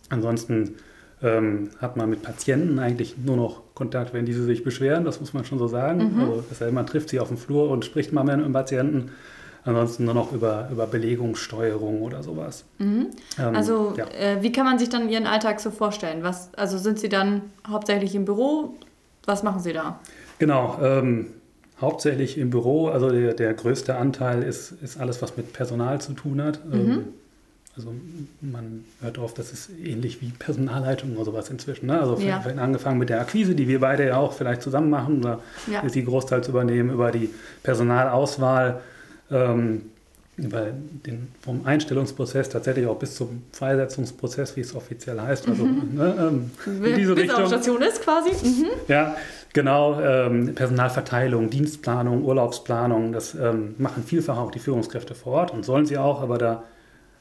Ansonsten 0.10 0.76
ähm, 1.24 1.70
hat 1.80 1.98
man 1.98 2.10
mit 2.10 2.22
Patienten 2.22 2.80
eigentlich 2.80 3.15
nur 3.18 3.38
noch 3.38 3.62
Kontakt, 3.74 4.13
wenn 4.13 4.25
diese 4.25 4.44
sich 4.44 4.63
beschweren, 4.63 5.06
das 5.06 5.20
muss 5.20 5.34
man 5.34 5.46
schon 5.46 5.58
so 5.58 5.68
sagen. 5.68 6.15
Also, 6.20 6.44
das 6.50 6.62
heißt, 6.62 6.74
man 6.74 6.86
trifft 6.86 7.10
sie 7.10 7.20
auf 7.20 7.30
dem 7.30 7.38
Flur 7.38 7.70
und 7.70 7.86
spricht 7.86 8.13
mal 8.13 8.24
mit 8.24 8.46
dem 8.46 8.53
Patienten. 8.53 9.12
Ansonsten 9.65 10.03
nur 10.03 10.13
noch 10.13 10.34
über, 10.34 10.68
über 10.72 10.88
Belegungssteuerung 10.88 12.01
oder 12.01 12.22
sowas. 12.22 12.65
Ähm, 12.82 13.08
Also, 13.38 13.94
ja. 13.96 14.06
äh, 14.08 14.44
wie 14.44 14.51
kann 14.51 14.65
man 14.65 14.77
sich 14.77 14.89
dann 14.89 15.08
Ihren 15.08 15.25
Alltag 15.25 15.62
so 15.62 15.72
vorstellen? 15.72 16.22
Was, 16.22 16.53
also 16.56 16.77
sind 16.77 17.00
Sie 17.00 17.08
dann 17.08 17.44
hauptsächlich 17.65 18.13
im 18.13 18.25
Büro? 18.25 18.75
Was 19.25 19.42
machen 19.42 19.62
Sie 19.62 19.72
da? 19.72 20.00
Genau, 20.38 20.77
ähm, 20.84 21.27
hauptsächlich 21.80 22.38
im 22.38 22.50
Büro. 22.50 22.89
Also 22.89 23.10
der, 23.10 23.34
der 23.34 23.53
größte 23.53 23.96
Anteil 23.96 24.44
ist, 24.44 24.74
ist 24.82 25.00
alles, 25.00 25.22
was 25.22 25.38
mit 25.38 25.53
Personal 25.53 26.01
zu 26.01 26.12
tun 26.12 26.42
hat. 26.42 26.60
Mhm. 26.65 27.06
Also 27.75 27.92
man 28.42 28.86
hört 29.01 29.18
oft, 29.18 29.39
das 29.39 29.51
ist 29.51 29.72
ähnlich 29.84 30.22
wie 30.22 30.30
Personalleitung 30.30 31.15
oder 31.15 31.25
sowas 31.25 31.50
inzwischen. 31.50 31.88
Ne? 31.88 32.00
Also 32.00 32.20
ja. 32.20 32.44
angefangen 32.58 33.00
mit 33.00 33.10
der 33.10 33.20
Akquise, 33.20 33.56
die 33.56 33.68
wir 33.68 33.80
beide 33.80 34.06
ja 34.06 34.18
auch 34.18 34.34
vielleicht 34.34 34.62
zusammen 34.62 34.92
machen, 34.92 35.20
oder 35.20 35.39
ja. 35.72 35.80
ist 35.80 35.96
die 35.96 36.06
großteils 36.06 36.48
übernehmen 36.48 36.92
über 36.92 37.12
die 37.12 37.32
Personalauswahl, 37.63 38.82
ähm, 39.32 39.82
über 40.38 40.68
den, 41.06 41.30
vom 41.42 41.65
Einstellungsprozess 41.65 42.50
tatsächlich 42.50 42.86
auch 42.86 42.98
bis 42.98 43.15
zum 43.15 43.44
Freisetzungsprozess, 43.51 44.56
wie 44.56 44.62
es 44.62 44.75
offiziell 44.75 45.20
heißt. 45.20 45.48
Also 45.48 45.65
mhm. 45.65 45.96
ne, 45.96 46.15
ähm, 46.20 46.51
in 46.86 46.96
diese 46.96 47.15
bis 47.15 47.24
Richtung. 47.24 47.48
Station 47.48 47.82
ist 47.82 48.01
quasi. 48.01 48.30
Mhm. 48.30 48.68
Ja, 48.88 49.15
genau. 49.51 50.00
Ähm, 50.00 50.53
Personalverteilung, 50.53 51.50
Dienstplanung, 51.50 52.24
Urlaubsplanung, 52.24 53.13
das 53.13 53.34
ähm, 53.34 53.74
machen 53.80 54.03
vielfach 54.03 54.38
auch 54.38 54.51
die 54.51 54.60
Führungskräfte 54.60 55.15
vor 55.15 55.34
Ort 55.34 55.51
und 55.51 55.65
sollen 55.65 55.88
sie 55.88 55.98
auch, 55.98 56.22
aber 56.22 56.38
da 56.38 56.63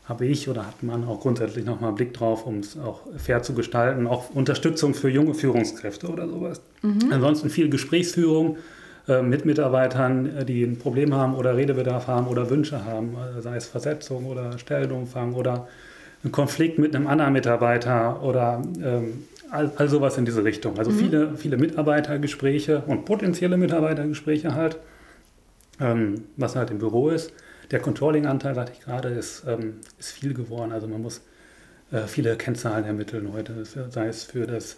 habe 0.04 0.26
ich 0.26 0.48
oder 0.48 0.66
hat 0.66 0.82
man 0.82 1.04
auch 1.04 1.20
grundsätzlich 1.20 1.64
nochmal 1.64 1.88
einen 1.88 1.96
Blick 1.96 2.12
drauf, 2.12 2.46
um 2.46 2.58
es 2.58 2.76
auch 2.76 3.02
fair 3.16 3.42
zu 3.42 3.54
gestalten. 3.54 4.06
Auch 4.06 4.30
Unterstützung 4.30 4.94
für 4.94 5.08
junge 5.08 5.34
Führungskräfte 5.34 6.08
oder 6.08 6.28
sowas. 6.28 6.60
Mhm. 6.82 7.12
Ansonsten 7.12 7.50
viel 7.50 7.68
Gesprächsführung 7.68 8.56
äh, 9.08 9.22
mit 9.22 9.44
Mitarbeitern, 9.44 10.38
äh, 10.38 10.44
die 10.44 10.64
ein 10.64 10.78
Problem 10.78 11.14
haben 11.14 11.34
oder 11.34 11.56
Redebedarf 11.56 12.08
haben 12.08 12.26
oder 12.26 12.50
Wünsche 12.50 12.84
haben, 12.84 13.16
äh, 13.16 13.40
sei 13.40 13.56
es 13.56 13.66
Versetzung 13.66 14.26
oder 14.26 14.58
Stellenumfang 14.58 15.34
oder 15.34 15.68
ein 16.24 16.32
Konflikt 16.32 16.78
mit 16.78 16.94
einem 16.94 17.06
anderen 17.06 17.32
Mitarbeiter 17.32 18.22
oder 18.22 18.62
ähm, 18.82 19.24
all, 19.50 19.70
all 19.76 19.88
sowas 19.88 20.18
in 20.18 20.24
diese 20.24 20.44
Richtung. 20.44 20.78
Also 20.78 20.90
mhm. 20.90 20.96
viele, 20.96 21.36
viele 21.36 21.56
Mitarbeitergespräche 21.56 22.82
und 22.86 23.04
potenzielle 23.04 23.56
Mitarbeitergespräche 23.56 24.54
halt, 24.54 24.78
ähm, 25.80 26.24
was 26.36 26.56
halt 26.56 26.70
im 26.70 26.78
Büro 26.78 27.08
ist. 27.08 27.32
Der 27.72 27.80
Controlling-Anteil, 27.80 28.54
sagte 28.54 28.72
ich 28.78 28.84
gerade, 28.84 29.08
ist, 29.08 29.44
ähm, 29.48 29.80
ist 29.98 30.12
viel 30.12 30.34
geworden. 30.34 30.72
Also 30.72 30.86
man 30.86 31.02
muss 31.02 31.22
äh, 31.90 32.02
viele 32.06 32.36
Kennzahlen 32.36 32.84
ermitteln 32.84 33.32
heute, 33.32 33.64
sei 33.64 34.06
es 34.06 34.24
für 34.24 34.46
das 34.46 34.76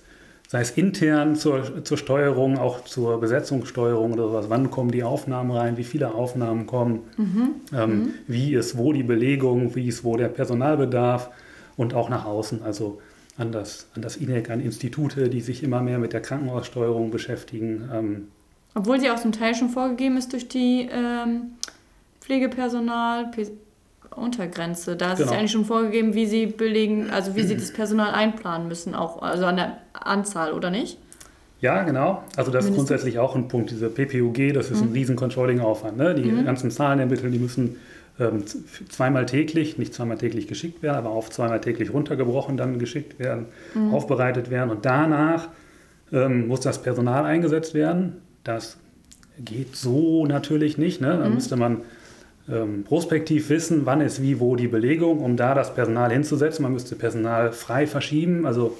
sei 0.49 0.61
es 0.61 0.71
intern 0.73 1.37
zur, 1.37 1.85
zur 1.85 1.97
Steuerung, 1.97 2.59
auch 2.59 2.85
zur 2.85 3.19
Besetzungssteuerung 3.21 4.13
oder 4.13 4.29
sowas. 4.29 4.47
Wann 4.49 4.71
kommen 4.71 4.91
die 4.91 5.03
Aufnahmen 5.03 5.51
rein? 5.51 5.77
Wie 5.77 5.85
viele 5.85 6.15
Aufnahmen 6.15 6.67
kommen? 6.67 7.01
Mhm. 7.17 7.51
Ähm, 7.73 7.91
mhm. 7.91 8.15
Wie 8.27 8.55
ist 8.55 8.77
wo 8.77 8.93
die 8.93 9.03
Belegung? 9.03 9.75
Wie 9.75 9.89
ist 9.89 10.05
wo 10.05 10.17
der 10.17 10.29
Personalbedarf? 10.29 11.31
Und 11.77 11.95
auch 11.95 12.09
nach 12.09 12.25
außen, 12.25 12.63
also 12.63 13.01
an 13.37 13.51
das, 13.51 13.89
an 13.97 14.03
das 14.03 14.17
INEC, 14.17 14.51
an 14.51 14.61
Institute, 14.61 15.29
die 15.29 15.41
sich 15.41 15.65
immer 15.65 15.83
mehr 15.83 15.99
mit 15.99 16.13
der 16.13 16.21
Krankenhaussteuerung 16.21 17.11
beschäftigen. 17.11 17.91
Ähm, 17.93 18.29
Obwohl 18.77 19.01
sie 19.01 19.11
auch 19.11 19.19
zum 19.19 19.33
Teil 19.33 19.57
schon 19.57 19.71
vorgegeben 19.71 20.17
ist 20.17 20.33
durch 20.33 20.47
die 20.47 20.89
ähm, 20.89 21.55
Pflegepersonal, 22.25 23.31
P 23.31 23.47
Untergrenze. 24.16 24.97
Da 24.97 25.12
ist 25.12 25.19
genau. 25.19 25.26
es 25.26 25.33
ja 25.33 25.38
eigentlich 25.38 25.52
schon 25.52 25.64
vorgegeben, 25.64 26.14
wie 26.14 26.26
sie 26.26 26.47
belegen, 26.47 27.11
also 27.11 27.35
wie 27.35 27.43
sie 27.43 27.57
das 27.57 27.73
Personal 27.73 28.12
einplanen 28.12 28.69
müssen, 28.69 28.95
auch 28.95 29.23
also 29.23 29.45
an 29.45 29.57
der 29.57 29.78
Anzahl, 29.93 30.52
oder 30.52 30.71
nicht? 30.71 30.99
Ja, 31.61 31.83
genau. 31.83 32.23
Also 32.37 32.50
das 32.50 32.66
ist 32.66 32.75
grundsätzlich 32.75 33.19
auch 33.19 33.35
ein 33.35 33.49
Punkt. 33.49 33.71
Diese 33.71 33.88
PPUG, 33.88 34.52
das 34.52 34.71
ist 34.71 34.83
mhm. 34.83 34.88
ein 34.88 34.93
riesen 34.93 35.16
Controlling-Aufwand. 35.16 35.97
Ne? 35.97 36.14
Die 36.14 36.31
mhm. 36.31 36.45
ganzen 36.45 36.71
Zahlen 36.71 37.00
ermitteln, 37.00 37.33
die 37.33 37.38
müssen 37.38 37.76
ähm, 38.21 38.45
zweimal 38.88 39.26
täglich, 39.26 39.78
nicht 39.78 39.95
zweimal 39.95 40.19
täglich 40.19 40.47
geschickt 40.47 40.83
werden, 40.83 40.99
aber 40.99 41.11
auf 41.11 41.31
zweimal 41.31 41.61
täglich 41.61 41.93
runtergebrochen 41.93 42.57
dann 42.57 42.78
geschickt 42.78 43.19
werden, 43.19 43.47
mhm. 43.75 43.95
aufbereitet 43.95 44.50
werden. 44.50 44.71
Und 44.71 44.85
danach 44.85 45.49
ähm, 46.12 46.49
muss 46.49 46.61
das 46.61 46.83
Personal 46.83 47.25
eingesetzt 47.25 47.75
werden. 47.75 48.21
Das 48.45 48.76
geht 49.43 49.75
so 49.75 50.26
natürlich 50.26 50.78
nicht. 50.78 51.00
Ne? 51.00 51.19
Da 51.19 51.28
mhm. 51.28 51.35
müsste 51.35 51.57
man 51.57 51.81
ähm, 52.51 52.85
prospektiv 52.85 53.49
wissen, 53.49 53.87
wann 53.87 54.01
ist 54.01 54.21
wie, 54.21 54.41
wo 54.41 54.57
die 54.57 54.69
Belegung, 54.69 55.21
um 55.21 55.37
da 55.37 55.55
das 55.55 55.75
Personal 55.75 56.13
hinzusetzen. 56.13 56.63
Man 56.63 56.73
müsste 56.73 56.95
Personal 56.97 57.53
frei 57.53 57.87
verschieben. 57.87 58.47
Also 58.47 58.77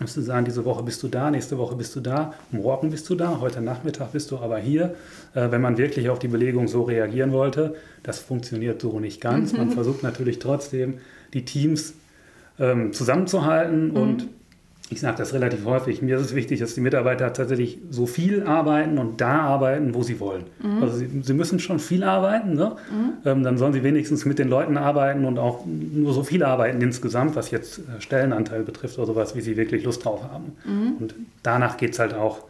müsste 0.00 0.22
sagen, 0.22 0.44
diese 0.44 0.64
Woche 0.64 0.82
bist 0.82 1.02
du 1.02 1.08
da, 1.08 1.30
nächste 1.30 1.58
Woche 1.58 1.76
bist 1.76 1.94
du 1.94 2.00
da, 2.00 2.34
morgen 2.50 2.90
bist 2.90 3.08
du 3.08 3.14
da, 3.14 3.38
heute 3.40 3.60
Nachmittag 3.60 4.12
bist 4.12 4.30
du 4.30 4.38
aber 4.38 4.58
hier. 4.58 4.94
Äh, 5.34 5.50
wenn 5.50 5.60
man 5.60 5.78
wirklich 5.78 6.08
auf 6.08 6.18
die 6.18 6.28
Belegung 6.28 6.66
so 6.66 6.82
reagieren 6.82 7.32
wollte, 7.32 7.76
das 8.02 8.18
funktioniert 8.18 8.80
so 8.80 8.98
nicht 8.98 9.20
ganz. 9.20 9.52
Mhm. 9.52 9.58
Man 9.58 9.70
versucht 9.70 10.02
natürlich 10.02 10.38
trotzdem, 10.38 10.94
die 11.32 11.44
Teams 11.44 11.94
ähm, 12.58 12.92
zusammenzuhalten 12.92 13.88
mhm. 13.88 13.96
und 13.96 14.28
ich 14.90 15.00
sage 15.00 15.16
das 15.16 15.32
relativ 15.32 15.64
häufig, 15.64 16.02
mir 16.02 16.16
ist 16.16 16.26
es 16.26 16.34
wichtig, 16.34 16.60
dass 16.60 16.74
die 16.74 16.82
Mitarbeiter 16.82 17.32
tatsächlich 17.32 17.78
so 17.90 18.06
viel 18.06 18.42
arbeiten 18.42 18.98
und 18.98 19.20
da 19.20 19.40
arbeiten, 19.40 19.94
wo 19.94 20.02
sie 20.02 20.20
wollen. 20.20 20.44
Mhm. 20.62 20.82
Also 20.82 20.98
sie, 20.98 21.08
sie, 21.22 21.32
müssen 21.32 21.58
schon 21.58 21.78
viel 21.78 22.04
arbeiten, 22.04 22.54
ne? 22.54 22.76
Mhm. 22.90 23.12
ähm, 23.24 23.42
dann 23.42 23.56
sollen 23.56 23.72
sie 23.72 23.82
wenigstens 23.82 24.26
mit 24.26 24.38
den 24.38 24.48
Leuten 24.48 24.76
arbeiten 24.76 25.24
und 25.24 25.38
auch 25.38 25.64
nur 25.64 26.12
so 26.12 26.22
viel 26.22 26.44
arbeiten 26.44 26.82
insgesamt, 26.82 27.34
was 27.34 27.50
jetzt 27.50 27.78
äh, 27.78 28.00
Stellenanteil 28.00 28.62
betrifft 28.62 28.98
oder 28.98 29.06
sowas, 29.06 29.34
wie 29.34 29.40
sie 29.40 29.56
wirklich 29.56 29.84
Lust 29.84 30.04
drauf 30.04 30.22
haben. 30.22 30.52
Mhm. 30.64 30.96
Und 31.00 31.14
danach 31.42 31.78
geht 31.78 31.94
es 31.94 31.98
halt 31.98 32.12
auch, 32.12 32.44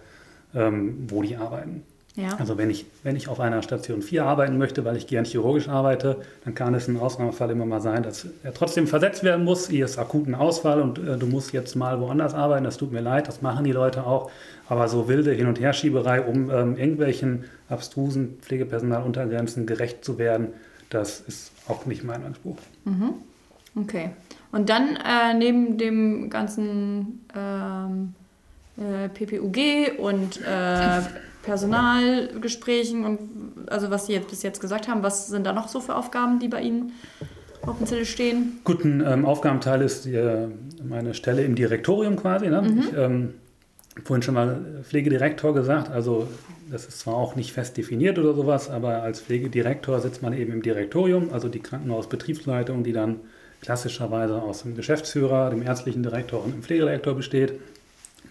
ähm, 0.55 1.05
wo 1.07 1.23
die 1.23 1.37
arbeiten. 1.37 1.83
Ja. 2.17 2.37
Also 2.39 2.57
wenn 2.57 2.71
ich, 2.71 2.87
wenn 3.03 3.17
ich 3.17 3.27
auf 3.27 3.41
einer 3.41 3.61
Station 3.63 4.01
4 4.01 4.25
arbeiten 4.25 4.57
möchte, 4.57 4.85
weil 4.85 4.97
ich 4.97 5.09
gern 5.09 5.25
chirurgisch 5.25 5.69
arbeite, 5.69 6.19
dann 6.45 6.55
kann 6.55 6.73
es 6.75 6.87
ein 6.87 6.97
Ausnahmefall 6.97 7.51
immer 7.51 7.67
mal 7.67 7.81
sein, 7.81 8.05
dass 8.05 8.27
er 8.45 8.55
trotzdem 8.55 8.87
versetzt 8.87 9.25
werden 9.25 9.45
muss. 9.45 9.69
Hier 9.69 9.85
ist 9.85 9.99
akuten 9.99 10.37
Ausfall 10.37 10.81
und 10.81 10.99
äh, 10.99 11.19
du 11.19 11.27
musst 11.27 11.53
jetzt 11.53 11.75
mal 11.75 12.01
woanders 12.01 12.33
arbeiten. 12.33 12.65
Das 12.65 12.77
tut 12.77 12.93
mir 12.93 13.01
leid, 13.01 13.27
das 13.27 13.43
machen 13.43 13.65
die 13.65 13.73
Leute 13.73 14.07
auch. 14.07 14.31
Aber 14.69 14.87
so 14.87 15.09
wilde 15.09 15.33
Hin- 15.33 15.49
und 15.49 15.59
Herschieberei, 15.59 16.21
um 16.21 16.51
ähm, 16.51 16.77
irgendwelchen 16.77 17.47
abstrusen 17.69 18.39
Pflegepersonaluntergrenzen 18.43 19.67
gerecht 19.67 20.05
zu 20.05 20.17
werden, 20.17 20.49
das 20.91 21.19
ist 21.21 21.51
auch 21.67 21.85
nicht 21.87 22.05
mein 22.05 22.25
Anspruch. 22.25 22.59
Mhm. 22.85 23.15
Okay. 23.75 24.11
Und 24.53 24.69
dann 24.69 24.97
äh, 24.97 25.35
neben 25.37 25.79
dem 25.79 26.31
ganzen 26.31 27.27
ähm, 27.35 28.15
äh, 28.77 29.09
PPUG 29.09 29.99
und 29.99 30.41
äh, 30.43 31.01
Personalgesprächen 31.45 33.05
und 33.05 33.71
also 33.71 33.91
was 33.91 34.07
Sie 34.07 34.13
jetzt 34.13 34.29
bis 34.29 34.43
jetzt 34.43 34.61
gesagt 34.61 34.89
haben, 34.89 35.03
was 35.03 35.29
sind 35.29 35.45
da 35.47 35.53
noch 35.53 35.69
so 35.69 35.81
für 35.81 35.95
Aufgaben, 35.95 36.39
die 36.39 36.49
bei 36.49 36.63
Ihnen 36.63 36.93
auf 37.63 37.79
dem 37.79 37.87
Zettel 37.87 38.05
stehen? 38.05 38.61
Gut, 38.65 38.85
ein 38.85 39.03
ähm, 39.07 39.25
Aufgabenteil 39.25 39.83
ist 39.83 40.05
die, 40.05 40.15
äh, 40.15 40.49
meine 40.83 41.15
Stelle 41.15 41.43
im 41.43 41.55
Direktorium 41.55 42.17
quasi. 42.17 42.49
Ne? 42.49 42.63
Mhm. 42.63 42.79
Ich, 42.79 42.97
ähm, 42.97 43.35
vorhin 44.03 44.23
schon 44.23 44.35
mal 44.35 44.83
Pflegedirektor 44.83 45.55
gesagt, 45.55 45.91
also 45.91 46.27
das 46.71 46.87
ist 46.87 46.99
zwar 46.99 47.15
auch 47.15 47.37
nicht 47.37 47.53
fest 47.53 47.77
definiert 47.77 48.19
oder 48.19 48.35
sowas, 48.35 48.69
aber 48.69 49.03
als 49.03 49.21
Pflegedirektor 49.21 50.01
sitzt 50.01 50.23
man 50.23 50.33
eben 50.33 50.53
im 50.53 50.63
Direktorium, 50.63 51.33
also 51.33 51.49
die 51.49 51.61
Krankenhausbetriebsleitung, 51.61 52.83
die 52.83 52.93
dann 52.93 53.21
klassischerweise 53.61 54.43
aus 54.43 54.63
dem 54.63 54.75
Geschäftsführer, 54.75 55.51
dem 55.51 55.63
ärztlichen 55.63 56.03
Direktor 56.03 56.43
und 56.43 56.53
dem 56.53 56.63
Pflegedirektor 56.63 57.15
besteht 57.15 57.55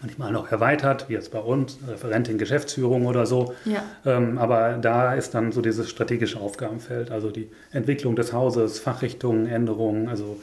manchmal 0.03 0.31
noch 0.31 0.51
erweitert, 0.51 1.09
wie 1.09 1.13
jetzt 1.13 1.31
bei 1.31 1.39
uns, 1.39 1.79
Referentin 1.87 2.37
Geschäftsführung 2.37 3.05
oder 3.07 3.25
so. 3.25 3.55
Ja. 3.65 3.83
Ähm, 4.05 4.37
aber 4.37 4.73
da 4.73 5.13
ist 5.13 5.33
dann 5.33 5.51
so 5.51 5.61
dieses 5.61 5.89
strategische 5.89 6.39
Aufgabenfeld, 6.39 7.09
also 7.09 7.31
die 7.31 7.49
Entwicklung 7.71 8.15
des 8.15 8.33
Hauses, 8.33 8.79
Fachrichtungen, 8.79 9.47
Änderungen, 9.47 10.09
also 10.09 10.37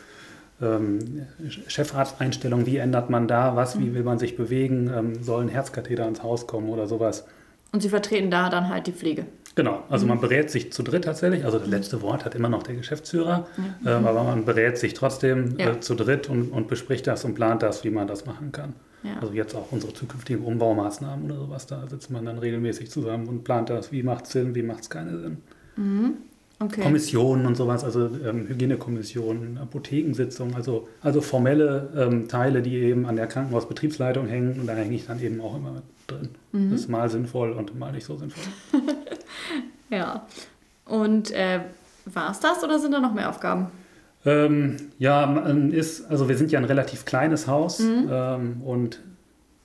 ähm, 0.63 1.27
Chefarzteinstellung, 1.69 2.67
wie 2.67 2.79
ändert 2.79 3.11
man 3.11 3.29
da 3.29 3.55
was, 3.55 3.79
wie 3.79 3.85
mhm. 3.85 3.95
will 3.95 4.03
man 4.03 4.19
sich 4.19 4.37
bewegen, 4.37 4.91
ähm, 4.95 5.23
sollen 5.23 5.49
Herzkatheter 5.49 6.09
ins 6.09 6.23
Haus 6.23 6.47
kommen 6.47 6.71
oder 6.71 6.87
sowas. 6.87 7.27
Und 7.73 7.83
Sie 7.83 7.89
vertreten 7.89 8.31
da 8.31 8.49
dann 8.49 8.69
halt 8.69 8.87
die 8.87 8.93
Pflege. 8.93 9.27
Genau, 9.55 9.83
also 9.91 10.07
mhm. 10.07 10.11
man 10.11 10.21
berät 10.21 10.51
sich 10.51 10.73
zu 10.73 10.83
dritt 10.83 11.05
tatsächlich. 11.05 11.45
Also 11.45 11.59
das 11.59 11.69
letzte 11.69 12.01
Wort 12.03 12.25
hat 12.25 12.35
immer 12.35 12.49
noch 12.49 12.63
der 12.63 12.77
Geschäftsführer, 12.77 13.47
mhm. 13.57 13.89
ähm, 13.89 14.07
aber 14.07 14.25
man 14.25 14.45
berät 14.47 14.79
sich 14.79 14.95
trotzdem 14.95 15.57
ja. 15.59 15.73
äh, 15.73 15.81
zu 15.81 15.95
dritt 15.95 16.31
und, 16.31 16.51
und 16.51 16.69
bespricht 16.69 17.07
das 17.07 17.25
und 17.25 17.35
plant 17.35 17.63
das, 17.63 17.85
wie 17.85 17.91
man 17.91 18.07
das 18.07 18.25
machen 18.25 18.53
kann. 18.53 18.75
Ja. 19.03 19.19
Also 19.21 19.33
jetzt 19.33 19.55
auch 19.55 19.73
unsere 19.73 19.95
zukünftigen 19.95 20.45
Umbaumaßnahmen 20.45 21.25
oder 21.25 21.37
sowas, 21.37 21.67
da 21.67 21.87
sitzt 21.89 22.11
man 22.11 22.25
dann 22.25 22.39
regelmäßig 22.39 22.91
zusammen 22.91 23.27
und 23.29 23.45
plant 23.45 23.71
das, 23.71 23.93
wie 23.93 24.03
macht 24.03 24.27
es 24.27 24.33
Sinn, 24.33 24.55
wie 24.55 24.63
macht 24.63 24.83
es 24.83 24.91
keinen 24.91 25.23
Sinn. 25.23 25.37
Mhm. 25.77 26.15
Okay. 26.63 26.83
Kommissionen 26.83 27.47
und 27.47 27.57
sowas, 27.57 27.85
also 27.85 28.11
ähm, 28.23 28.47
Hygienekommissionen, 28.47 29.57
Apothekensitzungen, 29.57 30.55
also, 30.55 30.89
also 31.01 31.23
formelle 31.23 31.89
ähm, 31.97 32.29
Teile, 32.29 32.61
die 32.61 32.75
eben 32.77 33.07
an 33.07 33.17
der 33.17 33.29
Krankenhausbetriebsleitung 33.29 34.29
hängen 34.29 34.61
und 34.61 34.67
da 34.67 34.75
hänge 34.75 34.95
ich 34.95 35.07
dann 35.07 35.23
eben 35.23 35.41
auch 35.41 35.57
immer 35.57 35.81
drin. 36.07 36.29
Mhm. 36.53 36.71
Das 36.71 36.81
ist 36.81 36.89
mal 36.89 37.09
sinnvoll 37.09 37.53
und 37.53 37.79
mal 37.79 37.93
nicht 37.93 38.05
so 38.05 38.19
sinnvoll. 38.19 38.45
ja. 39.89 40.27
Und 40.85 41.31
äh, 41.31 41.61
war 42.05 42.31
es 42.31 42.41
das 42.41 42.63
oder 42.63 42.79
sind 42.79 42.93
da 42.93 43.01
noch 43.01 43.15
mehr 43.15 43.31
Aufgaben? 43.31 43.69
Ähm, 44.27 44.77
ja, 44.99 45.47
ist, 45.71 46.11
also 46.11 46.29
wir 46.29 46.37
sind 46.37 46.53
ja 46.53 46.59
ein 46.59 46.67
relativ 46.67 47.05
kleines 47.05 47.47
Haus 47.47 47.79
mhm. 47.79 48.09
ähm, 48.11 48.63
und 48.63 49.01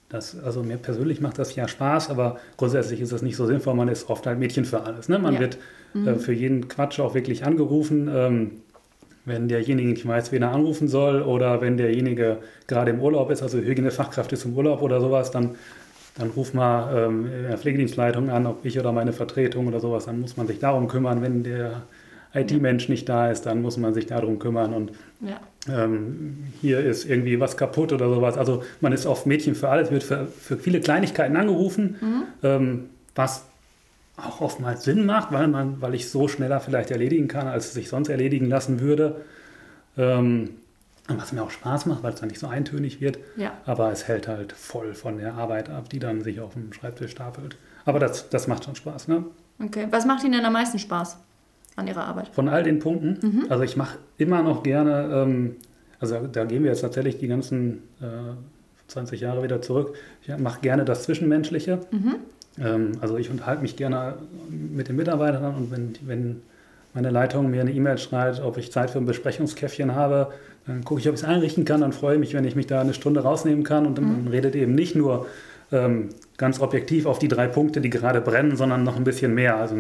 das, 0.10 0.40
also 0.40 0.64
mir 0.64 0.78
persönlich 0.78 1.20
macht 1.20 1.40
das 1.40 1.56
ja 1.56 1.68
Spaß, 1.68 2.10
aber 2.10 2.38
grundsätzlich 2.58 3.02
ist 3.02 3.12
das 3.12 3.22
nicht 3.22 3.36
so 3.36 3.46
sinnvoll. 3.46 3.74
Man 3.74 3.90
ist 3.90 4.10
oft 4.10 4.26
halt 4.28 4.40
Mädchen 4.40 4.64
für 4.64 4.84
alles. 4.84 5.10
Ne? 5.10 5.20
Man 5.20 5.34
ja. 5.34 5.40
wird 5.42 5.58
äh, 5.94 5.98
mhm. 5.98 6.08
äh, 6.08 6.16
für 6.16 6.32
jeden 6.32 6.68
Quatsch 6.68 7.00
auch 7.00 7.16
wirklich 7.16 7.44
angerufen. 7.46 8.10
Ähm, 8.14 8.52
wenn 9.26 9.48
derjenige 9.48 9.90
nicht 9.90 10.08
weiß, 10.08 10.32
wen 10.32 10.44
er 10.44 10.52
anrufen 10.52 10.88
soll 10.88 11.24
oder 11.24 11.60
wenn 11.60 11.78
derjenige 11.78 12.38
gerade 12.68 12.92
im 12.92 13.02
Urlaub 13.02 13.32
ist, 13.32 13.42
also 13.42 13.58
Hygienefachkraft 13.58 14.32
ist 14.34 14.46
im 14.46 14.54
Urlaub 14.54 14.84
oder 14.84 15.02
sowas, 15.02 15.32
dann 15.32 15.56
dann 16.18 16.30
ruf 16.30 16.54
mal 16.54 16.96
ähm, 16.96 17.26
in 17.26 17.44
der 17.44 17.58
Pflegedienstleitung 17.58 18.30
an, 18.30 18.46
ob 18.48 18.64
ich 18.64 18.80
oder 18.80 18.94
meine 18.94 19.12
Vertretung 19.12 19.68
oder 19.68 19.82
sowas, 19.82 20.06
dann 20.06 20.22
muss 20.22 20.38
man 20.38 20.48
sich 20.48 20.60
darum 20.60 20.88
kümmern. 20.88 21.22
Wenn 21.22 21.44
der 21.44 21.84
IT-Mensch 22.36 22.90
nicht 22.90 23.08
da 23.10 23.32
ist, 23.32 23.46
dann 23.46 23.62
muss 23.62 23.78
man 23.78 23.94
sich 23.94 24.06
darum 24.06 24.38
kümmern. 24.40 24.74
Und 24.74 24.92
Ja. 25.22 25.40
ähm, 25.68 26.44
hier 26.62 26.80
ist 26.80 27.06
irgendwie 27.06 27.40
was 27.40 27.58
kaputt 27.58 27.94
oder 27.94 28.10
sowas. 28.10 28.38
Also 28.38 28.64
man 28.82 28.92
ist 28.94 29.06
oft 29.06 29.26
Mädchen 29.26 29.56
für 29.56 29.70
alles, 29.70 29.90
wird 29.92 30.04
für, 30.04 30.28
für 30.28 30.58
viele 30.58 30.80
Kleinigkeiten 30.82 31.36
angerufen, 31.38 31.96
ähm, 32.44 32.90
was 33.16 33.46
auch 34.18 34.42
oftmals 34.42 34.84
Sinn 34.84 35.06
macht, 35.06 35.32
weil, 35.32 35.48
man, 35.48 35.82
weil 35.82 35.94
ich 35.94 36.10
so 36.10 36.28
schneller 36.28 36.60
vielleicht 36.60 36.92
erledigen 36.92 37.28
kann, 37.28 37.48
als 37.48 37.66
es 37.68 37.74
sich 37.74 37.90
sonst 37.90 38.10
erledigen 38.10 38.48
lassen 38.48 38.80
würde. 38.80 39.22
Ähm, 39.98 40.52
und 41.08 41.22
was 41.22 41.32
mir 41.34 41.44
auch 41.44 41.52
Spaß 41.52 41.86
macht, 41.86 42.02
weil 42.02 42.14
es 42.14 42.20
dann 42.20 42.30
nicht 42.30 42.40
so 42.40 42.48
eintönig 42.48 43.00
wird. 43.00 43.20
Ja. 43.38 43.52
Aber 43.66 43.92
es 43.92 44.08
hält 44.08 44.28
halt 44.28 44.54
voll 44.54 44.96
von 44.96 45.20
der 45.20 45.36
Arbeit 45.36 45.70
ab, 45.70 45.88
die 45.90 46.00
dann 46.00 46.24
sich 46.24 46.40
auf 46.40 46.54
dem 46.54 46.74
Schreibtisch 46.74 47.12
stapelt. 47.12 47.58
Aber 47.86 48.00
das, 48.00 48.30
das 48.30 48.48
macht 48.48 48.64
schon 48.66 48.76
Spaß. 48.76 49.08
Ne? 49.08 49.24
Okay. 49.64 49.88
Was 49.92 50.06
macht 50.08 50.24
Ihnen 50.24 50.34
denn 50.34 50.46
am 50.46 50.54
meisten 50.54 50.80
Spaß 50.80 51.18
an 51.76 51.88
Ihrer 51.88 52.06
Arbeit? 52.06 52.30
Von 52.30 52.50
all 52.50 52.64
den 52.64 52.80
Punkten. 52.80 53.46
Also 53.50 53.64
ich 53.64 53.76
mache 53.76 53.98
immer 54.18 54.42
noch 54.42 54.64
gerne, 54.64 55.10
ähm, 55.14 55.56
also 56.00 56.28
da 56.32 56.46
gehen 56.46 56.64
wir 56.64 56.72
jetzt 56.72 56.82
tatsächlich 56.82 57.18
die 57.18 57.28
ganzen 57.28 57.84
äh, 58.02 58.34
20 58.88 59.22
Jahre 59.22 59.44
wieder 59.44 59.62
zurück. 59.62 59.96
Ich 60.24 60.38
mache 60.38 60.62
gerne 60.62 60.86
das 60.86 61.04
Zwischenmenschliche. 61.04 61.80
Ähm, 62.64 62.92
also 63.02 63.18
ich 63.18 63.30
unterhalte 63.30 63.62
mich 63.62 63.76
gerne 63.76 64.16
mit 64.50 64.88
den 64.88 64.96
Mitarbeitern 64.96 65.56
und 65.56 65.72
wenn, 65.72 65.94
wenn 66.06 66.42
meine 66.94 67.10
Leitung 67.10 67.52
mir 67.52 67.62
eine 67.62 67.74
E-Mail 67.74 67.98
schreibt, 67.98 68.42
ob 68.42 68.58
ich 68.58 68.72
Zeit 68.72 68.90
für 68.90 69.00
ein 69.00 69.06
Besprechungskäffchen 69.06 69.96
habe, 69.96 70.32
dann 70.66 70.84
gucke 70.84 71.02
ich, 71.02 71.08
ob 71.10 71.16
ich 71.16 71.22
es 71.22 71.28
einrichten 71.28 71.66
kann. 71.66 71.82
Dann 71.82 71.92
freue 71.92 72.16
ich 72.16 72.20
mich, 72.20 72.34
wenn 72.34 72.46
ich 72.46 72.56
mich 72.56 72.68
da 72.68 72.82
eine 72.82 72.94
Stunde 72.94 73.22
rausnehmen 73.22 73.64
kann 73.64 73.86
und 73.86 73.98
dann 73.98 74.28
redet 74.30 74.56
eben 74.56 74.74
nicht 74.74 74.96
nur 74.96 75.28
ähm, 75.72 76.10
ganz 76.38 76.62
objektiv 76.62 77.06
auf 77.06 77.20
die 77.20 77.28
drei 77.28 77.48
Punkte, 77.48 77.82
die 77.82 77.90
gerade 77.90 78.22
brennen, 78.22 78.56
sondern 78.56 78.84
noch 78.84 78.96
ein 78.96 79.04
bisschen 79.04 79.34
mehr. 79.34 79.58
Also 79.58 79.76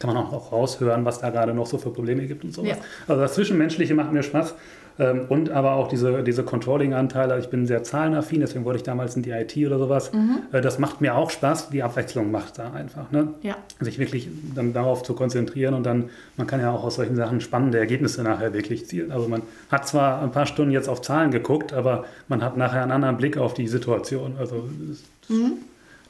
kann 0.00 0.12
man 0.14 0.16
auch, 0.24 0.52
raushören, 0.52 1.04
was 1.04 1.20
da 1.20 1.30
gerade 1.30 1.54
noch 1.54 1.66
so 1.66 1.78
für 1.78 1.90
Probleme 1.90 2.26
gibt 2.26 2.44
und 2.44 2.52
sowas. 2.52 2.70
Ja. 2.70 2.76
Also 3.08 3.20
das 3.22 3.34
Zwischenmenschliche 3.34 3.94
macht 3.94 4.12
mir 4.12 4.22
Spaß. 4.22 4.54
Ähm, 4.98 5.22
und 5.30 5.50
aber 5.50 5.72
auch 5.72 5.88
diese, 5.88 6.22
diese 6.22 6.42
Controlling-Anteile. 6.42 7.38
Ich 7.38 7.48
bin 7.48 7.66
sehr 7.66 7.82
zahlenaffin, 7.82 8.40
deswegen 8.40 8.66
wollte 8.66 8.76
ich 8.76 8.82
damals 8.82 9.16
in 9.16 9.22
die 9.22 9.30
IT 9.30 9.56
oder 9.66 9.78
sowas. 9.78 10.10
Äh, 10.52 10.60
das 10.60 10.78
macht 10.78 11.00
mir 11.00 11.14
auch 11.16 11.30
Spaß. 11.30 11.70
Die 11.70 11.82
Abwechslung 11.82 12.30
macht 12.30 12.58
da 12.58 12.72
einfach. 12.72 13.10
Ne? 13.10 13.28
Ja. 13.42 13.56
Sich 13.80 13.98
wirklich 13.98 14.28
dann 14.54 14.74
darauf 14.74 15.02
zu 15.02 15.14
konzentrieren 15.14 15.72
und 15.72 15.84
dann, 15.84 16.10
man 16.36 16.46
kann 16.46 16.60
ja 16.60 16.70
auch 16.72 16.84
aus 16.84 16.96
solchen 16.96 17.16
Sachen 17.16 17.40
spannende 17.40 17.78
Ergebnisse 17.78 18.22
nachher 18.22 18.52
wirklich 18.52 18.86
zielen. 18.86 19.12
Also 19.12 19.28
man 19.28 19.40
hat 19.70 19.88
zwar 19.88 20.20
ein 20.20 20.30
paar 20.30 20.44
Stunden 20.44 20.72
jetzt 20.72 20.90
auf 20.90 21.00
Zahlen 21.00 21.30
geguckt, 21.30 21.72
aber 21.72 22.04
man 22.28 22.42
hat 22.44 22.58
nachher 22.58 22.82
einen 22.82 22.92
anderen 22.92 23.16
Blick 23.16 23.38
auf 23.38 23.54
die 23.54 23.68
Situation. 23.68 24.34
Also 24.38 24.68
es- 24.90 25.04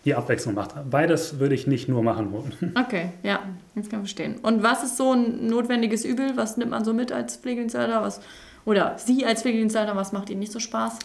die 0.05 0.15
Abwechslung 0.15 0.55
macht. 0.55 0.75
Beides 0.91 1.39
würde 1.39 1.55
ich 1.55 1.67
nicht 1.67 1.89
nur 1.89 2.03
machen 2.03 2.33
wollen. 2.33 2.53
Okay, 2.77 3.11
ja, 3.23 3.41
das 3.75 3.89
kann 3.89 4.01
ich 4.01 4.11
verstehen. 4.13 4.37
Und 4.43 4.63
was 4.63 4.83
ist 4.83 4.97
so 4.97 5.13
ein 5.13 5.47
notwendiges 5.47 6.05
Übel? 6.05 6.33
Was 6.37 6.57
nimmt 6.57 6.71
man 6.73 6.85
so 6.85 6.93
mit 6.93 7.13
als 7.13 7.37
Pflegedienstleiter? 7.37 8.03
Was, 8.03 8.21
oder 8.65 8.97
Sie 8.99 9.25
als 9.25 9.43
Pflegedienstleiter, 9.43 9.95
was 9.97 10.13
macht 10.13 10.31
Ihnen 10.31 10.41
nicht 10.41 10.53
so 10.53 10.59
Spaß? 10.59 10.99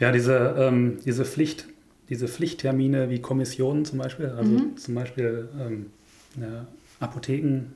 Ja, 0.00 0.10
diese, 0.12 0.56
ähm, 0.58 0.98
diese, 1.04 1.24
Pflicht, 1.24 1.66
diese 2.08 2.26
Pflichttermine 2.26 3.10
wie 3.10 3.20
Kommissionen 3.20 3.84
zum 3.84 3.98
Beispiel, 3.98 4.26
also 4.36 4.60
zum 4.76 4.94
Beispiel 4.94 5.48
ähm, 5.60 5.86
Apotheken, 7.00 7.72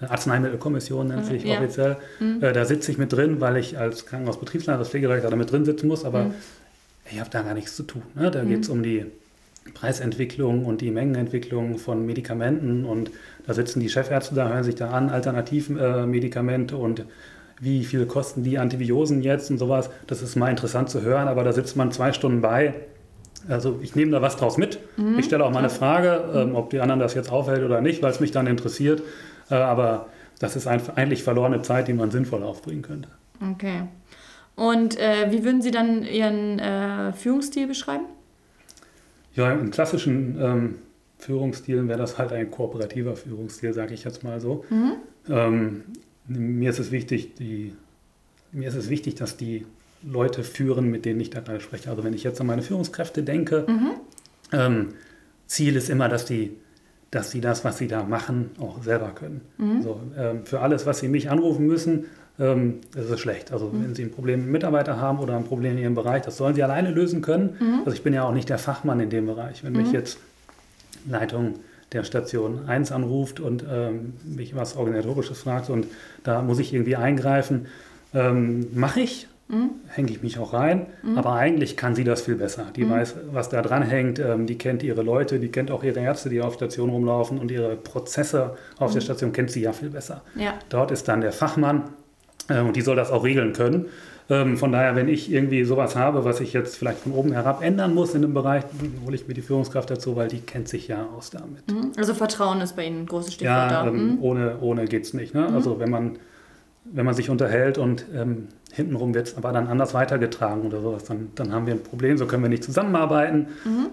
äh, 0.00 0.06
Arzneimittelkommission 0.06 1.08
nennt 1.08 1.26
sich 1.26 1.44
Ja. 1.44 1.58
offiziell. 1.58 1.96
Äh, 2.40 2.52
da 2.52 2.64
sitze 2.64 2.90
ich 2.90 2.98
mit 2.98 3.12
drin, 3.12 3.40
weil 3.40 3.56
ich 3.58 3.78
als 3.78 4.06
Krankenhausbetriebsleiter, 4.06 4.78
als 4.78 4.88
Pflegedirektor 4.88 5.30
da 5.30 5.36
mit 5.36 5.50
drin 5.52 5.64
sitzen 5.64 5.86
muss, 5.88 6.04
aber 6.04 6.32
ich 7.10 7.20
habe 7.20 7.30
da 7.30 7.42
gar 7.42 7.54
nichts 7.54 7.76
zu 7.76 7.82
tun. 7.82 8.02
Ne? 8.14 8.30
Da 8.30 8.44
geht 8.44 8.60
es 8.62 8.68
um 8.68 8.82
die 8.82 9.06
Preisentwicklung 9.74 10.64
und 10.64 10.80
die 10.80 10.90
Mengenentwicklung 10.90 11.78
von 11.78 12.04
Medikamenten 12.04 12.84
und 12.84 13.10
da 13.46 13.54
sitzen 13.54 13.80
die 13.80 13.88
Chefärzte 13.88 14.34
da, 14.34 14.48
hören 14.48 14.64
sich 14.64 14.74
da 14.74 14.90
an, 14.90 15.10
Alternativmedikamente 15.10 16.74
äh, 16.74 16.78
und 16.78 17.04
wie 17.60 17.84
viel 17.84 18.06
kosten 18.06 18.42
die 18.42 18.58
Antibiosen 18.58 19.22
jetzt 19.22 19.50
und 19.50 19.58
sowas. 19.58 19.90
Das 20.06 20.22
ist 20.22 20.36
mal 20.36 20.48
interessant 20.48 20.88
zu 20.88 21.02
hören, 21.02 21.28
aber 21.28 21.44
da 21.44 21.52
sitzt 21.52 21.76
man 21.76 21.92
zwei 21.92 22.12
Stunden 22.12 22.40
bei. 22.40 22.74
Also 23.48 23.78
ich 23.82 23.94
nehme 23.94 24.10
da 24.10 24.22
was 24.22 24.36
draus 24.36 24.58
mit. 24.58 24.78
Ich 25.18 25.26
stelle 25.26 25.44
auch 25.44 25.50
mal 25.50 25.60
eine 25.60 25.70
Frage, 25.70 26.24
ähm, 26.34 26.54
ob 26.54 26.70
die 26.70 26.80
anderen 26.80 27.00
das 27.00 27.14
jetzt 27.14 27.30
aufhält 27.30 27.64
oder 27.64 27.80
nicht, 27.80 28.02
weil 28.02 28.10
es 28.10 28.20
mich 28.20 28.32
dann 28.32 28.46
interessiert. 28.46 29.02
Äh, 29.50 29.54
aber 29.54 30.06
das 30.38 30.56
ist 30.56 30.66
einfach 30.66 30.96
eigentlich 30.96 31.22
verlorene 31.22 31.62
Zeit, 31.62 31.88
die 31.88 31.92
man 31.92 32.10
sinnvoll 32.10 32.42
aufbringen 32.42 32.82
könnte. 32.82 33.08
Okay. 33.52 33.82
Und 34.56 34.98
äh, 34.98 35.30
wie 35.30 35.44
würden 35.44 35.62
Sie 35.62 35.70
dann 35.70 36.02
Ihren 36.02 36.58
äh, 36.58 37.12
Führungsstil 37.12 37.66
beschreiben? 37.66 38.04
Ja, 39.34 39.52
im 39.52 39.70
klassischen 39.70 40.36
ähm, 40.40 40.74
Führungsstil 41.18 41.86
wäre 41.88 41.98
das 41.98 42.18
halt 42.18 42.32
ein 42.32 42.50
kooperativer 42.50 43.16
Führungsstil, 43.16 43.72
sage 43.72 43.94
ich 43.94 44.04
jetzt 44.04 44.24
mal 44.24 44.40
so. 44.40 44.64
Ähm, 45.28 45.82
mir 46.26 46.70
ist 46.70 46.78
es 46.78 46.90
wichtig, 46.90 47.34
die, 47.34 47.72
mir 48.52 48.68
ist 48.68 48.74
es 48.74 48.88
wichtig, 48.88 49.14
dass 49.16 49.36
die 49.36 49.66
Leute 50.02 50.44
führen, 50.44 50.90
mit 50.90 51.04
denen 51.04 51.20
ich 51.20 51.30
da 51.30 51.40
gerade 51.40 51.60
spreche. 51.60 51.90
Also 51.90 52.04
wenn 52.04 52.14
ich 52.14 52.24
jetzt 52.24 52.40
an 52.40 52.46
meine 52.46 52.62
Führungskräfte 52.62 53.22
denke, 53.22 53.66
ähm, 54.52 54.88
Ziel 55.46 55.76
ist 55.76 55.90
immer, 55.90 56.08
dass 56.08 56.24
die, 56.24 56.56
dass 57.10 57.30
sie 57.30 57.40
das, 57.40 57.64
was 57.64 57.78
sie 57.78 57.88
da 57.88 58.04
machen, 58.04 58.50
auch 58.58 58.82
selber 58.82 59.10
können. 59.10 59.42
So, 59.82 60.00
ähm, 60.16 60.46
für 60.46 60.60
alles, 60.60 60.86
was 60.86 61.00
sie 61.00 61.08
mich 61.08 61.30
anrufen 61.30 61.66
müssen, 61.66 62.06
ähm, 62.40 62.80
ist 62.96 63.10
es 63.10 63.20
schlecht. 63.20 63.52
Also 63.52 63.70
wenn 63.72 63.94
sie 63.94 64.02
ein 64.02 64.10
Problem 64.10 64.40
mit 64.40 64.50
Mitarbeiter 64.50 64.98
haben 64.98 65.18
oder 65.18 65.36
ein 65.36 65.44
Problem 65.44 65.72
in 65.72 65.78
ihrem 65.78 65.94
Bereich, 65.94 66.22
das 66.22 66.36
sollen 66.36 66.54
sie 66.54 66.62
alleine 66.62 66.90
lösen 66.90 67.20
können. 67.20 67.82
Also 67.84 67.92
ich 67.94 68.02
bin 68.02 68.14
ja 68.14 68.24
auch 68.24 68.32
nicht 68.32 68.48
der 68.48 68.58
Fachmann 68.58 68.98
in 69.00 69.10
dem 69.10 69.26
Bereich. 69.26 69.62
Wenn 69.62 69.74
mich 69.74 69.92
jetzt 69.92 70.18
Leitung 71.08 71.54
der 71.92 72.04
Station 72.04 72.66
1 72.66 72.92
anruft 72.92 73.40
und 73.40 73.64
ähm, 73.70 74.14
mich 74.24 74.54
was 74.54 74.76
Organisatorisches 74.76 75.40
fragt 75.40 75.70
und 75.70 75.86
da 76.24 76.40
muss 76.40 76.58
ich 76.58 76.72
irgendwie 76.72 76.96
eingreifen, 76.96 77.66
ähm, 78.14 78.68
mache 78.74 79.00
ich, 79.00 79.28
hänge 79.88 80.12
ich 80.12 80.22
mich 80.22 80.38
auch 80.38 80.52
rein, 80.52 80.86
aber 81.16 81.32
eigentlich 81.32 81.76
kann 81.76 81.96
sie 81.96 82.04
das 82.04 82.22
viel 82.22 82.36
besser. 82.36 82.66
Die 82.76 82.88
weiß, 82.88 83.16
was 83.32 83.48
da 83.48 83.62
dran 83.62 83.82
hängt, 83.82 84.20
ähm, 84.20 84.46
die 84.46 84.56
kennt 84.56 84.84
ihre 84.84 85.02
Leute, 85.02 85.40
die 85.40 85.48
kennt 85.48 85.72
auch 85.72 85.82
ihre 85.82 85.98
Ärzte, 85.98 86.28
die 86.28 86.40
auf 86.40 86.54
Station 86.54 86.88
rumlaufen 86.88 87.36
und 87.38 87.50
ihre 87.50 87.74
Prozesse 87.74 88.56
auf 88.78 88.92
der 88.92 89.00
Station 89.00 89.32
kennt 89.32 89.50
sie 89.50 89.62
ja 89.62 89.72
viel 89.72 89.90
besser. 89.90 90.22
Ja. 90.36 90.54
Dort 90.68 90.92
ist 90.92 91.08
dann 91.08 91.20
der 91.20 91.32
Fachmann 91.32 91.82
und 92.50 92.76
die 92.76 92.80
soll 92.82 92.96
das 92.96 93.10
auch 93.10 93.24
regeln 93.24 93.52
können. 93.52 93.86
Ähm, 94.28 94.56
von 94.56 94.70
daher, 94.70 94.94
wenn 94.94 95.08
ich 95.08 95.32
irgendwie 95.32 95.64
sowas 95.64 95.96
habe, 95.96 96.24
was 96.24 96.40
ich 96.40 96.52
jetzt 96.52 96.76
vielleicht 96.76 97.00
von 97.00 97.12
oben 97.12 97.32
herab 97.32 97.62
ändern 97.62 97.94
muss 97.94 98.14
in 98.14 98.22
dem 98.22 98.32
Bereich, 98.32 98.62
dann 98.78 98.92
hole 99.04 99.16
ich 99.16 99.26
mir 99.26 99.34
die 99.34 99.42
Führungskraft 99.42 99.90
dazu, 99.90 100.14
weil 100.14 100.28
die 100.28 100.38
kennt 100.40 100.68
sich 100.68 100.86
ja 100.86 101.06
aus 101.16 101.30
damit. 101.30 101.68
Mhm. 101.70 101.92
Also 101.96 102.14
Vertrauen 102.14 102.60
ist 102.60 102.76
bei 102.76 102.84
Ihnen 102.86 103.00
ein 103.02 103.06
großes 103.06 103.34
Stichwort 103.34 103.70
Ja, 103.72 103.82
da. 103.82 103.88
ähm, 103.88 104.12
Mhm. 104.12 104.18
ohne, 104.22 104.58
ohne 104.60 104.84
geht 104.84 105.04
es 105.04 105.14
nicht. 105.14 105.34
Ne? 105.34 105.48
Also 105.52 105.80
wenn 105.80 105.90
man, 105.90 106.18
wenn 106.84 107.04
man 107.04 107.14
sich 107.14 107.28
unterhält 107.28 107.76
und 107.76 108.04
ähm, 108.14 108.46
hintenrum 108.72 109.14
wird 109.14 109.26
es 109.26 109.36
aber 109.36 109.50
dann 109.50 109.66
anders 109.66 109.94
weitergetragen 109.94 110.62
oder 110.62 110.80
sowas, 110.80 111.02
dann, 111.02 111.30
dann 111.34 111.52
haben 111.52 111.66
wir 111.66 111.74
ein 111.74 111.82
Problem, 111.82 112.16
so 112.16 112.26
können 112.26 112.44
wir 112.44 112.48
nicht 112.50 112.62
zusammenarbeiten. 112.62 113.48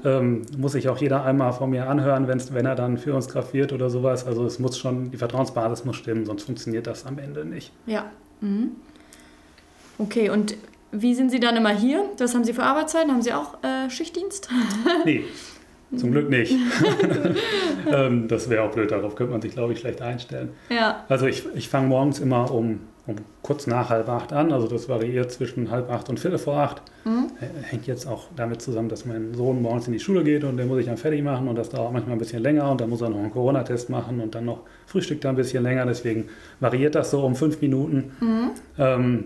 Ähm, 0.05 0.43
muss 0.55 0.73
sich 0.73 0.87
auch 0.87 0.99
jeder 0.99 1.25
einmal 1.25 1.51
von 1.51 1.71
mir 1.71 1.89
anhören, 1.89 2.27
wenn's, 2.27 2.53
wenn 2.53 2.67
er 2.67 2.75
dann 2.75 2.99
Führungskraft 2.99 3.55
wird 3.55 3.73
oder 3.73 3.89
sowas. 3.89 4.27
Also 4.27 4.45
es 4.45 4.59
muss 4.59 4.77
schon, 4.77 5.09
die 5.09 5.17
Vertrauensbasis 5.17 5.83
muss 5.83 5.95
stimmen, 5.95 6.27
sonst 6.27 6.43
funktioniert 6.43 6.85
das 6.85 7.07
am 7.07 7.17
Ende 7.17 7.43
nicht. 7.43 7.71
Ja. 7.87 8.05
Mhm. 8.41 8.71
Okay, 9.97 10.29
und 10.29 10.55
wie 10.91 11.15
sind 11.15 11.31
Sie 11.31 11.39
dann 11.39 11.55
immer 11.57 11.71
hier? 11.75 12.05
Was 12.17 12.33
haben 12.33 12.43
Sie 12.43 12.53
für 12.53 12.63
Arbeitszeiten? 12.63 13.11
Haben 13.11 13.21
Sie 13.21 13.33
auch 13.33 13.63
äh, 13.63 13.89
Schichtdienst? 13.89 14.49
Nee, 15.05 15.23
zum 15.95 16.11
Glück 16.11 16.29
nicht. 16.29 16.53
ähm, 17.91 18.27
das 18.27 18.49
wäre 18.49 18.63
auch 18.63 18.71
blöd, 18.71 18.91
darauf 18.91 19.15
könnte 19.15 19.31
man 19.31 19.41
sich, 19.41 19.53
glaube 19.53 19.71
ich, 19.71 19.79
schlecht 19.79 20.01
einstellen. 20.01 20.49
ja. 20.69 21.05
Also 21.07 21.27
ich, 21.27 21.45
ich 21.55 21.69
fange 21.69 21.87
morgens 21.87 22.19
immer 22.19 22.51
um, 22.51 22.81
um 23.07 23.15
kurz 23.41 23.67
nach 23.67 23.89
halb 23.89 24.09
acht 24.09 24.33
an, 24.33 24.51
also 24.51 24.67
das 24.67 24.89
variiert 24.89 25.31
zwischen 25.31 25.71
halb 25.71 25.89
acht 25.89 26.09
und 26.09 26.19
viertel 26.19 26.37
vor 26.37 26.57
acht. 26.57 26.81
H- 27.05 27.45
Hängt 27.63 27.87
jetzt 27.87 28.05
auch 28.05 28.25
damit 28.35 28.61
zusammen, 28.61 28.89
dass 28.89 29.05
mein 29.05 29.33
Sohn 29.33 29.61
morgens 29.61 29.87
in 29.87 29.93
die 29.93 29.99
Schule 29.99 30.23
geht 30.25 30.43
und 30.43 30.57
den 30.57 30.67
muss 30.67 30.79
ich 30.79 30.85
dann 30.87 30.97
fertig 30.97 31.23
machen 31.23 31.47
und 31.47 31.55
das 31.55 31.69
dauert 31.69 31.93
manchmal 31.93 32.17
ein 32.17 32.19
bisschen 32.19 32.43
länger 32.43 32.69
und 32.69 32.81
dann 32.81 32.89
muss 32.89 33.01
er 33.01 33.09
noch 33.09 33.17
einen 33.17 33.31
Corona-Test 33.31 33.89
machen 33.89 34.19
und 34.19 34.35
dann 34.35 34.43
noch 34.45 34.59
Frühstück 34.85 35.21
da 35.21 35.29
ein 35.29 35.35
bisschen 35.37 35.63
länger, 35.63 35.85
deswegen 35.85 36.25
variiert 36.59 36.95
das 36.95 37.09
so 37.11 37.25
um 37.25 37.35
fünf 37.35 37.61
Minuten. 37.61 38.11
Ähm, 38.77 39.23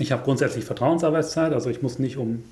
ich 0.00 0.10
habe 0.10 0.24
grundsätzlich 0.24 0.64
Vertrauensarbeitszeit, 0.64 1.52
also 1.52 1.70
ich 1.70 1.82
muss 1.82 2.00
nicht 2.00 2.16
um 2.16 2.42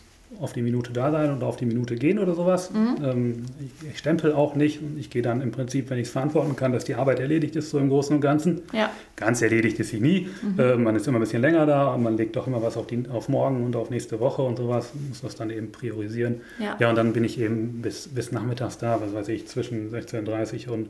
auf 0.41 0.53
die 0.53 0.63
Minute 0.63 0.93
da 0.93 1.11
sein 1.11 1.31
und 1.31 1.43
auf 1.43 1.57
die 1.57 1.67
Minute 1.67 1.95
gehen 1.95 2.19
oder 2.19 2.35
sowas. 2.35 2.71
Ähm, 2.75 3.45
ich, 3.61 3.91
ich 3.91 3.99
stempel 3.99 4.33
auch 4.33 4.55
nicht 4.55 4.81
und 4.83 4.99
ich 4.99 5.11
gehe 5.11 5.23
dann 5.23 5.41
im 5.41 5.51
Prinzip, 5.51 5.91
wenn 5.91 5.99
ich 5.99 6.07
es 6.07 6.13
verantworten 6.13 6.57
kann, 6.57 6.73
dass 6.73 6.85
die 6.85 6.95
Arbeit 6.95 7.21
erledigt 7.21 7.57
ist, 7.57 7.71
so 7.71 7.79
im 7.79 7.89
Großen 7.89 8.15
und 8.17 8.21
Ganzen. 8.21 8.63
Ja. 8.73 8.91
Ganz 9.17 9.43
erledigt 9.43 9.79
ist 9.81 9.91
sie 9.91 10.01
nie. 10.01 10.29
Äh, 10.59 10.77
man 10.77 10.97
ist 10.97 11.07
immer 11.07 11.19
ein 11.19 11.21
bisschen 11.23 11.43
länger 11.43 11.67
da 11.67 11.95
und 11.95 12.03
man 12.03 12.17
legt 12.17 12.37
doch 12.37 12.47
immer 12.47 12.63
was 12.63 12.77
auf, 12.77 12.87
die, 12.87 13.05
auf 13.11 13.29
morgen 13.29 13.65
und 13.65 13.77
auf 13.77 13.91
nächste 13.91 14.21
Woche 14.21 14.43
und 14.43 14.57
sowas. 14.59 14.93
Muss 15.09 15.21
das 15.23 15.37
dann 15.37 15.51
eben 15.51 15.71
priorisieren. 15.73 16.41
Ja. 16.59 16.77
ja 16.79 16.91
und 16.91 16.97
dann 16.97 17.13
bin 17.13 17.25
ich 17.25 17.39
eben 17.39 17.83
bis, 17.83 18.09
bis 18.09 18.33
nachmittags 18.33 18.79
da, 18.79 19.01
was 19.01 19.15
weiß 19.15 19.29
ich, 19.29 19.47
zwischen 19.47 19.91
16.30 19.93 20.69
Uhr 20.69 20.75
und 20.75 20.89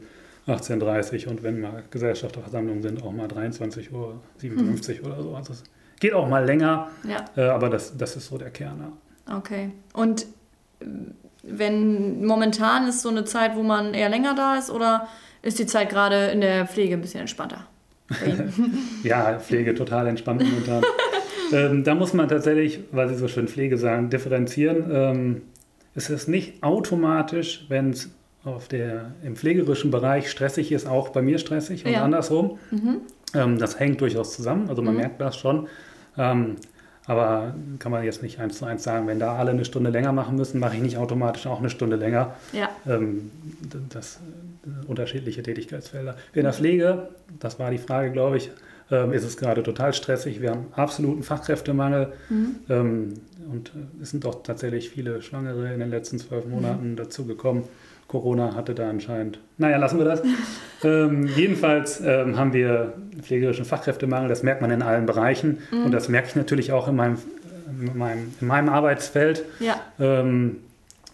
18.30 0.48 1.26
Uhr 1.26 1.31
und 1.33 1.42
wenn 1.42 1.61
mal 1.61 1.83
Gesellschafterversammlungen 1.90 2.83
sind, 2.83 3.02
auch 3.02 3.12
mal 3.12 3.28
23.57 3.28 3.92
Uhr 3.92 5.07
oder 5.07 5.22
so. 5.22 5.35
Also 5.37 5.52
es 5.52 5.62
geht 6.00 6.14
auch 6.14 6.28
mal 6.28 6.44
länger, 6.44 6.88
Ja. 7.09 7.24
äh, 7.37 7.48
aber 7.48 7.70
das, 7.70 7.96
das 7.96 8.16
ist 8.16 8.26
so 8.26 8.38
der 8.38 8.50
Kern. 8.50 8.92
Okay. 9.30 9.70
Und 9.92 10.26
äh, 10.80 10.87
wenn 11.42 12.24
momentan 12.24 12.88
ist 12.88 13.02
so 13.02 13.08
eine 13.08 13.24
Zeit, 13.24 13.56
wo 13.56 13.62
man 13.62 13.94
eher 13.94 14.08
länger 14.08 14.35
da 14.35 14.56
ist 14.56 14.70
oder 14.70 15.08
ist 15.42 15.58
die 15.58 15.66
Zeit 15.66 15.90
gerade 15.90 16.26
in 16.26 16.40
der 16.40 16.66
Pflege 16.66 16.94
ein 16.94 17.00
bisschen 17.00 17.20
entspannter? 17.20 17.66
ja, 19.02 19.38
Pflege 19.38 19.74
total 19.74 20.06
entspannt 20.06 20.42
momentan. 20.42 20.82
ähm, 21.52 21.85
da 21.85 21.94
muss 21.94 22.14
man 22.14 22.28
tatsächlich, 22.28 22.80
weil 22.92 23.08
Sie 23.08 23.16
so 23.16 23.26
schön 23.28 23.48
Pflege 23.48 23.78
sagen, 23.78 24.11
differenzieren. 24.11 24.90
Ähm, 24.92 25.42
es 25.94 26.11
ist 26.11 26.28
nicht 26.28 26.62
automatisch, 26.62 27.66
wenn 27.68 27.90
es 27.90 28.11
auf 28.44 28.68
der, 28.68 29.12
im 29.22 29.37
pflegerischen 29.37 29.90
Bereich 29.90 30.30
stressig 30.30 30.72
ist, 30.72 30.87
auch 30.87 31.11
bei 31.11 31.22
mir 31.22 31.38
stressig 31.38 31.85
und 31.85 31.92
ja. 31.92 32.04
andersrum. 32.04 32.58
Mhm. 32.70 33.00
Ähm, 33.35 33.58
das 33.58 33.78
hängt 33.78 34.00
durchaus 34.00 34.35
zusammen, 34.35 34.68
also 34.68 34.82
man 34.82 34.94
mhm. 34.94 35.00
merkt 35.00 35.20
das 35.20 35.37
schon. 35.37 35.68
Ähm, 36.18 36.56
aber 37.06 37.54
kann 37.78 37.90
man 37.90 38.04
jetzt 38.04 38.22
nicht 38.22 38.38
eins 38.38 38.58
zu 38.58 38.64
eins 38.64 38.84
sagen, 38.84 39.06
wenn 39.08 39.18
da 39.18 39.36
alle 39.36 39.50
eine 39.50 39.64
Stunde 39.64 39.90
länger 39.90 40.12
machen 40.12 40.36
müssen, 40.36 40.60
mache 40.60 40.76
ich 40.76 40.82
nicht 40.82 40.98
automatisch 40.98 41.46
auch 41.46 41.58
eine 41.58 41.70
Stunde 41.70 41.96
länger. 41.96 42.34
Ja. 42.52 42.70
Ähm, 42.86 43.30
das 43.88 44.20
äh, 44.64 44.86
unterschiedliche 44.86 45.42
Tätigkeitsfelder. 45.42 46.16
In 46.32 46.44
der 46.44 46.52
Pflege, 46.52 47.08
das 47.40 47.58
war 47.58 47.70
die 47.70 47.78
Frage, 47.78 48.12
glaube 48.12 48.36
ich, 48.36 48.50
ähm, 48.90 49.12
ist 49.12 49.24
es 49.24 49.36
gerade 49.36 49.62
total 49.62 49.92
stressig. 49.94 50.40
Wir 50.40 50.50
haben 50.50 50.66
absoluten 50.72 51.22
Fachkräftemangel 51.22 52.12
mhm. 52.28 52.56
ähm, 52.68 53.14
und 53.50 53.70
äh, 53.70 54.02
es 54.02 54.10
sind 54.10 54.24
doch 54.24 54.42
tatsächlich 54.42 54.90
viele 54.90 55.22
Schwangere 55.22 55.72
in 55.72 55.80
den 55.80 55.90
letzten 55.90 56.18
zwölf. 56.18 56.46
Monaten 56.46 56.92
mhm. 56.92 56.96
dazugekommen. 56.96 57.64
Corona 58.12 58.55
hatte 58.55 58.75
da 58.75 58.90
anscheinend. 58.90 59.38
Naja, 59.57 59.79
lassen 59.79 59.96
wir 59.96 60.05
das. 60.05 60.22
ähm, 60.85 61.27
jedenfalls 61.35 61.98
ähm, 62.05 62.37
haben 62.37 62.53
wir 62.53 62.92
pflegerischen 63.22 63.64
Fachkräftemangel, 63.64 64.29
das 64.29 64.42
merkt 64.42 64.61
man 64.61 64.70
in 64.70 64.83
allen 64.83 65.07
Bereichen 65.07 65.61
mhm. 65.70 65.87
und 65.87 65.92
das 65.92 66.11
merke 66.11 66.29
ich 66.29 66.37
natürlich 66.37 66.72
auch 66.72 66.88
in 66.88 66.96
meinem, 66.96 67.16
in 67.81 67.96
meinem, 67.96 68.35
in 68.38 68.46
meinem 68.46 68.68
Arbeitsfeld. 68.68 69.46
Ja. 69.61 69.81
Ähm, 69.98 70.59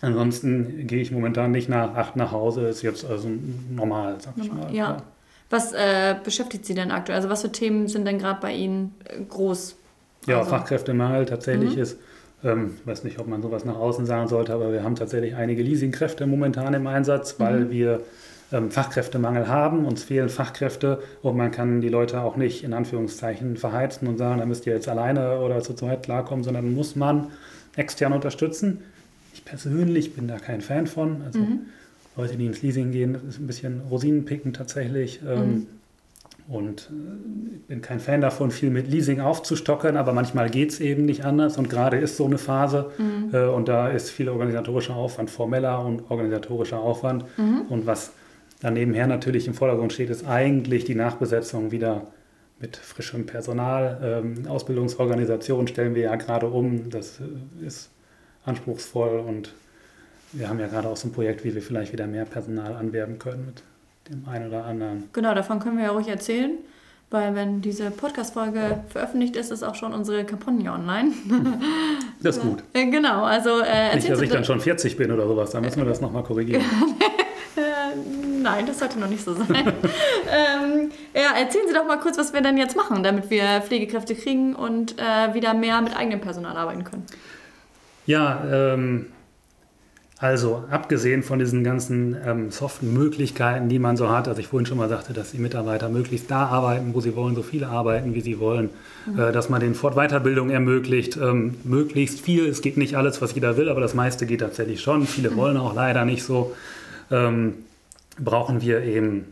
ansonsten 0.00 0.88
gehe 0.88 1.00
ich 1.00 1.12
momentan 1.12 1.52
nicht 1.52 1.68
nach 1.68 1.94
acht 1.94 2.16
nach 2.16 2.32
Hause, 2.32 2.62
ist 2.62 2.82
jetzt 2.82 3.08
also 3.08 3.28
normal, 3.70 4.16
sag 4.18 4.34
ich 4.36 4.52
mal. 4.52 4.74
Ja. 4.74 4.90
ja. 4.90 4.96
Was 5.50 5.72
äh, 5.72 6.16
beschäftigt 6.24 6.66
Sie 6.66 6.74
denn 6.74 6.90
aktuell? 6.90 7.16
Also 7.16 7.30
was 7.30 7.42
für 7.42 7.52
Themen 7.52 7.86
sind 7.86 8.06
denn 8.06 8.18
gerade 8.18 8.40
bei 8.40 8.52
Ihnen 8.52 8.92
äh, 9.04 9.22
groß? 9.22 9.76
Ja, 10.26 10.38
also. 10.38 10.50
Fachkräftemangel 10.50 11.26
tatsächlich 11.26 11.76
mhm. 11.76 11.82
ist 11.82 11.96
ähm, 12.44 12.76
weiß 12.84 13.04
nicht, 13.04 13.18
ob 13.18 13.26
man 13.26 13.42
sowas 13.42 13.64
nach 13.64 13.76
außen 13.76 14.06
sagen 14.06 14.28
sollte, 14.28 14.52
aber 14.54 14.72
wir 14.72 14.84
haben 14.84 14.94
tatsächlich 14.94 15.34
einige 15.34 15.62
Leasingkräfte 15.62 16.26
momentan 16.26 16.74
im 16.74 16.86
Einsatz, 16.86 17.36
weil 17.38 17.60
mhm. 17.60 17.70
wir 17.70 18.00
ähm, 18.52 18.70
Fachkräftemangel 18.70 19.48
haben. 19.48 19.84
Uns 19.84 20.04
fehlen 20.04 20.28
Fachkräfte 20.28 21.02
und 21.22 21.36
man 21.36 21.50
kann 21.50 21.80
die 21.80 21.88
Leute 21.88 22.20
auch 22.20 22.36
nicht 22.36 22.64
in 22.64 22.72
Anführungszeichen 22.72 23.56
verheizen 23.56 24.08
und 24.08 24.18
sagen, 24.18 24.38
da 24.38 24.46
müsst 24.46 24.66
ihr 24.66 24.74
jetzt 24.74 24.88
alleine 24.88 25.40
oder 25.40 25.60
zu 25.62 25.74
zweit 25.74 26.04
klarkommen, 26.04 26.44
sondern 26.44 26.72
muss 26.74 26.96
man 26.96 27.28
extern 27.76 28.12
unterstützen. 28.12 28.82
Ich 29.34 29.44
persönlich 29.44 30.14
bin 30.14 30.28
da 30.28 30.38
kein 30.38 30.60
Fan 30.60 30.86
von. 30.86 31.22
Also 31.24 31.40
mhm. 31.40 31.60
Leute, 32.16 32.36
die 32.36 32.46
ins 32.46 32.62
Leasing 32.62 32.90
gehen, 32.90 33.16
ist 33.28 33.38
ein 33.38 33.46
bisschen 33.46 33.82
Rosinenpicken 33.90 34.52
tatsächlich. 34.52 35.20
Ähm, 35.26 35.40
mhm. 35.40 35.66
Und 36.48 36.90
äh, 36.90 37.56
ich 37.56 37.62
bin 37.66 37.82
kein 37.82 38.00
Fan 38.00 38.22
davon, 38.22 38.50
viel 38.50 38.70
mit 38.70 38.88
Leasing 38.88 39.20
aufzustockern, 39.20 39.96
aber 39.96 40.12
manchmal 40.14 40.48
geht 40.48 40.70
es 40.70 40.80
eben 40.80 41.04
nicht 41.04 41.24
anders. 41.24 41.58
Und 41.58 41.68
gerade 41.68 41.98
ist 41.98 42.16
so 42.16 42.24
eine 42.24 42.38
Phase 42.38 42.90
mhm. 42.96 43.34
äh, 43.34 43.44
und 43.46 43.68
da 43.68 43.88
ist 43.88 44.10
viel 44.10 44.30
organisatorischer 44.30 44.96
Aufwand, 44.96 45.30
formeller 45.30 45.84
und 45.84 46.10
organisatorischer 46.10 46.80
Aufwand. 46.80 47.24
Mhm. 47.36 47.62
Und 47.68 47.86
was 47.86 48.12
dann 48.60 48.74
nebenher 48.74 49.06
natürlich 49.06 49.46
im 49.46 49.54
Vordergrund 49.54 49.92
steht, 49.92 50.08
ist 50.08 50.26
eigentlich 50.26 50.84
die 50.84 50.94
Nachbesetzung 50.94 51.70
wieder 51.70 52.06
mit 52.58 52.76
frischem 52.78 53.26
Personal. 53.26 54.00
Ähm, 54.02 54.48
Ausbildungsorganisationen 54.48 55.68
stellen 55.68 55.94
wir 55.94 56.02
ja 56.02 56.16
gerade 56.16 56.46
um. 56.46 56.88
Das 56.88 57.20
äh, 57.20 57.66
ist 57.66 57.90
anspruchsvoll 58.46 59.18
und 59.20 59.52
wir 60.32 60.48
haben 60.48 60.58
ja 60.60 60.66
gerade 60.66 60.88
auch 60.88 60.96
so 60.96 61.08
ein 61.08 61.12
Projekt, 61.12 61.44
wie 61.44 61.54
wir 61.54 61.62
vielleicht 61.62 61.92
wieder 61.92 62.06
mehr 62.06 62.24
Personal 62.24 62.74
anwerben 62.74 63.18
können 63.18 63.46
mit 63.46 63.62
dem 64.10 64.28
einen 64.28 64.48
oder 64.48 64.64
anderen. 64.64 65.08
Genau, 65.12 65.34
davon 65.34 65.60
können 65.60 65.76
wir 65.76 65.84
ja 65.84 65.90
ruhig 65.90 66.08
erzählen, 66.08 66.52
weil 67.10 67.34
wenn 67.34 67.60
diese 67.60 67.90
Podcast-Folge 67.90 68.80
veröffentlicht 68.88 69.36
ist, 69.36 69.50
ist 69.50 69.62
auch 69.62 69.74
schon 69.74 69.92
unsere 69.92 70.24
Kampagne 70.24 70.72
online. 70.72 71.12
Das 72.20 72.38
ist 72.38 72.42
gut. 72.42 72.64
Äh, 72.72 72.86
genau, 72.90 73.22
also... 73.22 73.60
Äh, 73.60 73.94
Nicht, 73.94 74.10
dass 74.10 74.20
ich 74.20 74.28
dann 74.28 74.44
schon 74.44 74.58
40 74.58 74.96
bin 74.96 75.12
oder 75.12 75.28
sowas, 75.28 75.50
dann 75.52 75.62
müssen 75.62 75.78
wir 75.78 75.84
das 75.84 76.00
nochmal 76.00 76.24
korrigieren. 76.24 76.64
Nein, 78.42 78.66
das 78.66 78.78
sollte 78.78 78.98
noch 78.98 79.08
nicht 79.08 79.22
so 79.22 79.34
sein. 79.34 79.48
ähm, 79.52 80.90
ja, 81.14 81.38
erzählen 81.38 81.66
Sie 81.68 81.74
doch 81.74 81.86
mal 81.86 81.98
kurz, 81.98 82.18
was 82.18 82.32
wir 82.32 82.40
denn 82.40 82.56
jetzt 82.56 82.76
machen, 82.76 83.02
damit 83.02 83.30
wir 83.30 83.62
Pflegekräfte 83.62 84.14
kriegen 84.14 84.54
und 84.54 84.98
äh, 84.98 85.34
wieder 85.34 85.54
mehr 85.54 85.80
mit 85.80 85.96
eigenem 85.96 86.20
Personal 86.20 86.56
arbeiten 86.56 86.84
können. 86.84 87.04
Ja, 88.06 88.42
ähm, 88.50 89.06
also 90.20 90.64
abgesehen 90.68 91.22
von 91.22 91.38
diesen 91.38 91.62
ganzen 91.62 92.16
ähm, 92.26 92.50
soften 92.50 92.92
Möglichkeiten, 92.92 93.68
die 93.68 93.78
man 93.78 93.96
so 93.96 94.10
hat, 94.10 94.26
also 94.26 94.40
ich 94.40 94.48
vorhin 94.48 94.66
schon 94.66 94.78
mal 94.78 94.88
sagte, 94.88 95.12
dass 95.12 95.30
die 95.30 95.38
Mitarbeiter 95.38 95.88
möglichst 95.88 96.28
da 96.28 96.46
arbeiten, 96.46 96.92
wo 96.92 97.00
sie 97.00 97.14
wollen, 97.14 97.36
so 97.36 97.42
viele 97.42 97.68
arbeiten, 97.68 98.14
wie 98.14 98.20
sie 98.20 98.40
wollen, 98.40 98.70
mhm. 99.06 99.18
äh, 99.18 99.32
dass 99.32 99.48
man 99.48 99.60
den 99.60 99.76
Fortweiterbildung 99.76 100.50
ermöglicht, 100.50 101.16
ähm, 101.16 101.54
möglichst 101.62 102.20
viel. 102.20 102.46
Es 102.48 102.62
geht 102.62 102.76
nicht 102.76 102.96
alles, 102.96 103.22
was 103.22 103.32
jeder 103.34 103.56
will, 103.56 103.68
aber 103.68 103.80
das 103.80 103.94
meiste 103.94 104.26
geht 104.26 104.40
tatsächlich 104.40 104.80
schon. 104.80 105.06
Viele 105.06 105.30
mhm. 105.30 105.36
wollen 105.36 105.56
auch 105.56 105.74
leider 105.74 106.04
nicht 106.04 106.24
so. 106.24 106.54
Ähm, 107.12 107.54
brauchen 108.18 108.60
wir 108.60 108.82
eben 108.82 109.26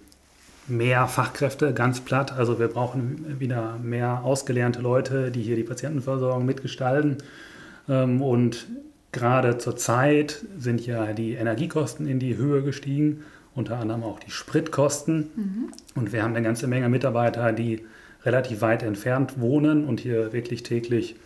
mehr 0.69 1.09
Fachkräfte, 1.09 1.73
ganz 1.75 2.01
platt. 2.01 2.33
Also 2.33 2.61
wir 2.61 2.69
brauchen 2.69 3.41
wieder 3.41 3.79
mehr 3.83 4.21
ausgelernte 4.25 4.81
Leute, 4.81 5.33
die 5.33 5.43
hier 5.43 5.57
die 5.57 5.65
Patientenversorgung 5.65 6.47
mitgestalten. 6.47 7.19
Ähm, 7.89 8.23
und 8.23 8.67
Gerade 9.13 9.59
zur 9.59 9.77
Zeit 9.77 10.45
sind 10.59 10.85
ja 10.87 11.13
die 11.13 11.33
Energiekosten 11.33 12.07
in 12.07 12.19
die 12.19 12.37
Höhe 12.37 12.63
gestiegen, 12.63 13.25
unter 13.55 13.79
anderem 13.79 14.03
auch 14.03 14.19
die 14.19 14.31
Spritkosten. 14.31 15.31
Mhm. 15.35 15.69
Und 15.95 16.13
wir 16.13 16.23
haben 16.23 16.35
eine 16.35 16.45
ganze 16.45 16.67
Menge 16.67 16.89
Mitarbeiter, 16.89 17.53
die 17.53 17.85
relativ 18.25 18.61
weit 18.61 18.83
entfernt 18.83 19.41
wohnen 19.41 19.87
und 19.87 20.01
hier 20.01 20.33
wirklich 20.33 20.63
täglich 20.63 21.17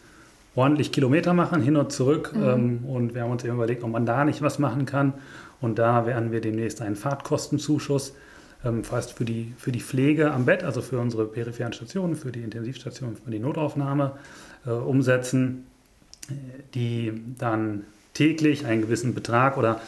ordentlich 0.54 0.92
Kilometer 0.92 1.32
machen, 1.32 1.62
hin 1.62 1.76
und 1.76 1.92
zurück. 1.92 2.32
Mhm. 2.34 2.42
Ähm, 2.42 2.84
und 2.84 3.14
wir 3.14 3.22
haben 3.22 3.30
uns 3.30 3.44
eben 3.44 3.54
überlegt, 3.54 3.82
ob 3.82 3.90
man 3.90 4.06
da 4.06 4.24
nicht 4.24 4.42
was 4.42 4.58
machen 4.58 4.86
kann. 4.86 5.14
Und 5.60 5.78
da 5.78 6.06
werden 6.06 6.32
wir 6.32 6.40
demnächst 6.40 6.82
einen 6.82 6.96
Fahrtkostenzuschuss 6.96 8.14
ähm, 8.64 8.84
fast 8.84 9.14
für 9.14 9.24
die, 9.24 9.52
für 9.56 9.72
die 9.72 9.80
Pflege 9.80 10.32
am 10.32 10.44
Bett, 10.44 10.64
also 10.64 10.82
für 10.82 10.98
unsere 10.98 11.26
peripheren 11.26 11.72
Stationen, 11.72 12.14
für 12.14 12.32
die 12.32 12.42
Intensivstationen, 12.42 13.16
für 13.16 13.30
die 13.30 13.38
Notaufnahme 13.38 14.12
äh, 14.66 14.70
umsetzen 14.70 15.66
die 16.74 17.12
dann 17.38 17.84
täglich 18.14 18.66
einen 18.66 18.82
gewissen 18.82 19.14
Betrag 19.14 19.56
oder 19.56 19.80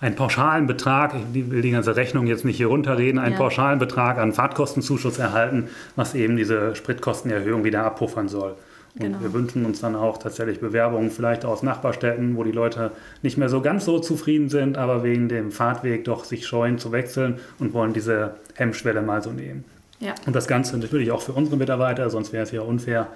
einen 0.00 0.14
pauschalen 0.14 0.66
Betrag, 0.66 1.14
ich 1.14 1.50
will 1.50 1.62
die 1.62 1.70
ganze 1.70 1.96
Rechnung 1.96 2.26
jetzt 2.26 2.44
nicht 2.44 2.58
hier 2.58 2.66
runterreden, 2.66 3.18
einen 3.18 3.32
ja. 3.32 3.38
pauschalen 3.38 3.78
Betrag 3.78 4.18
an 4.18 4.32
Fahrtkostenzuschuss 4.32 5.18
erhalten, 5.18 5.68
was 5.94 6.14
eben 6.14 6.36
diese 6.36 6.76
Spritkostenerhöhung 6.76 7.64
wieder 7.64 7.84
abpuffern 7.84 8.28
soll. 8.28 8.56
Und 8.94 9.02
genau. 9.02 9.20
wir 9.20 9.32
wünschen 9.32 9.66
uns 9.66 9.80
dann 9.80 9.94
auch 9.94 10.18
tatsächlich 10.18 10.60
Bewerbungen 10.60 11.10
vielleicht 11.10 11.44
aus 11.44 11.62
Nachbarstädten, 11.62 12.36
wo 12.36 12.44
die 12.44 12.52
Leute 12.52 12.92
nicht 13.22 13.36
mehr 13.36 13.50
so 13.50 13.60
ganz 13.60 13.84
so 13.84 13.98
zufrieden 13.98 14.48
sind, 14.48 14.78
aber 14.78 15.02
wegen 15.02 15.28
dem 15.28 15.52
Fahrtweg 15.52 16.04
doch 16.04 16.24
sich 16.24 16.46
scheuen 16.46 16.78
zu 16.78 16.92
wechseln 16.92 17.38
und 17.58 17.74
wollen 17.74 17.92
diese 17.92 18.36
Hemmschwelle 18.54 19.02
mal 19.02 19.22
so 19.22 19.30
nehmen. 19.32 19.64
Ja. 20.00 20.14
Und 20.26 20.34
das 20.34 20.46
Ganze 20.46 20.78
natürlich 20.78 21.10
auch 21.10 21.20
für 21.20 21.32
unsere 21.32 21.56
Mitarbeiter, 21.56 22.08
sonst 22.08 22.32
wäre 22.32 22.44
es 22.44 22.52
ja 22.52 22.62
unfair. 22.62 23.08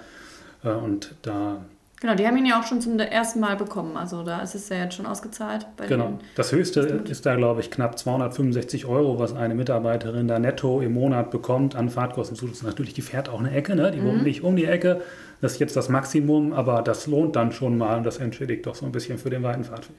Äh, 0.63 0.69
und 0.69 1.15
da 1.23 1.57
Genau, 2.01 2.15
die 2.15 2.25
haben 2.25 2.35
ihn 2.35 2.47
ja 2.47 2.59
auch 2.59 2.63
schon 2.63 2.81
zum 2.81 2.97
ersten 2.97 3.39
Mal 3.39 3.55
bekommen. 3.55 3.95
Also 3.95 4.23
da 4.23 4.41
ist 4.41 4.55
es 4.55 4.69
ja 4.69 4.77
jetzt 4.77 4.95
schon 4.95 5.05
ausgezahlt. 5.05 5.67
genau. 5.87 6.17
Das 6.35 6.51
höchste 6.51 6.79
ist 6.79 7.27
da, 7.27 7.35
glaube 7.35 7.61
ich, 7.61 7.69
knapp 7.69 7.97
265 7.97 8.87
Euro, 8.87 9.19
was 9.19 9.35
eine 9.35 9.53
Mitarbeiterin 9.53 10.27
da 10.27 10.39
netto 10.39 10.81
im 10.81 10.93
Monat 10.93 11.29
bekommt 11.29 11.75
an 11.75 11.91
Fahrtkostenzuschuss. 11.91 12.63
Natürlich, 12.63 12.95
die 12.95 13.03
fährt 13.03 13.29
auch 13.29 13.39
eine 13.39 13.51
Ecke, 13.51 13.75
ne? 13.75 13.91
die 13.91 13.99
mhm. 13.99 14.05
wohnt 14.05 14.23
nicht 14.23 14.43
um 14.43 14.55
die 14.55 14.65
Ecke. 14.65 15.01
Das 15.41 15.53
ist 15.53 15.59
jetzt 15.59 15.75
das 15.75 15.89
Maximum, 15.89 16.53
aber 16.53 16.81
das 16.81 17.05
lohnt 17.05 17.35
dann 17.35 17.51
schon 17.51 17.77
mal 17.77 17.97
und 17.97 18.03
das 18.03 18.17
entschädigt 18.17 18.65
doch 18.65 18.73
so 18.73 18.87
ein 18.87 18.91
bisschen 18.91 19.19
für 19.19 19.29
den 19.29 19.43
weiten 19.43 19.63
Fahrtweg. 19.63 19.95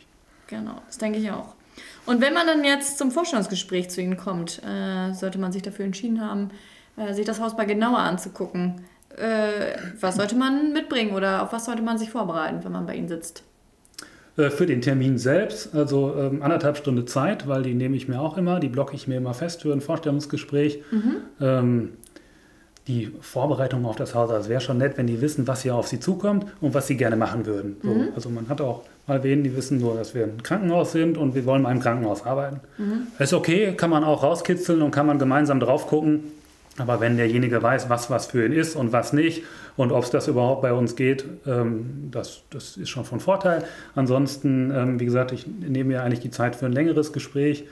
Genau, 0.49 0.83
das 0.89 0.99
denke 0.99 1.21
ich 1.21 1.31
auch. 1.31 1.55
Und 2.05 2.21
wenn 2.21 2.35
man 2.35 2.49
dann 2.49 2.65
jetzt 2.65 2.99
zum 2.99 3.13
Vorstellungsgespräch 3.13 3.91
zu 3.91 4.01
Ihnen 4.01 4.17
kommt, 4.17 4.61
äh, 4.65 5.13
sollte 5.13 5.39
man 5.39 5.53
sich 5.53 5.63
dafür 5.63 5.85
entschieden 5.85 6.21
haben, 6.21 6.51
äh, 6.97 7.15
sich 7.15 7.25
das 7.25 7.41
Haus 7.41 7.57
mal 7.57 7.65
genauer 7.65 7.99
anzugucken 7.99 8.81
äh, 9.17 9.77
was 10.01 10.17
sollte 10.17 10.37
man 10.37 10.73
mitbringen 10.73 11.15
oder 11.15 11.43
auf 11.43 11.53
was 11.53 11.65
sollte 11.65 11.83
man 11.83 11.99
sich 11.99 12.11
vorbereiten, 12.11 12.61
wenn 12.63 12.73
man 12.73 12.87
bei 12.87 12.95
Ihnen 12.95 13.09
sitzt? 13.09 13.43
Äh, 14.37 14.51
für 14.51 14.67
den 14.67 14.81
Termin 14.81 15.19
selbst, 15.19 15.75
also 15.75 16.15
ähm, 16.17 16.43
anderthalb 16.43 16.77
Stunde 16.77 17.05
Zeit, 17.05 17.47
weil 17.49 17.63
die 17.63 17.75
nehme 17.75 17.97
ich 17.97 18.09
mir 18.09 18.21
auch 18.21 18.39
immer, 18.39 18.61
die 18.61 18.69
blocke 18.69 18.95
ich 18.95 19.07
mir 19.07 19.17
immer 19.17 19.35
fest 19.35 19.63
für 19.63 19.73
ein 19.73 19.81
Vorstellungsgespräch. 19.81 20.83
Mhm. 20.91 21.17
Ähm, 21.41 21.89
die 22.89 23.13
Vorbereitung 23.21 23.87
auf 23.87 23.95
das 23.95 24.13
Haus, 24.15 24.31
also 24.31 24.43
es 24.43 24.49
wäre 24.49 24.61
schon 24.61 24.79
nett, 24.79 24.99
wenn 24.99 25.07
die 25.07 25.21
wissen, 25.21 25.47
was 25.47 25.63
hier 25.63 25.77
auf 25.77 25.87
sie 25.87 26.01
zukommt 26.01 26.47
und 26.61 26.75
was 26.75 26.89
sie 26.89 26.97
gerne 26.97 27.15
machen 27.15 27.47
würden. 27.47 27.77
So, 27.81 27.91
mhm. 27.91 28.09
Also 28.17 28.29
man 28.29 28.49
hat 28.49 28.61
auch 28.61 28.83
mal 29.07 29.23
wen, 29.23 29.45
die 29.45 29.55
wissen 29.57 29.79
nur, 29.79 29.95
dass 29.95 30.17
wir 30.17 30.25
ein 30.25 30.43
Krankenhaus 30.43 30.91
sind 30.91 31.17
und 31.17 31.37
wir 31.37 31.45
wollen 31.45 31.63
mal 31.63 31.71
im 31.71 31.79
Krankenhaus 31.79 32.27
arbeiten. 32.27 32.61
Mhm. 32.79 33.07
Ist 33.21 33.35
okay, 33.35 33.75
kann 33.77 33.91
man 33.91 34.03
auch 34.03 34.25
rauskitzeln 34.25 34.83
und 34.83 34.91
kann 34.91 35.07
man 35.07 35.21
gemeinsam 35.21 35.61
drauf 35.61 35.87
gucken 35.87 36.25
Aber 36.79 37.01
wenn 37.01 37.17
derjenige 37.17 37.63
weiß, 37.63 37.91
was 37.91 38.09
was 38.09 38.27
für 38.27 38.47
ihn 38.47 38.53
ist 38.53 38.77
und 38.77 38.93
was 38.93 39.13
nicht 39.13 39.43
und 39.77 39.93
ob 39.93 40.05
es 40.05 40.11
das 40.11 40.29
überhaupt 40.29 40.63
bei 40.63 40.73
uns 40.73 40.97
geht, 40.97 41.25
ähm, 41.47 42.09
das, 42.11 42.43
das 42.51 42.77
ist 42.77 42.89
schon 42.89 43.05
von 43.05 43.21
Vorteil. 43.21 43.65
Ansonsten, 43.95 44.73
ähm, 44.75 45.01
wie 45.01 45.05
gesagt, 45.05 45.33
ich 45.33 45.47
nehme 45.47 45.91
mir 45.91 46.03
eigentlich 46.03 46.21
die 46.21 46.31
Zeit 46.31 46.57
für 46.57 46.67
ein 46.67 46.73
längeres 46.73 47.13
Gespräch 47.13 47.65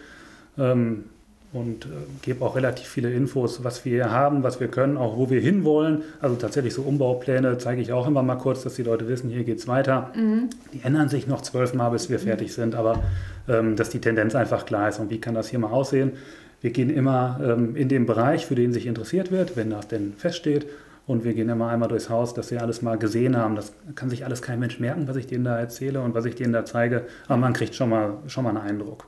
ähm, 0.58 1.04
und 1.52 1.86
äh, 1.86 1.88
gebe 2.22 2.44
auch 2.44 2.56
relativ 2.56 2.86
viele 2.86 3.10
Infos, 3.10 3.64
was 3.64 3.84
wir 3.86 3.92
hier 3.92 4.10
haben, 4.10 4.42
was 4.42 4.60
wir 4.60 4.68
können, 4.68 4.98
auch 4.98 5.16
wo 5.16 5.30
wir 5.30 5.40
hinwollen. 5.40 6.02
Also 6.20 6.36
tatsächlich 6.36 6.74
so 6.74 6.82
Umbaupläne 6.82 7.56
zeige 7.56 7.80
ich 7.80 7.92
auch 7.92 8.06
immer 8.06 8.22
mal 8.22 8.36
kurz, 8.36 8.62
dass 8.62 8.74
die 8.74 8.82
Leute 8.82 9.08
wissen, 9.08 9.30
hier 9.30 9.44
geht 9.44 9.58
es 9.58 9.66
weiter. 9.66 10.12
Mhm. 10.14 10.50
Die 10.74 10.82
ändern 10.82 11.08
sich 11.08 11.26
noch 11.26 11.40
zwölfmal, 11.40 11.90
bis 11.90 12.10
wir 12.10 12.18
fertig 12.18 12.52
sind, 12.52 12.74
aber 12.74 13.02
ähm, 13.48 13.76
dass 13.76 13.88
die 13.88 14.00
Tendenz 14.00 14.34
einfach 14.34 14.66
klar 14.66 14.90
ist 14.90 15.00
und 15.00 15.10
wie 15.10 15.20
kann 15.20 15.34
das 15.34 15.48
hier 15.48 15.58
mal 15.58 15.70
aussehen. 15.70 16.12
Wir 16.60 16.70
gehen 16.70 16.90
immer 16.90 17.40
ähm, 17.42 17.76
in 17.76 17.88
den 17.88 18.06
Bereich, 18.06 18.46
für 18.46 18.54
den 18.54 18.72
sich 18.72 18.86
interessiert 18.86 19.30
wird, 19.30 19.56
wenn 19.56 19.70
das 19.70 19.88
denn 19.88 20.14
feststeht. 20.16 20.66
Und 21.06 21.24
wir 21.24 21.34
gehen 21.34 21.48
immer 21.48 21.68
einmal 21.68 21.88
durchs 21.88 22.08
Haus, 22.08 22.34
dass 22.34 22.48
sie 22.48 22.58
alles 22.58 22.82
mal 22.82 22.96
gesehen 22.96 23.36
haben. 23.36 23.56
Das 23.56 23.72
kann 23.94 24.10
sich 24.10 24.24
alles 24.24 24.42
kein 24.42 24.60
Mensch 24.60 24.78
merken, 24.78 25.08
was 25.08 25.16
ich 25.16 25.26
denen 25.26 25.44
da 25.44 25.58
erzähle 25.58 26.02
und 26.02 26.14
was 26.14 26.24
ich 26.24 26.36
denen 26.36 26.52
da 26.52 26.64
zeige. 26.64 27.06
Aber 27.26 27.38
man 27.38 27.52
kriegt 27.52 27.74
schon 27.74 27.88
mal, 27.90 28.18
schon 28.28 28.44
mal 28.44 28.50
einen 28.50 28.58
Eindruck. 28.58 29.06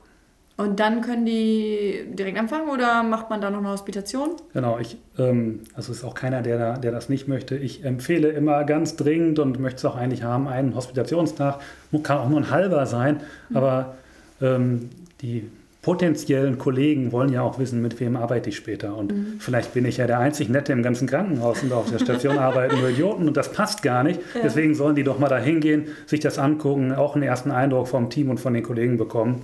Und 0.55 0.79
dann 0.79 1.01
können 1.01 1.25
die 1.25 2.05
direkt 2.13 2.37
anfangen 2.37 2.69
oder 2.69 3.01
macht 3.01 3.29
man 3.29 3.41
da 3.41 3.49
noch 3.49 3.59
eine 3.59 3.69
Hospitation? 3.69 4.31
Genau, 4.53 4.77
ich, 4.77 4.97
ähm, 5.17 5.61
also 5.73 5.91
ist 5.91 6.03
auch 6.03 6.13
keiner, 6.13 6.43
der, 6.43 6.77
der 6.77 6.91
das 6.91 7.09
nicht 7.09 7.27
möchte. 7.27 7.55
Ich 7.55 7.83
empfehle 7.83 8.29
immer 8.29 8.63
ganz 8.63 8.95
dringend 8.95 9.39
und 9.39 9.59
möchte 9.59 9.77
es 9.77 9.85
auch 9.85 9.95
eigentlich 9.95 10.23
haben, 10.23 10.47
einen 10.47 10.75
Hospitationstag. 10.75 11.59
Kann 12.03 12.17
auch 12.17 12.29
nur 12.29 12.39
ein 12.39 12.51
halber 12.51 12.85
sein, 12.85 13.21
mhm. 13.49 13.57
aber 13.57 13.95
ähm, 14.41 14.89
die 15.21 15.49
potenziellen 15.83 16.57
Kollegen 16.57 17.11
wollen 17.11 17.31
ja 17.31 17.41
auch 17.41 17.59
wissen, 17.59 17.81
mit 17.81 17.99
wem 17.99 18.15
arbeite 18.15 18.49
ich 18.49 18.55
später. 18.55 18.95
Und 18.95 19.11
mhm. 19.11 19.35
vielleicht 19.39 19.73
bin 19.73 19.85
ich 19.85 19.97
ja 19.97 20.07
der 20.07 20.17
einzig 20.17 20.47
Nette 20.49 20.71
im 20.71 20.81
ganzen 20.81 21.07
Krankenhaus 21.07 21.61
und 21.61 21.73
auf 21.73 21.91
der 21.91 21.99
Station 21.99 22.37
arbeiten 22.39 22.79
nur 22.79 22.89
Idioten 22.89 23.27
und 23.27 23.35
das 23.35 23.51
passt 23.51 23.83
gar 23.83 24.01
nicht. 24.03 24.19
Ja. 24.33 24.41
Deswegen 24.43 24.73
sollen 24.75 24.95
die 24.95 25.03
doch 25.03 25.19
mal 25.19 25.27
da 25.27 25.37
hingehen, 25.37 25.89
sich 26.07 26.21
das 26.21 26.39
angucken, 26.39 26.93
auch 26.93 27.15
einen 27.15 27.23
ersten 27.23 27.51
Eindruck 27.51 27.89
vom 27.89 28.09
Team 28.09 28.29
und 28.29 28.39
von 28.39 28.53
den 28.53 28.63
Kollegen 28.63 28.97
bekommen. 28.97 29.43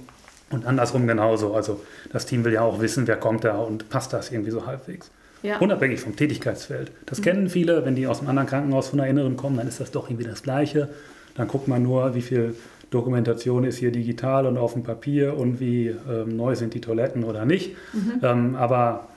Und 0.50 0.66
andersrum 0.66 1.06
genauso. 1.06 1.54
Also 1.54 1.82
das 2.12 2.26
Team 2.26 2.46
will 2.46 2.54
ja 2.54 2.62
auch 2.62 2.80
wissen, 2.80 3.06
wer 3.06 3.18
kommt 3.18 3.44
da 3.44 3.58
und 3.58 3.90
passt 3.90 4.14
das 4.14 4.32
irgendwie 4.32 4.52
so 4.52 4.66
halbwegs. 4.66 5.12
Ja. 5.44 5.58
Unabhängig 5.58 6.00
vom 6.00 6.16
Tätigkeitsfeld. 6.16 6.92
Das 7.06 7.20
mhm. 7.20 7.24
kennen 7.24 7.50
viele, 7.50 7.86
wenn 7.86 7.96
die 7.96 8.08
aus 8.08 8.20
einem 8.20 8.30
anderen 8.30 8.48
Krankenhaus 8.48 8.88
von 8.88 9.00
der 9.00 9.08
Inneren 9.08 9.36
kommen, 9.36 9.58
dann 9.58 9.68
ist 9.68 9.82
das 9.82 9.92
doch 9.92 10.10
irgendwie 10.10 10.26
das 10.26 10.42
Gleiche. 10.42 10.88
Dann 11.36 11.50
guckt 11.50 11.68
man 11.68 11.84
nur, 11.84 12.16
wie 12.16 12.22
viel 12.22 12.56
Dokumentation 12.90 13.64
ist 13.64 13.78
hier 13.78 13.92
digital 13.92 14.46
und 14.46 14.58
auf 14.58 14.74
dem 14.74 14.84
Papier 14.84 15.38
und 15.38 15.60
wie 15.60 15.88
ähm, 15.88 16.36
neu 16.36 16.56
sind 16.56 16.74
die 16.74 16.82
Toiletten 16.82 17.24
oder 17.24 17.46
nicht. 17.46 17.76
Mhm. 17.94 18.20
Ähm, 18.22 18.56
aber 18.56 19.08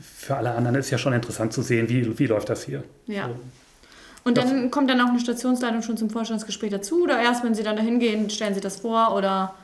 für 0.00 0.36
alle 0.36 0.52
anderen 0.54 0.76
ist 0.76 0.90
ja 0.90 0.98
schon 0.98 1.12
interessant 1.12 1.52
zu 1.52 1.62
sehen, 1.62 1.88
wie, 1.88 2.18
wie 2.18 2.26
läuft 2.26 2.48
das 2.48 2.64
hier. 2.64 2.82
Ja. 3.06 3.28
So. 3.28 3.34
Und 4.24 4.38
dann 4.38 4.62
das, 4.62 4.70
kommt 4.70 4.90
dann 4.90 5.00
auch 5.00 5.10
eine 5.10 5.20
Stationsleitung 5.20 5.82
schon 5.82 5.96
zum 5.96 6.10
Vorstandsgespräch 6.10 6.70
dazu 6.70 7.02
oder 7.02 7.20
erst, 7.20 7.44
wenn 7.44 7.54
Sie 7.54 7.62
dann 7.62 7.76
dahin 7.76 8.00
gehen, 8.00 8.30
stellen 8.30 8.54
Sie 8.54 8.60
das 8.60 8.76
vor 8.76 9.14
oder? 9.14 9.54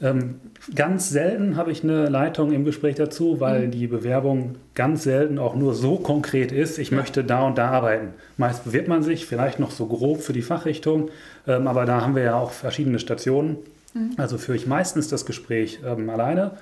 Ähm, 0.00 0.36
ganz 0.74 1.10
selten 1.10 1.56
habe 1.56 1.72
ich 1.72 1.82
eine 1.82 2.08
Leitung 2.08 2.52
im 2.52 2.64
Gespräch 2.64 2.94
dazu, 2.94 3.40
weil 3.40 3.66
mhm. 3.66 3.70
die 3.72 3.86
Bewerbung 3.88 4.54
ganz 4.74 5.02
selten 5.02 5.38
auch 5.38 5.56
nur 5.56 5.74
so 5.74 5.96
konkret 5.96 6.52
ist, 6.52 6.78
ich 6.78 6.90
ja. 6.90 6.96
möchte 6.96 7.24
da 7.24 7.42
und 7.42 7.58
da 7.58 7.70
arbeiten. 7.70 8.08
Meist 8.36 8.64
bewirbt 8.64 8.88
man 8.88 9.02
sich 9.02 9.26
vielleicht 9.26 9.58
noch 9.58 9.72
so 9.72 9.86
grob 9.86 10.20
für 10.20 10.32
die 10.32 10.42
Fachrichtung, 10.42 11.10
ähm, 11.46 11.66
aber 11.66 11.86
da 11.86 12.02
haben 12.02 12.14
wir 12.14 12.22
ja 12.22 12.36
auch 12.36 12.52
verschiedene 12.52 12.98
Stationen. 12.98 13.56
Mhm. 13.94 14.12
Also 14.16 14.38
führe 14.38 14.56
ich 14.56 14.66
meistens 14.66 15.08
das 15.08 15.26
Gespräch 15.26 15.80
ähm, 15.84 16.08
alleine 16.08 16.52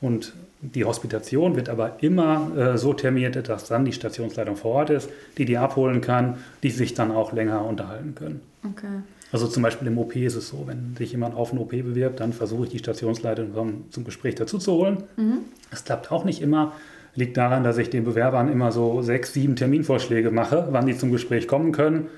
und 0.00 0.32
die 0.62 0.84
Hospitation 0.84 1.56
wird 1.56 1.68
aber 1.68 2.02
immer 2.02 2.50
äh, 2.56 2.78
so 2.78 2.92
terminiert, 2.92 3.48
dass 3.48 3.68
dann 3.68 3.84
die 3.84 3.92
Stationsleitung 3.92 4.56
vor 4.56 4.72
Ort 4.72 4.90
ist, 4.90 5.08
die 5.38 5.46
die 5.46 5.56
abholen 5.56 6.00
kann, 6.00 6.38
die 6.62 6.70
sich 6.70 6.94
dann 6.94 7.10
auch 7.10 7.32
länger 7.32 7.64
unterhalten 7.64 8.14
können. 8.14 8.40
Okay. 8.64 9.02
Also 9.32 9.46
zum 9.46 9.62
Beispiel 9.62 9.88
im 9.88 9.98
OP 9.98 10.16
ist 10.16 10.34
es 10.34 10.48
so, 10.48 10.64
wenn 10.66 10.96
sich 10.96 11.12
jemand 11.12 11.36
auf 11.36 11.52
eine 11.52 11.60
OP 11.60 11.70
bewirbt, 11.70 12.20
dann 12.20 12.32
versuche 12.32 12.64
ich 12.64 12.70
die 12.70 12.78
Stationsleitung 12.78 13.86
zum 13.90 14.04
Gespräch 14.04 14.34
dazu 14.34 14.58
zu 14.58 14.72
holen. 14.72 15.04
Mhm. 15.16 15.38
Das 15.70 15.84
klappt 15.84 16.10
auch 16.10 16.24
nicht 16.24 16.42
immer. 16.42 16.72
Liegt 17.14 17.36
daran, 17.36 17.64
dass 17.64 17.78
ich 17.78 17.90
den 17.90 18.04
Bewerbern 18.04 18.50
immer 18.50 18.72
so 18.72 19.02
sechs, 19.02 19.32
sieben 19.32 19.56
Terminvorschläge 19.56 20.30
mache, 20.30 20.68
wann 20.70 20.86
die 20.86 20.96
zum 20.96 21.10
Gespräch 21.10 21.48
kommen 21.48 21.72
können. 21.72 22.08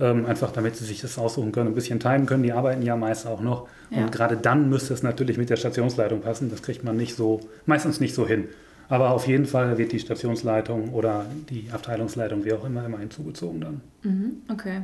Ähm, 0.00 0.24
einfach 0.24 0.52
damit 0.52 0.76
sie 0.76 0.86
sich 0.86 1.02
das 1.02 1.18
aussuchen 1.18 1.52
können, 1.52 1.68
ein 1.68 1.74
bisschen 1.74 2.00
timen 2.00 2.24
können. 2.26 2.42
Die 2.42 2.52
arbeiten 2.52 2.82
ja 2.82 2.96
meist 2.96 3.26
auch 3.26 3.42
noch. 3.42 3.68
Ja. 3.90 3.98
Und 3.98 4.12
gerade 4.12 4.36
dann 4.36 4.70
müsste 4.70 4.94
es 4.94 5.02
natürlich 5.02 5.36
mit 5.36 5.50
der 5.50 5.56
Stationsleitung 5.56 6.22
passen. 6.22 6.50
Das 6.50 6.62
kriegt 6.62 6.82
man 6.82 6.96
nicht 6.96 7.14
so, 7.14 7.40
meistens 7.66 8.00
nicht 8.00 8.14
so 8.14 8.26
hin. 8.26 8.48
Aber 8.88 9.10
auf 9.10 9.26
jeden 9.26 9.46
Fall 9.46 9.78
wird 9.78 9.92
die 9.92 9.98
Stationsleitung 9.98 10.90
oder 10.90 11.26
die 11.50 11.68
Abteilungsleitung, 11.72 12.44
wie 12.44 12.52
auch 12.52 12.64
immer, 12.64 12.84
immer 12.84 12.98
hinzugezogen 12.98 13.60
dann. 13.60 13.80
Mhm, 14.02 14.32
okay. 14.50 14.82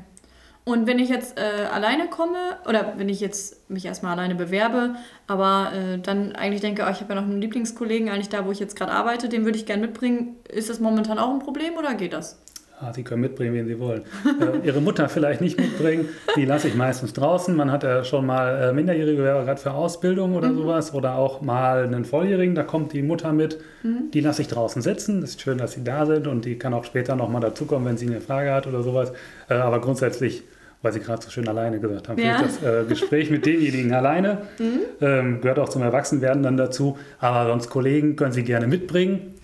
Und 0.65 0.87
wenn 0.87 0.99
ich 0.99 1.09
jetzt 1.09 1.39
äh, 1.39 1.65
alleine 1.65 2.09
komme, 2.09 2.59
oder 2.67 2.95
wenn 2.97 3.09
ich 3.09 3.21
jetzt 3.21 3.71
mich 3.71 3.87
erstmal 3.87 4.13
alleine 4.13 4.35
bewerbe, 4.35 4.97
aber 5.27 5.73
äh, 5.73 5.99
dann 5.99 6.37
eigentlich 6.37 6.61
denke, 6.61 6.85
oh, 6.87 6.91
ich 6.91 7.01
habe 7.01 7.15
ja 7.15 7.21
noch 7.21 7.27
einen 7.27 7.41
Lieblingskollegen, 7.41 8.11
eigentlich 8.11 8.29
da, 8.29 8.45
wo 8.45 8.53
ich 8.53 8.61
jetzt 8.61 8.77
gerade 8.77 8.93
arbeite, 8.93 9.29
den 9.29 9.45
würde 9.45 9.57
ich 9.57 9.65
gerne 9.65 9.83
mitbringen, 9.83 10.37
ist 10.49 10.69
das 10.69 10.79
momentan 10.79 11.19
auch 11.19 11.33
ein 11.33 11.39
Problem 11.39 11.75
oder 11.79 11.95
geht 11.95 12.13
das? 12.13 12.39
Ja, 12.81 12.93
Sie 12.93 13.03
können 13.03 13.23
mitbringen, 13.23 13.55
wen 13.55 13.67
Sie 13.67 13.79
wollen. 13.79 14.03
äh, 14.25 14.67
Ihre 14.67 14.81
Mutter 14.81 15.09
vielleicht 15.09 15.41
nicht 15.41 15.59
mitbringen, 15.59 16.09
die 16.37 16.45
lasse 16.45 16.69
ich 16.69 16.75
meistens 16.75 17.13
draußen. 17.13 17.55
Man 17.57 17.73
hat 17.73 17.83
ja 17.83 18.05
schon 18.05 18.27
mal 18.27 18.71
äh, 18.71 18.73
minderjährige 18.73 19.19
Bewerber 19.19 19.45
gerade 19.45 19.61
für 19.61 19.73
Ausbildung 19.73 20.35
oder 20.35 20.49
mhm. 20.49 20.57
sowas 20.57 20.95
oder 20.95 21.17
auch 21.17 21.41
mal 21.41 21.85
einen 21.85 22.05
Volljährigen, 22.05 22.55
da 22.55 22.63
kommt 22.63 22.93
die 22.93 23.03
Mutter 23.03 23.33
mit. 23.33 23.59
Mhm. 23.83 24.11
Die 24.13 24.21
lasse 24.21 24.43
ich 24.43 24.49
draußen 24.49 24.83
sitzen. 24.83 25.21
Das 25.21 25.31
ist 25.31 25.41
schön, 25.41 25.59
dass 25.59 25.73
sie 25.73 25.83
da 25.83 26.07
sind 26.07 26.27
und 26.27 26.45
die 26.45 26.57
kann 26.57 26.73
auch 26.73 26.85
später 26.85 27.17
nochmal 27.17 27.41
dazukommen, 27.41 27.89
wenn 27.89 27.97
sie 27.97 28.07
eine 28.07 28.21
Frage 28.21 28.53
hat 28.53 28.67
oder 28.67 28.83
sowas. 28.83 29.13
Äh, 29.49 29.55
aber 29.55 29.81
grundsätzlich 29.81 30.45
weil 30.81 30.93
Sie 30.93 31.01
gerade 31.01 31.23
so 31.23 31.31
schön 31.31 31.49
alleine 31.49 31.81
gesagt 31.81 32.09
haben. 32.09 32.23
Ja. 32.23 32.41
Das 32.41 32.63
äh, 32.63 32.85
Gespräch 32.89 33.31
mit 33.31 33.45
denjenigen 33.47 33.93
alleine 33.93 34.43
mhm. 34.59 34.81
ähm, 35.01 35.41
gehört 35.41 35.59
auch 35.59 35.69
zum 35.69 35.83
Erwachsenwerden 35.83 36.43
dann 36.43 36.57
dazu. 36.57 36.97
Aber 37.19 37.51
sonst 37.51 37.69
Kollegen 37.69 38.15
können 38.15 38.33
Sie 38.33 38.45
gerne 38.45 38.69
mitbringen. 38.69 39.35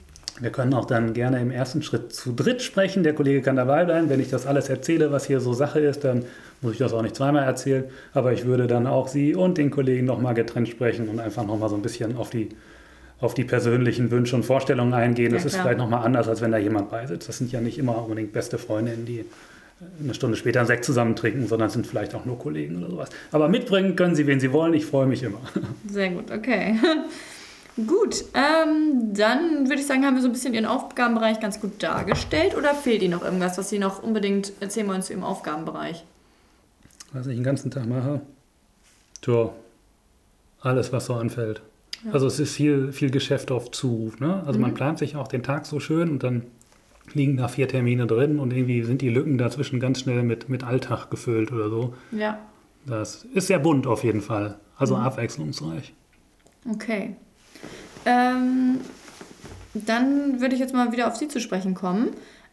Wir 0.40 0.50
können 0.50 0.74
auch 0.74 0.84
dann 0.84 1.14
gerne 1.14 1.40
im 1.40 1.52
ersten 1.52 1.82
Schritt 1.82 2.12
zu 2.12 2.32
dritt 2.32 2.60
sprechen. 2.60 3.04
Der 3.04 3.14
Kollege 3.14 3.40
kann 3.40 3.54
dabei 3.54 3.84
bleiben. 3.84 4.08
Wenn 4.08 4.18
ich 4.18 4.30
das 4.30 4.46
alles 4.46 4.68
erzähle, 4.68 5.12
was 5.12 5.26
hier 5.26 5.40
so 5.40 5.52
Sache 5.52 5.78
ist, 5.78 6.02
dann 6.02 6.24
muss 6.60 6.72
ich 6.72 6.78
das 6.78 6.92
auch 6.92 7.02
nicht 7.02 7.14
zweimal 7.14 7.44
erzählen. 7.44 7.84
Aber 8.14 8.32
ich 8.32 8.44
würde 8.44 8.66
dann 8.66 8.88
auch 8.88 9.06
Sie 9.06 9.34
und 9.34 9.58
den 9.58 9.70
Kollegen 9.70 10.06
nochmal 10.06 10.34
getrennt 10.34 10.68
sprechen 10.68 11.08
und 11.08 11.20
einfach 11.20 11.46
nochmal 11.46 11.68
so 11.68 11.76
ein 11.76 11.82
bisschen 11.82 12.16
auf 12.16 12.30
die, 12.30 12.48
auf 13.20 13.34
die 13.34 13.44
persönlichen 13.44 14.10
Wünsche 14.10 14.34
und 14.34 14.44
Vorstellungen 14.44 14.92
eingehen. 14.92 15.32
Das 15.32 15.42
ja, 15.42 15.46
ist 15.46 15.56
vielleicht 15.56 15.78
nochmal 15.78 16.04
anders, 16.04 16.26
als 16.26 16.40
wenn 16.40 16.50
da 16.50 16.58
jemand 16.58 16.90
beisitzt. 16.90 17.28
Das 17.28 17.38
sind 17.38 17.52
ja 17.52 17.60
nicht 17.60 17.78
immer 17.78 18.02
unbedingt 18.02 18.32
beste 18.32 18.58
Freundinnen, 18.58 19.06
die 19.06 19.24
eine 20.02 20.14
Stunde 20.14 20.36
später 20.36 20.60
einen 20.60 20.66
Sekt 20.66 20.84
zusammen 20.84 21.14
trinken, 21.14 21.46
sondern 21.46 21.70
sind 21.70 21.86
vielleicht 21.86 22.14
auch 22.14 22.24
nur 22.24 22.38
Kollegen 22.40 22.78
oder 22.78 22.90
sowas. 22.90 23.08
Aber 23.30 23.48
mitbringen 23.48 23.94
können 23.94 24.16
Sie, 24.16 24.26
wen 24.26 24.40
Sie 24.40 24.52
wollen. 24.52 24.74
Ich 24.74 24.86
freue 24.86 25.06
mich 25.06 25.22
immer. 25.22 25.40
Sehr 25.88 26.10
gut, 26.10 26.32
okay. 26.32 26.76
gut, 27.76 28.24
ähm, 28.34 29.14
dann 29.14 29.68
würde 29.68 29.80
ich 29.80 29.86
sagen, 29.86 30.04
haben 30.04 30.14
wir 30.14 30.22
so 30.22 30.28
ein 30.28 30.32
bisschen 30.32 30.54
Ihren 30.54 30.66
Aufgabenbereich 30.66 31.40
ganz 31.40 31.60
gut 31.60 31.82
dargestellt. 31.82 32.56
Oder 32.56 32.74
fehlt 32.74 33.02
Ihnen 33.02 33.12
noch 33.12 33.24
irgendwas, 33.24 33.58
was 33.58 33.70
Sie 33.70 33.78
noch 33.78 34.02
unbedingt 34.02 34.52
erzählen 34.60 34.88
wollen 34.88 35.02
zu 35.02 35.12
Ihrem 35.12 35.24
Aufgabenbereich? 35.24 36.04
Was 37.12 37.26
ich 37.26 37.36
den 37.36 37.44
ganzen 37.44 37.70
Tag 37.70 37.86
mache? 37.86 38.20
Tja, 39.22 39.50
alles, 40.60 40.92
was 40.92 41.06
so 41.06 41.14
anfällt. 41.14 41.62
Ja. 42.04 42.12
Also 42.12 42.26
es 42.26 42.38
ist 42.38 42.54
viel, 42.54 42.92
viel 42.92 43.10
Geschäft 43.10 43.50
auf 43.50 43.70
Zuruf. 43.70 44.20
Ne? 44.20 44.42
Also 44.46 44.58
mhm. 44.58 44.62
man 44.62 44.74
plant 44.74 44.98
sich 44.98 45.16
auch 45.16 45.28
den 45.28 45.42
Tag 45.42 45.66
so 45.66 45.80
schön 45.80 46.10
und 46.10 46.22
dann 46.22 46.42
liegen 47.12 47.36
da 47.36 47.48
vier 47.48 47.68
Termine 47.68 48.06
drin 48.06 48.38
und 48.38 48.52
irgendwie 48.52 48.82
sind 48.82 49.02
die 49.02 49.10
Lücken 49.10 49.38
dazwischen 49.38 49.78
ganz 49.78 50.00
schnell 50.00 50.22
mit, 50.22 50.48
mit 50.48 50.64
Alltag 50.64 51.10
gefüllt 51.10 51.52
oder 51.52 51.68
so. 51.68 51.94
Ja. 52.12 52.38
Das 52.86 53.24
ist 53.34 53.46
sehr 53.46 53.58
bunt 53.58 53.86
auf 53.86 54.04
jeden 54.04 54.20
Fall. 54.20 54.58
Also 54.76 54.96
mhm. 54.96 55.02
abwechslungsreich. 55.02 55.92
Okay. 56.70 57.16
Ähm, 58.04 58.80
dann 59.74 60.40
würde 60.40 60.54
ich 60.54 60.60
jetzt 60.60 60.74
mal 60.74 60.92
wieder 60.92 61.08
auf 61.08 61.16
Sie 61.16 61.28
zu 61.28 61.40
sprechen 61.40 61.74
kommen. 61.74 62.10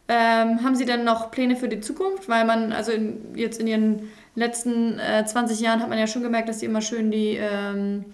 Ähm, 0.08 0.62
haben 0.62 0.74
Sie 0.74 0.84
denn 0.84 1.04
noch 1.04 1.30
Pläne 1.30 1.56
für 1.56 1.68
die 1.68 1.80
Zukunft? 1.80 2.28
Weil 2.28 2.44
man, 2.44 2.72
also 2.72 2.92
in, 2.92 3.34
jetzt 3.34 3.60
in 3.60 3.66
Ihren 3.66 4.10
letzten 4.34 4.98
äh, 4.98 5.24
20 5.24 5.60
Jahren 5.60 5.80
hat 5.80 5.88
man 5.88 5.98
ja 5.98 6.06
schon 6.06 6.22
gemerkt, 6.22 6.48
dass 6.48 6.60
Sie 6.60 6.66
immer 6.66 6.80
schön 6.80 7.10
die 7.10 7.36
ähm, 7.36 8.04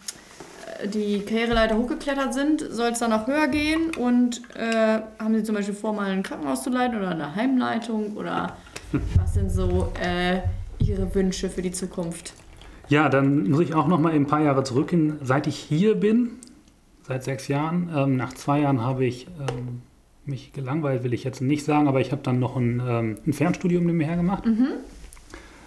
die 0.85 1.20
Karriereleiter 1.20 1.77
hochgeklettert 1.77 2.35
sind, 2.35 2.64
soll 2.70 2.90
es 2.90 2.98
dann 2.98 3.11
noch 3.11 3.27
höher 3.27 3.48
gehen? 3.48 3.94
Und 3.96 4.42
äh, 4.55 5.01
haben 5.18 5.35
Sie 5.35 5.42
zum 5.42 5.55
Beispiel 5.55 5.74
vor, 5.74 5.92
mal 5.92 6.11
ein 6.11 6.22
Krankenhaus 6.22 6.62
zu 6.62 6.70
leiten 6.70 6.98
oder 6.98 7.11
eine 7.11 7.35
Heimleitung? 7.35 8.16
Oder 8.16 8.57
was 9.16 9.35
sind 9.35 9.51
so 9.51 9.92
äh, 10.01 10.40
Ihre 10.79 11.14
Wünsche 11.14 11.51
für 11.51 11.62
die 11.62 11.72
Zukunft? 11.72 12.35
Ja, 12.88 13.09
dann 13.09 13.51
muss 13.51 13.61
ich 13.61 13.74
auch 13.74 13.87
noch 13.87 13.99
mal 13.99 14.12
ein 14.12 14.26
paar 14.26 14.41
Jahre 14.41 14.64
zurückgehen. 14.64 15.18
Seit 15.22 15.47
ich 15.47 15.57
hier 15.57 15.95
bin, 15.95 16.30
seit 17.09 17.24
sechs 17.24 17.48
Jahren, 17.48 17.90
ähm, 17.94 18.16
nach 18.16 18.32
zwei 18.34 18.61
Jahren 18.61 18.82
habe 18.82 19.04
ich 19.04 19.26
ähm, 19.40 19.82
mich 20.26 20.52
gelangweilt, 20.52 21.02
will 21.02 21.14
ich 21.14 21.24
jetzt 21.24 21.40
nicht 21.40 21.64
sagen, 21.64 21.88
aber 21.88 22.00
ich 22.00 22.12
habe 22.12 22.22
dann 22.22 22.38
noch 22.38 22.56
ein, 22.56 22.82
ähm, 22.86 23.16
ein 23.26 23.32
Fernstudium 23.32 23.86
nebenher 23.86 24.16
gemacht. 24.16 24.44
Mhm. 24.44 24.68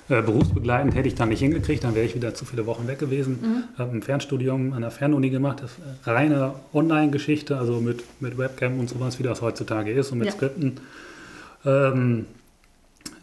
Äh, 0.09 0.21
berufsbegleitend 0.21 0.93
hätte 0.93 1.07
ich 1.07 1.15
dann 1.15 1.29
nicht 1.29 1.39
hingekriegt, 1.39 1.83
dann 1.83 1.95
wäre 1.95 2.05
ich 2.05 2.15
wieder 2.15 2.33
zu 2.33 2.45
viele 2.45 2.65
Wochen 2.65 2.87
weg 2.87 2.99
gewesen. 2.99 3.39
Mhm. 3.41 3.77
Habe 3.77 3.97
ein 3.97 4.01
Fernstudium 4.03 4.73
an 4.73 4.81
der 4.81 4.91
Fernuni 4.91 5.29
gemacht, 5.29 5.63
das 5.63 5.71
ist 5.71 6.07
reine 6.07 6.53
Online-Geschichte, 6.73 7.57
also 7.57 7.81
mit, 7.81 8.03
mit 8.21 8.37
Webcam 8.37 8.79
und 8.79 8.89
sowas, 8.89 9.19
wie 9.19 9.23
das 9.23 9.41
heutzutage 9.41 9.91
ist 9.91 10.11
und 10.11 10.19
mit 10.19 10.27
ja. 10.27 10.33
Skripten. 10.33 10.79
Ähm, 11.65 12.25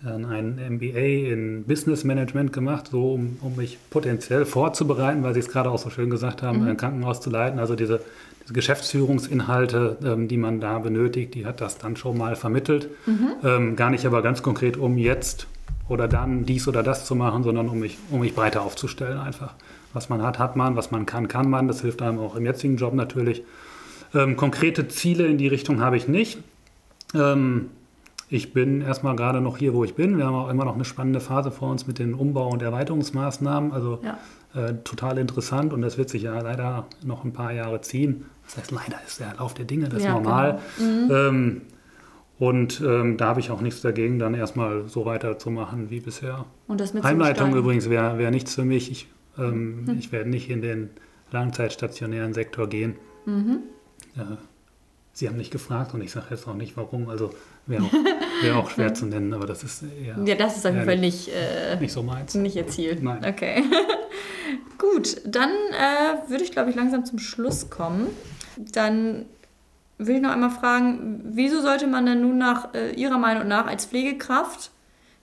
ein 0.05 0.59
MBA 0.75 1.33
in 1.33 1.65
Business 1.65 2.05
Management 2.05 2.53
gemacht, 2.53 2.89
so 2.91 3.15
um, 3.15 3.37
um 3.41 3.57
mich 3.57 3.79
potenziell 3.91 4.45
vorzubereiten, 4.45 5.23
weil 5.23 5.35
Sie 5.35 5.41
es 5.41 5.49
gerade 5.49 5.71
auch 5.71 5.79
so 5.79 5.91
schön 5.91 6.11
gesagt 6.11 6.43
haben, 6.43 6.61
mhm. 6.61 6.69
ein 6.69 6.77
Krankenhaus 6.77 7.21
zu 7.21 7.31
leiten. 7.31 7.59
Also 7.59 7.75
diese, 7.75 8.01
diese 8.43 8.53
Geschäftsführungsinhalte, 8.53 9.99
ähm, 10.05 10.29
die 10.29 10.37
man 10.37 10.61
da 10.61 10.79
benötigt, 10.79 11.35
die 11.35 11.47
hat 11.47 11.61
das 11.61 11.79
dann 11.79 11.97
schon 11.97 12.17
mal 12.17 12.37
vermittelt. 12.37 12.89
Mhm. 13.07 13.29
Ähm, 13.43 13.77
gar 13.77 13.91
nicht 13.91 14.07
aber 14.07 14.23
ganz 14.23 14.43
konkret, 14.43 14.77
um 14.77 14.99
jetzt 14.99 15.49
oder 15.89 16.07
dann 16.07 16.45
dies 16.45 16.69
oder 16.69 16.83
das 16.83 17.05
zu 17.05 17.15
machen, 17.15 17.43
sondern 17.43 17.69
um 17.69 17.81
mich, 17.81 17.99
um 18.11 18.21
mich 18.21 18.35
breiter 18.35 18.63
aufzustellen 18.63 19.19
einfach. 19.19 19.55
Was 19.95 20.09
man 20.09 20.23
hat, 20.23 20.39
hat 20.39 20.55
man, 20.55 20.77
was 20.77 20.91
man 20.91 21.07
kann, 21.07 21.29
kann 21.29 21.49
man. 21.49 21.67
Das 21.67 21.81
hilft 21.81 22.03
einem 22.03 22.19
auch 22.19 22.37
im 22.37 22.45
jetzigen 22.45 22.77
Job 22.77 22.95
natürlich. 22.95 23.43
Ähm, 24.15 24.37
konkrete 24.37 24.87
Ziele 24.89 25.27
in 25.27 25.39
die 25.39 25.49
Richtung 25.49 25.81
habe 25.81 25.97
ich 25.97 26.09
nicht. 26.09 26.39
Ähm, 27.15 27.71
ich 28.29 28.53
bin 28.53 28.83
erstmal 28.83 29.17
gerade 29.17 29.41
noch 29.41 29.57
hier, 29.57 29.75
wo 29.75 29.85
ich 29.85 29.95
bin. 29.95 30.19
Wir 30.19 30.27
haben 30.27 30.35
auch 30.35 30.51
immer 30.51 30.65
noch 30.65 30.75
eine 30.75 30.85
spannende 30.85 31.21
Phase 31.21 31.51
vor 31.51 31.71
uns 31.71 31.87
mit 31.87 31.99
den 31.99 32.15
Umbau- 32.15 32.51
und 32.51 32.63
Erweiterungsmaßnahmen. 32.63 33.73
Also 33.73 34.01
ja. 34.03 34.19
äh, 34.61 34.75
total 34.85 35.19
interessant 35.19 35.73
und 35.73 35.81
das 35.81 35.97
wird 35.97 36.11
sich 36.11 36.23
ja 36.23 36.39
leider 36.41 36.87
noch 37.05 37.25
ein 37.25 37.33
paar 37.33 37.53
Jahre 37.53 37.81
ziehen. 37.81 38.27
Das 38.45 38.59
heißt, 38.59 38.71
leider 38.71 38.99
ist 39.07 39.21
der 39.21 39.35
Lauf 39.39 39.55
der 39.55 39.65
Dinge, 39.65 39.89
das 39.89 40.01
ist 40.01 40.05
ja, 40.05 40.13
normal. 40.13 40.59
Genau. 40.79 40.91
Mhm. 40.91 41.11
Ähm, 41.11 41.63
und 42.39 42.81
ähm, 42.87 43.17
da 43.17 43.29
habe 43.29 43.41
ich 43.41 43.51
auch 43.51 43.61
nichts 43.61 43.81
dagegen, 43.81 44.19
dann 44.19 44.35
erstmal 44.35 44.89
so 44.89 45.05
weiterzumachen 45.05 45.91
wie 45.91 46.01
bisher. 46.01 46.45
Und 46.69 46.81
das 46.81 46.95
mit 46.95 47.03
Heimleitung 47.03 47.55
übrigens 47.55 47.91
wäre 47.91 48.19
wär 48.19 48.31
nichts 48.31 48.55
für 48.55 48.65
mich. 48.65 48.93
Ich, 48.93 49.09
ähm, 49.37 49.85
hm. 49.87 49.99
ich 49.99 50.13
werde 50.13 50.31
nicht 50.31 50.49
in 50.49 50.63
den 50.63 50.91
langzeitstationären 51.33 52.35
Sektor 52.35 52.69
gehen. 52.69 52.95
Mhm. 53.27 53.59
Äh, 54.17 54.37
Sie 55.19 55.27
haben 55.27 55.37
nicht 55.37 55.51
gefragt 55.51 55.95
und 55.95 56.01
ich 56.01 56.13
sage 56.13 56.27
jetzt 56.31 56.47
auch 56.47 56.55
nicht 56.55 56.77
warum. 56.77 57.09
Also 57.09 57.31
wäre 57.67 57.83
auch, 57.83 57.93
wär 58.41 58.57
auch 58.57 58.71
schwer 58.71 58.95
zu 58.95 59.05
nennen, 59.05 59.35
aber 59.35 59.49
das 59.49 59.65
ist 59.65 59.83
eher. 59.83 60.17
Ja, 60.25 60.37
das 60.37 60.57
ist 60.57 60.65
auf 60.65 60.73
jeden 60.73 60.85
Fall 60.85 60.97
nicht, 60.97 61.27
äh, 61.27 61.75
nicht 61.81 61.93
so 61.93 62.05
meins. 62.05 62.37
Nicht 62.37 62.55
Ihr 62.55 62.69
Ziel. 62.69 62.97
Nein. 63.03 63.25
Okay. 63.25 63.65
Gut, 64.79 65.21
dann 65.25 65.51
äh, 65.51 66.31
würde 66.31 66.45
ich, 66.45 66.53
glaube 66.53 66.71
ich, 66.71 66.77
langsam 66.77 67.05
zum 67.05 67.19
Schluss 67.19 67.69
kommen. 67.69 68.07
Dann 68.57 69.27
will 69.99 70.15
ich 70.15 70.23
noch 70.23 70.31
einmal 70.31 70.53
fragen, 70.53 71.21
wieso 71.25 71.63
sollte 71.63 71.89
man 71.89 72.07
denn 72.07 72.21
nun 72.21 72.39
nach 72.39 72.73
äh, 72.75 72.93
Ihrer 72.93 73.19
Meinung 73.19 73.49
nach 73.49 73.67
als 73.67 73.87
Pflegekraft 73.87 74.71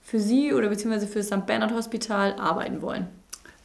für 0.01 0.19
Sie 0.19 0.53
oder 0.53 0.67
beziehungsweise 0.67 1.07
für 1.07 1.19
das 1.19 1.27
St. 1.27 1.45
Bernhard 1.45 1.71
Hospital 1.71 2.33
arbeiten 2.33 2.81
wollen? 2.81 3.07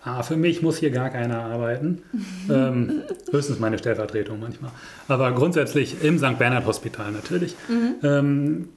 Ah, 0.03 0.23
für 0.23 0.37
mich 0.37 0.63
muss 0.63 0.79
hier 0.79 0.91
gar 0.91 1.11
keiner 1.11 1.43
arbeiten. 1.43 2.03
ähm, 2.51 3.03
höchstens 3.31 3.59
meine 3.59 3.79
Stellvertretung 3.79 4.41
manchmal. 4.41 4.71
Aber 5.09 5.33
grundsätzlich 5.33 6.03
im 6.03 6.19
St. 6.19 6.39
Bernhard 6.39 6.67
Hospital 6.67 7.13
natürlich. 7.13 7.55
Mhm. 7.69 7.95
Ähm, 8.03 8.69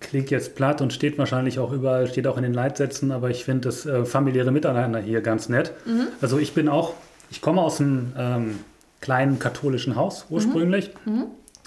klingt 0.00 0.30
jetzt 0.30 0.56
platt 0.56 0.80
und 0.80 0.92
steht 0.92 1.18
wahrscheinlich 1.18 1.58
auch 1.58 1.72
überall, 1.72 2.06
steht 2.06 2.26
auch 2.26 2.36
in 2.36 2.42
den 2.42 2.54
Leitsätzen, 2.54 3.12
aber 3.12 3.30
ich 3.30 3.44
finde 3.44 3.68
das 3.68 3.86
äh, 3.86 4.04
familiäre 4.04 4.50
Miteinander 4.50 4.98
hier 4.98 5.20
ganz 5.20 5.48
nett. 5.48 5.72
Mhm. 5.84 6.08
Also 6.20 6.38
ich 6.38 6.54
bin 6.54 6.68
auch, 6.68 6.94
ich 7.30 7.40
komme 7.40 7.60
aus 7.60 7.80
einem 7.80 8.12
ähm, 8.16 8.58
kleinen 9.00 9.38
katholischen 9.38 9.96
Haus 9.96 10.26
ursprünglich. 10.30 10.90
Mhm. 11.04 11.12
mhm. 11.12 11.24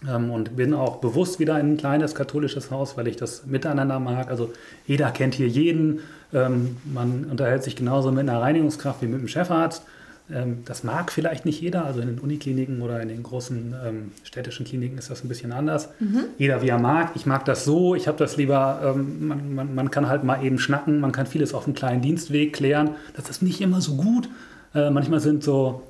Ähm, 0.09 0.31
und 0.31 0.55
bin 0.57 0.73
auch 0.73 0.97
bewusst 0.97 1.39
wieder 1.39 1.59
in 1.59 1.73
ein 1.73 1.77
kleines 1.77 2.13
katholisches 2.13 2.71
Haus, 2.71 2.97
weil 2.97 3.07
ich 3.07 3.15
das 3.15 3.45
Miteinander 3.45 3.99
mag. 3.99 4.29
Also 4.29 4.51
jeder 4.85 5.11
kennt 5.11 5.35
hier 5.35 5.47
jeden. 5.47 6.01
Ähm, 6.33 6.77
man 6.85 7.25
unterhält 7.25 7.63
sich 7.63 7.75
genauso 7.75 8.11
mit 8.11 8.27
einer 8.27 8.41
Reinigungskraft 8.41 9.01
wie 9.01 9.07
mit 9.07 9.19
einem 9.19 9.27
Chefarzt. 9.27 9.83
Ähm, 10.31 10.63
das 10.65 10.83
mag 10.83 11.11
vielleicht 11.11 11.45
nicht 11.45 11.61
jeder. 11.61 11.85
Also 11.85 11.99
in 11.99 12.07
den 12.07 12.19
Unikliniken 12.19 12.81
oder 12.81 13.01
in 13.01 13.09
den 13.09 13.23
großen 13.23 13.75
ähm, 13.85 14.11
städtischen 14.23 14.65
Kliniken 14.65 14.97
ist 14.97 15.09
das 15.09 15.23
ein 15.23 15.27
bisschen 15.27 15.51
anders. 15.51 15.89
Mhm. 15.99 16.25
Jeder 16.37 16.61
wie 16.61 16.69
er 16.69 16.79
mag. 16.79 17.11
Ich 17.15 17.25
mag 17.25 17.45
das 17.45 17.65
so. 17.65 17.95
Ich 17.95 18.07
habe 18.07 18.17
das 18.17 18.37
lieber, 18.37 18.93
ähm, 18.95 19.27
man, 19.27 19.55
man, 19.55 19.75
man, 19.75 19.91
kann 19.91 20.07
halt 20.07 20.23
mal 20.23 20.43
eben 20.43 20.59
schnacken. 20.59 20.99
Man 20.99 21.11
kann 21.11 21.27
vieles 21.27 21.53
auf 21.53 21.65
einem 21.65 21.75
kleinen 21.75 22.01
Dienstweg 22.01 22.53
klären. 22.53 22.91
Das 23.15 23.29
ist 23.29 23.41
nicht 23.41 23.61
immer 23.61 23.81
so 23.81 23.95
gut. 23.95 24.29
Äh, 24.73 24.89
manchmal 24.89 25.19
sind 25.19 25.43
so 25.43 25.83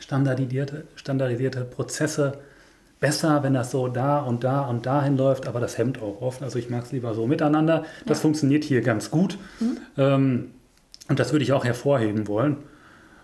standardisierte, 0.00 0.84
standardisierte 0.94 1.64
Prozesse 1.64 2.34
besser, 3.00 3.42
wenn 3.42 3.54
das 3.54 3.70
so 3.70 3.88
da 3.88 4.20
und 4.20 4.44
da 4.44 4.62
und 4.62 4.86
dahin 4.86 5.16
läuft, 5.16 5.46
aber 5.46 5.60
das 5.60 5.78
hemmt 5.78 6.02
auch 6.02 6.20
oft. 6.20 6.42
Also 6.42 6.58
ich 6.58 6.70
mag 6.70 6.84
es 6.84 6.92
lieber 6.92 7.14
so 7.14 7.26
miteinander. 7.26 7.84
Das 8.06 8.18
ja. 8.18 8.22
funktioniert 8.22 8.64
hier 8.64 8.80
ganz 8.80 9.10
gut. 9.10 9.38
Mhm. 9.60 9.76
Ähm, 9.96 10.50
und 11.08 11.18
das 11.18 11.32
würde 11.32 11.44
ich 11.44 11.52
auch 11.52 11.64
hervorheben 11.64 12.28
wollen. 12.28 12.56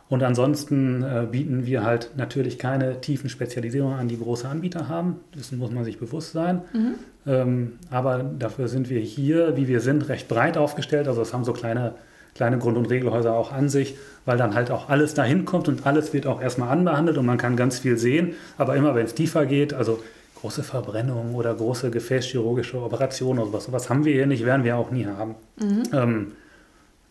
Und 0.09 0.23
ansonsten 0.23 1.03
äh, 1.03 1.27
bieten 1.31 1.67
wir 1.67 1.83
halt 1.83 2.11
natürlich 2.17 2.59
keine 2.59 3.01
tiefen 3.01 3.31
Spezialisierungen 3.31 3.99
an, 3.99 4.09
die 4.09 4.19
große 4.19 4.49
Anbieter 4.49 4.89
haben. 4.89 5.17
Dessen 5.35 5.59
muss 5.59 5.71
man 5.71 5.85
sich 5.85 5.99
bewusst 5.99 6.33
sein. 6.33 6.63
Mhm. 6.73 6.95
Ähm, 7.27 7.73
aber 7.91 8.23
dafür 8.23 8.69
sind 8.69 8.91
wir 8.91 9.01
hier, 9.01 9.57
wie 9.57 9.67
wir 9.67 9.81
sind, 9.81 10.09
recht 10.09 10.29
breit 10.29 10.57
aufgestellt. 10.57 11.09
Also 11.09 11.23
es 11.23 11.33
haben 11.33 11.45
so 11.45 11.53
kleine 11.53 11.95
kleine 12.35 12.59
Grund- 12.59 12.77
und 12.77 12.91
Regelhäuser 12.91 13.35
auch 13.35 13.53
an 13.53 13.69
sich, 13.69 13.97
weil 14.25 14.37
dann 14.37 14.55
halt 14.55 14.71
auch 14.71 14.89
alles 14.89 15.15
dahin 15.15 15.45
kommt 15.45 15.69
und 15.69 15.87
alles 15.87 16.13
wird 16.13 16.27
auch 16.27 16.41
erstmal 16.41 16.71
anbehandelt 16.71 17.19
und 17.19 17.27
man 17.27 17.39
kann 17.39 17.57
ganz 17.57 17.79
viel 17.79 17.97
sehen. 17.97 18.35
Aber 18.59 18.77
immer 18.77 18.95
wenn 18.95 19.07
es 19.07 19.15
tiefer 19.15 19.47
geht, 19.47 19.73
also 19.73 20.03
große 20.41 20.63
Verbrennungen 20.63 21.35
oder 21.35 21.55
große 21.55 21.91
gefäßchirurgische 21.91 22.81
Operationen 22.83 23.39
oder 23.39 23.49
sowas, 23.51 23.65
sowas 23.65 23.91
haben 23.91 24.05
wir 24.05 24.13
hier 24.13 24.27
nicht, 24.27 24.45
werden 24.45 24.65
wir 24.65 24.77
auch 24.77 24.91
nie 24.91 25.07
haben. 25.07 25.37
Mhm. 25.59 25.83
Ähm, 25.93 26.33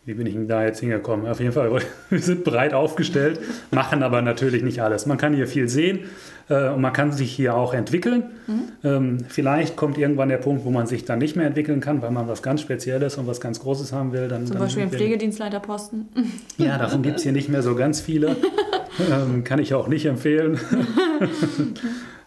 wie 0.06 0.14
bin 0.16 0.28
ich 0.28 0.34
denn 0.34 0.48
da 0.48 0.64
jetzt 0.64 0.82
hingekommen? 0.82 1.28
Auf 1.28 1.40
jeden 1.40 1.54
Fall, 1.54 1.72
wir 2.10 2.20
sind 2.20 2.44
breit 2.44 2.74
aufgestellt, 2.74 3.40
machen 3.72 4.04
aber 4.04 4.22
natürlich 4.22 4.64
nicht 4.64 4.82
alles. 4.82 5.06
Man 5.06 5.18
kann 5.18 5.34
hier 5.34 5.48
viel 5.48 5.70
sehen 5.70 6.00
äh, 6.50 6.70
und 6.70 6.82
man 6.82 6.92
kann 6.92 7.14
sich 7.14 7.32
hier 7.32 7.56
auch 7.56 7.74
entwickeln. 7.74 8.24
Mhm. 8.48 8.62
Ähm, 8.84 9.18
vielleicht 9.30 9.78
kommt 9.78 9.98
irgendwann 9.98 10.30
der 10.30 10.38
Punkt, 10.38 10.66
wo 10.66 10.72
man 10.72 10.88
sich 10.88 11.06
dann 11.06 11.20
nicht 11.20 11.36
mehr 11.36 11.48
entwickeln 11.48 11.80
kann, 11.80 12.02
weil 12.02 12.12
man 12.12 12.28
was 12.28 12.44
ganz 12.44 12.62
Spezielles 12.62 13.18
und 13.18 13.28
was 13.28 13.40
ganz 13.40 13.62
Großes 13.62 13.94
haben 13.94 14.12
will. 14.12 14.28
Dann, 14.28 14.46
Zum 14.46 14.56
dann 14.56 14.64
Beispiel 14.64 14.84
einen 14.84 14.92
Pflegedienstleiterposten. 14.92 16.10
Ja, 16.58 16.78
davon 16.78 17.02
gibt 17.02 17.18
es 17.18 17.24
hier 17.24 17.32
nicht 17.32 17.50
mehr 17.50 17.64
so 17.64 17.76
ganz 17.76 18.00
viele. 18.00 18.36
ähm, 19.12 19.44
kann 19.44 19.60
ich 19.60 19.74
auch 19.74 19.88
nicht 19.88 20.06
empfehlen. 20.06 20.60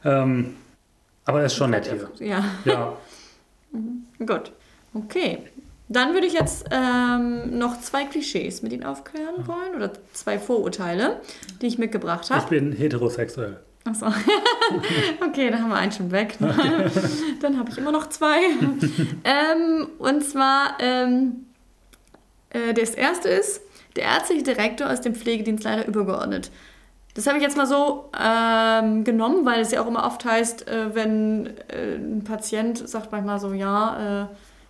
ähm, 0.05 0.55
aber 1.24 1.43
es 1.43 1.53
ist 1.53 1.59
schon 1.59 1.70
nett 1.70 1.87
hier. 1.87 2.27
Ja. 2.27 2.45
ja. 2.64 2.97
Mhm. 3.72 4.27
Gut. 4.27 4.53
Okay. 4.95 5.39
Dann 5.89 6.14
würde 6.14 6.26
ich 6.26 6.32
jetzt 6.32 6.66
ähm, 6.70 7.59
noch 7.59 7.80
zwei 7.80 8.05
Klischees 8.05 8.62
mit 8.62 8.72
Ihnen 8.72 8.84
aufklären 8.84 9.47
wollen 9.47 9.74
oder 9.76 9.93
zwei 10.12 10.39
Vorurteile, 10.39 11.20
die 11.62 11.66
ich 11.66 11.78
mitgebracht 11.78 12.28
habe. 12.30 12.43
Ich 12.43 12.49
bin 12.49 12.72
heterosexuell. 12.72 13.61
Achso. 13.84 14.07
okay, 15.24 15.49
dann 15.51 15.62
haben 15.62 15.68
wir 15.68 15.76
einen 15.76 15.93
schon 15.93 16.11
weg. 16.11 16.41
Ne? 16.41 16.53
Okay. 16.59 16.91
Dann 17.41 17.57
habe 17.57 17.70
ich 17.70 17.78
immer 17.78 17.93
noch 17.93 18.09
zwei. 18.09 18.39
ähm, 19.24 19.89
und 19.99 20.24
zwar, 20.24 20.76
ähm, 20.80 21.47
äh, 22.51 22.74
das 22.74 22.91
erste 22.91 23.28
ist, 23.28 23.61
der 23.95 24.05
ärztliche 24.05 24.43
Direktor 24.43 24.91
ist 24.91 25.03
dem 25.03 25.14
Pflegedienst 25.14 25.62
leider 25.62 25.87
übergeordnet. 25.87 26.51
Das 27.14 27.26
habe 27.26 27.39
ich 27.39 27.45
jetzt 27.45 27.57
mal 27.57 27.66
so 27.66 28.11
ähm, 28.20 29.05
genommen, 29.05 29.47
weil 29.47 29.61
es 29.61 29.70
ja 29.70 29.82
auch 29.82 29.87
immer 29.87 30.05
oft 30.05 30.24
heißt, 30.24 30.68
äh, 30.68 30.95
wenn 30.95 31.47
äh, 31.68 31.95
ein 31.95 32.24
Patient 32.24 32.89
sagt 32.89 33.12
manchmal 33.12 33.39
so, 33.39 33.53
ja, 33.53 34.24
äh, 34.24 34.26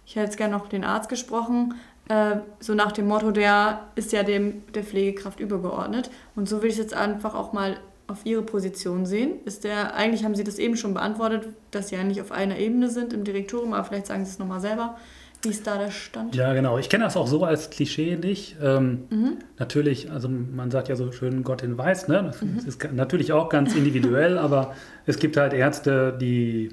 ich 0.07 0.17
hätte 0.17 0.27
jetzt 0.27 0.37
gerne 0.37 0.57
noch 0.57 0.69
den 0.69 0.85
Arzt 0.85 1.09
gesprochen, 1.09 1.75
äh, 2.09 2.37
so 2.61 2.75
nach 2.75 2.93
dem 2.93 3.09
Motto, 3.09 3.33
der 3.33 3.81
ist 3.97 4.13
ja 4.13 4.23
dem 4.23 4.63
der 4.73 4.85
Pflegekraft 4.85 5.41
übergeordnet. 5.41 6.11
Und 6.37 6.49
so 6.49 6.63
will 6.63 6.69
ich 6.69 6.77
es 6.77 6.83
jetzt 6.83 6.95
einfach 6.95 7.35
auch 7.35 7.53
mal 7.53 7.77
auf 8.07 8.25
Ihre 8.25 8.43
Position 8.43 9.05
sehen. 9.07 9.41
Ist 9.45 9.65
der, 9.65 9.95
eigentlich 9.95 10.25
haben 10.25 10.37
Sie 10.37 10.45
das 10.45 10.59
eben 10.59 10.77
schon 10.77 10.95
beantwortet, 10.95 11.49
dass 11.73 11.89
Sie 11.89 11.97
ja 11.97 12.05
nicht 12.05 12.21
auf 12.21 12.31
einer 12.31 12.59
Ebene 12.59 12.89
sind 12.89 13.13
im 13.13 13.25
Direktorium, 13.25 13.73
aber 13.73 13.85
vielleicht 13.85 14.07
sagen 14.07 14.25
Sie 14.25 14.31
es 14.31 14.39
nochmal 14.39 14.61
selber. 14.61 14.97
Wie 15.43 15.49
ist 15.49 15.67
da 15.67 15.77
der 15.77 15.91
Stand? 15.91 16.35
Ja, 16.35 16.55
genau. 16.55 16.79
Ich 16.79 16.89
kenne 16.89 17.05
das 17.05 17.17
auch 17.17 17.27
so 17.27 17.45
als 17.45 17.71
Klischee 17.71 18.17
nicht. 18.17 18.57
Ähm, 18.63 19.05
mhm. 19.11 19.37
Natürlich, 19.59 20.11
also 20.11 20.29
man 20.29 20.71
sagt 20.71 20.89
ja 20.89 20.97
so 20.97 21.13
schön 21.13 21.43
Gott 21.43 21.63
in 21.63 21.77
Weiß, 21.77 22.09
ne? 22.09 22.23
Das 22.25 22.41
mhm. 22.41 22.61
ist 22.67 22.93
natürlich 22.93 23.33
auch 23.33 23.49
ganz 23.49 23.75
individuell, 23.75 24.39
aber 24.47 24.75
es 25.05 25.19
gibt 25.19 25.37
halt 25.37 25.53
Ärzte, 25.53 26.17
die 26.19 26.71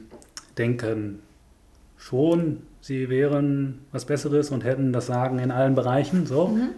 denken 0.58 1.20
schon, 1.98 2.62
sie 2.84 3.10
wären 3.10 3.80
was 3.92 4.06
Besseres 4.06 4.52
und 4.52 4.64
hätten 4.64 4.92
das 4.92 5.08
Sagen 5.08 5.40
in 5.40 5.52
allen 5.52 5.74
Bereichen. 5.74 6.26
So. 6.26 6.50
Mhm 6.50 6.70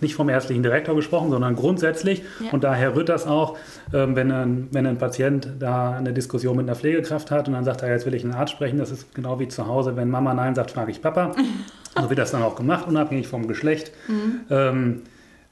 nicht 0.00 0.14
vom 0.14 0.28
ärztlichen 0.28 0.62
Direktor 0.62 0.94
gesprochen, 0.94 1.30
sondern 1.30 1.56
grundsätzlich. 1.56 2.22
Ja. 2.40 2.50
Und 2.52 2.62
daher 2.62 2.94
rührt 2.94 3.08
das 3.08 3.26
auch, 3.26 3.56
ähm, 3.92 4.16
wenn, 4.16 4.30
ein, 4.30 4.68
wenn 4.70 4.86
ein 4.86 4.98
Patient 4.98 5.48
da 5.58 5.92
eine 5.92 6.12
Diskussion 6.12 6.56
mit 6.56 6.66
einer 6.66 6.76
Pflegekraft 6.76 7.30
hat 7.30 7.48
und 7.48 7.54
dann 7.54 7.64
sagt 7.64 7.82
er, 7.82 7.90
jetzt 7.90 8.06
will 8.06 8.14
ich 8.14 8.22
einen 8.22 8.34
Arzt 8.34 8.52
sprechen. 8.52 8.78
Das 8.78 8.90
ist 8.90 9.14
genau 9.14 9.40
wie 9.40 9.48
zu 9.48 9.66
Hause. 9.66 9.96
Wenn 9.96 10.08
Mama 10.10 10.34
Nein 10.34 10.54
sagt, 10.54 10.70
frage 10.70 10.90
ich 10.90 11.02
Papa. 11.02 11.34
so 12.00 12.08
wird 12.08 12.18
das 12.18 12.30
dann 12.30 12.42
auch 12.42 12.56
gemacht, 12.56 12.86
unabhängig 12.86 13.28
vom 13.28 13.48
Geschlecht. 13.48 13.92
Mhm. 14.08 14.40
Ähm, 14.50 15.02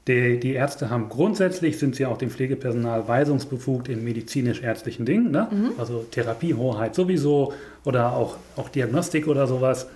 die, 0.07 0.39
die, 0.39 0.53
Ärzte 0.53 0.89
haben 0.89 1.09
grundsätzlich, 1.09 1.77
sind 1.77 1.95
sie 1.95 2.05
auch 2.07 2.17
dem 2.17 2.31
Pflegepersonal 2.31 3.07
weisungsbefugt 3.07 3.87
in 3.87 4.03
medizinisch-ärztlichen 4.03 5.05
Dingen, 5.05 5.31
ne? 5.31 5.47
mhm. 5.51 5.71
also 5.77 6.05
Therapiehoheit 6.09 6.95
sowieso 6.95 7.53
oder 7.83 8.13
auch, 8.13 8.37
auch 8.55 8.69
Diagnostik 8.69 9.27
oder 9.27 9.45
sowas. 9.45 9.87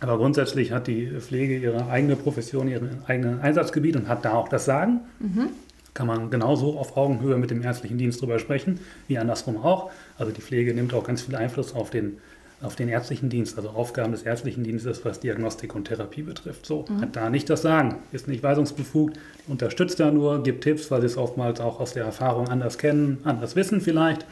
Aber 0.00 0.18
grundsätzlich 0.18 0.72
hat 0.72 0.88
die 0.88 1.06
Pflege 1.20 1.56
ihre 1.56 1.88
eigene 1.88 2.16
Profession, 2.16 2.68
ihren 2.68 3.02
eigenen 3.06 3.40
Einsatzgebiet 3.40 3.96
und 3.96 4.08
hat 4.08 4.26
da 4.26 4.34
auch 4.34 4.48
das 4.48 4.66
Sagen. 4.66 5.00
Mhm. 5.20 5.48
Kann 5.94 6.06
man 6.06 6.28
genauso 6.28 6.78
auf 6.78 6.98
Augenhöhe 6.98 7.38
mit 7.38 7.50
dem 7.50 7.62
ärztlichen 7.62 7.96
Dienst 7.96 8.20
drüber 8.20 8.38
sprechen, 8.38 8.80
wie 9.08 9.16
andersrum 9.16 9.56
auch. 9.56 9.90
Also 10.18 10.30
die 10.32 10.42
Pflege 10.42 10.74
nimmt 10.74 10.92
auch 10.92 11.04
ganz 11.04 11.22
viel 11.22 11.34
Einfluss 11.34 11.74
auf 11.74 11.88
den, 11.88 12.18
auf 12.62 12.74
den 12.74 12.88
ärztlichen 12.88 13.28
Dienst, 13.28 13.56
also 13.56 13.70
Aufgaben 13.70 14.12
des 14.12 14.22
ärztlichen 14.22 14.64
Dienstes, 14.64 15.04
was 15.04 15.20
Diagnostik 15.20 15.74
und 15.74 15.84
Therapie 15.84 16.22
betrifft. 16.22 16.64
So, 16.64 16.86
mhm. 16.88 17.02
hat 17.02 17.16
da 17.16 17.28
nicht 17.28 17.50
das 17.50 17.62
Sagen, 17.62 17.96
ist 18.12 18.28
nicht 18.28 18.42
weisungsbefugt, 18.42 19.18
unterstützt 19.46 20.00
da 20.00 20.10
nur, 20.10 20.42
gibt 20.42 20.64
Tipps, 20.64 20.90
weil 20.90 21.00
sie 21.00 21.06
es 21.06 21.16
oftmals 21.16 21.60
auch 21.60 21.80
aus 21.80 21.92
der 21.92 22.04
Erfahrung 22.04 22.48
anders 22.48 22.78
kennen, 22.78 23.18
anders 23.24 23.56
wissen 23.56 23.80
vielleicht. 23.80 24.24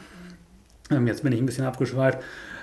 Ähm, 0.89 1.07
jetzt 1.07 1.23
bin 1.23 1.33
ich 1.33 1.39
ein 1.39 1.45
bisschen 1.45 1.65
abgeschweift. 1.65 2.19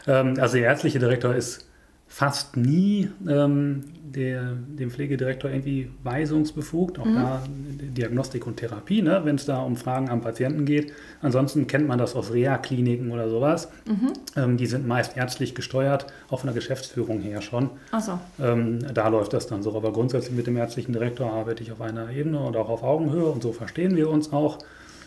Ähm, 0.06 0.34
also 0.40 0.56
der 0.56 0.66
ärztliche 0.66 0.98
Direktor 0.98 1.34
ist 1.34 1.66
fast 2.12 2.58
nie 2.58 3.08
ähm, 3.26 3.84
der, 4.02 4.52
dem 4.52 4.90
Pflegedirektor 4.90 5.50
irgendwie 5.50 5.90
weisungsbefugt, 6.02 6.98
auch 6.98 7.06
mhm. 7.06 7.14
da 7.14 7.42
Diagnostik 7.48 8.46
und 8.46 8.58
Therapie, 8.58 9.00
ne, 9.00 9.22
wenn 9.24 9.36
es 9.36 9.46
da 9.46 9.62
um 9.62 9.76
Fragen 9.76 10.10
am 10.10 10.20
Patienten 10.20 10.66
geht. 10.66 10.92
Ansonsten 11.22 11.66
kennt 11.66 11.88
man 11.88 11.98
das 11.98 12.14
aus 12.14 12.30
Reha-Kliniken 12.30 13.10
oder 13.12 13.30
sowas. 13.30 13.70
Mhm. 13.86 14.12
Ähm, 14.36 14.56
die 14.58 14.66
sind 14.66 14.86
meist 14.86 15.16
ärztlich 15.16 15.54
gesteuert, 15.54 16.04
auch 16.28 16.40
von 16.40 16.48
der 16.48 16.54
Geschäftsführung 16.54 17.20
her 17.20 17.40
schon. 17.40 17.70
Ach 17.92 18.02
so. 18.02 18.18
Ähm, 18.38 18.80
da 18.92 19.08
läuft 19.08 19.32
das 19.32 19.46
dann 19.46 19.62
so. 19.62 19.74
Aber 19.74 19.94
grundsätzlich 19.94 20.36
mit 20.36 20.46
dem 20.46 20.58
ärztlichen 20.58 20.92
Direktor 20.92 21.32
arbeite 21.32 21.62
ich 21.62 21.72
auf 21.72 21.80
einer 21.80 22.10
Ebene 22.10 22.40
und 22.40 22.56
auch 22.58 22.68
auf 22.68 22.82
Augenhöhe 22.82 23.24
und 23.24 23.42
so 23.42 23.52
verstehen 23.52 23.96
wir 23.96 24.10
uns 24.10 24.34
auch. 24.34 24.58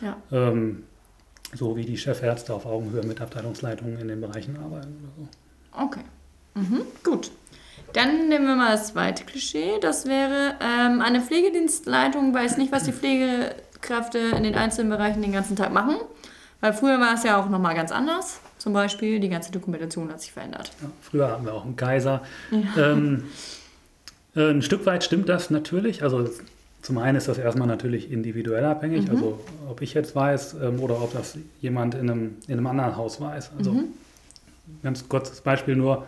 Ja. 0.02 0.18
Ähm, 0.32 0.86
so 1.54 1.78
wie 1.78 1.86
die 1.86 1.98
Chefärzte 1.98 2.52
auf 2.56 2.66
Augenhöhe 2.66 3.04
mit 3.04 3.22
Abteilungsleitungen 3.22 4.00
in 4.00 4.08
den 4.08 4.22
Bereichen 4.22 4.58
arbeiten 4.58 4.96
oder 5.04 5.14
so. 5.16 5.84
Okay. 5.86 6.02
Mhm, 6.56 6.82
gut. 7.04 7.32
Dann 7.94 8.28
nehmen 8.28 8.46
wir 8.46 8.56
mal 8.56 8.72
das 8.72 8.88
zweite 8.88 9.24
Klischee. 9.24 9.80
Das 9.80 10.06
wäre, 10.06 10.56
ähm, 10.60 11.02
eine 11.02 11.22
Pflegedienstleitung 11.22 12.34
weiß 12.34 12.58
nicht, 12.58 12.72
was 12.72 12.84
die 12.84 12.92
Pflegekräfte 12.92 14.18
in 14.18 14.44
den 14.44 14.56
einzelnen 14.56 14.90
Bereichen 14.90 15.22
den 15.22 15.32
ganzen 15.32 15.56
Tag 15.56 15.72
machen. 15.72 15.96
Weil 16.60 16.74
früher 16.74 17.00
war 17.00 17.14
es 17.14 17.24
ja 17.24 17.40
auch 17.40 17.50
nochmal 17.50 17.76
ganz 17.76 17.92
anders. 17.92 18.40
Zum 18.58 18.74
Beispiel, 18.74 19.20
die 19.20 19.30
ganze 19.30 19.52
Dokumentation 19.52 20.12
hat 20.12 20.22
sich 20.22 20.32
verändert. 20.32 20.72
Ja, 20.82 20.90
früher 21.02 21.32
hatten 21.32 21.46
wir 21.46 21.54
auch 21.54 21.64
einen 21.64 21.76
Kaiser. 21.76 22.22
Ja. 22.52 22.92
Ähm, 22.92 23.26
äh, 24.36 24.50
ein 24.50 24.62
Stück 24.62 24.86
weit 24.86 25.04
stimmt 25.04 25.30
das 25.30 25.50
natürlich. 25.50 26.04
Also 26.04 26.28
zum 26.82 26.98
einen 26.98 27.18
ist 27.18 27.28
das 27.28 27.38
erstmal 27.38 27.68
natürlich 27.68 28.12
individuell 28.12 28.66
abhängig. 28.66 29.06
Mhm. 29.06 29.12
Also 29.12 29.40
ob 29.70 29.82
ich 29.82 29.94
jetzt 29.94 30.16
weiß 30.16 30.56
ähm, 30.62 30.80
oder 30.80 31.02
ob 31.02 31.14
das 31.14 31.38
jemand 31.62 31.96
in 31.96 32.10
einem, 32.10 32.38
in 32.48 32.54
einem 32.54 32.68
anderen 32.68 32.98
Haus 32.98 33.22
weiß. 33.22 33.52
Also 33.58 33.72
mhm. 33.72 33.86
ganz 34.84 35.08
kurzes 35.08 35.42
Beispiel 35.42 35.76
nur 35.76 36.06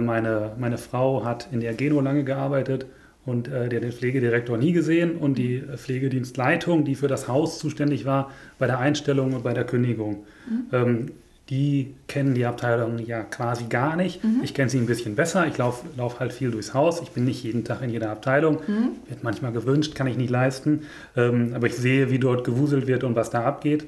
meine, 0.00 0.52
meine 0.58 0.78
Frau 0.78 1.24
hat 1.24 1.48
in 1.52 1.60
der 1.60 1.74
Geno 1.74 2.00
lange 2.00 2.24
gearbeitet 2.24 2.86
und 3.26 3.48
äh, 3.48 3.68
der 3.68 3.80
den 3.80 3.92
Pflegedirektor 3.92 4.56
nie 4.56 4.72
gesehen 4.72 5.16
und 5.16 5.36
die 5.36 5.62
Pflegedienstleitung, 5.76 6.84
die 6.84 6.94
für 6.94 7.08
das 7.08 7.28
Haus 7.28 7.58
zuständig 7.58 8.04
war, 8.04 8.30
bei 8.58 8.66
der 8.66 8.78
Einstellung 8.78 9.32
und 9.34 9.42
bei 9.42 9.54
der 9.54 9.64
Kündigung. 9.64 10.24
Mhm. 10.48 10.66
Ähm, 10.72 11.06
die 11.50 11.94
kennen 12.06 12.34
die 12.34 12.46
Abteilung 12.46 12.98
ja 13.00 13.22
quasi 13.24 13.64
gar 13.64 13.96
nicht. 13.96 14.22
Mhm. 14.22 14.40
Ich 14.44 14.54
kenne 14.54 14.70
sie 14.70 14.78
ein 14.78 14.86
bisschen 14.86 15.16
besser. 15.16 15.48
Ich 15.48 15.58
laufe 15.58 15.84
lauf 15.96 16.20
halt 16.20 16.32
viel 16.32 16.52
durchs 16.52 16.74
Haus. 16.74 17.02
Ich 17.02 17.10
bin 17.10 17.24
nicht 17.24 17.42
jeden 17.42 17.64
Tag 17.64 17.82
in 17.82 17.90
jeder 17.90 18.10
Abteilung. 18.10 18.60
Mhm. 18.66 18.90
Wird 19.08 19.24
manchmal 19.24 19.52
gewünscht, 19.52 19.96
kann 19.96 20.06
ich 20.06 20.16
nicht 20.16 20.30
leisten. 20.30 20.82
Ähm, 21.16 21.52
aber 21.54 21.66
ich 21.66 21.74
sehe, 21.74 22.10
wie 22.10 22.20
dort 22.20 22.44
gewuselt 22.44 22.86
wird 22.86 23.02
und 23.02 23.16
was 23.16 23.30
da 23.30 23.44
abgeht. 23.44 23.86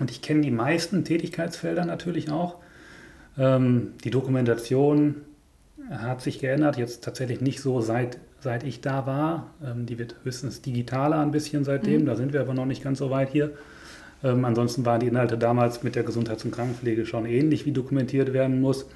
Und 0.00 0.10
ich 0.10 0.22
kenne 0.22 0.40
die 0.40 0.50
meisten 0.50 1.04
Tätigkeitsfelder 1.04 1.84
natürlich 1.84 2.30
auch. 2.30 2.56
Ähm, 3.38 3.94
die 4.04 4.10
Dokumentation 4.10 5.16
hat 5.90 6.20
sich 6.22 6.38
geändert, 6.38 6.76
jetzt 6.76 7.04
tatsächlich 7.04 7.40
nicht 7.40 7.60
so 7.60 7.80
seit, 7.80 8.18
seit 8.40 8.64
ich 8.64 8.80
da 8.80 9.06
war. 9.06 9.54
Ähm, 9.64 9.86
die 9.86 9.98
wird 9.98 10.16
höchstens 10.24 10.60
digitaler 10.60 11.20
ein 11.20 11.30
bisschen 11.30 11.64
seitdem, 11.64 12.02
mhm. 12.02 12.06
da 12.06 12.16
sind 12.16 12.32
wir 12.32 12.40
aber 12.40 12.54
noch 12.54 12.66
nicht 12.66 12.82
ganz 12.82 12.98
so 12.98 13.10
weit 13.10 13.30
hier. 13.30 13.52
Ähm, 14.24 14.44
ansonsten 14.44 14.84
waren 14.84 15.00
die 15.00 15.06
Inhalte 15.06 15.38
damals 15.38 15.82
mit 15.82 15.94
der 15.94 16.02
Gesundheits- 16.02 16.44
und 16.44 16.50
Krankenpflege 16.50 17.06
schon 17.06 17.24
ähnlich, 17.26 17.66
wie 17.66 17.72
dokumentiert 17.72 18.32
werden 18.32 18.60
muss. 18.60 18.86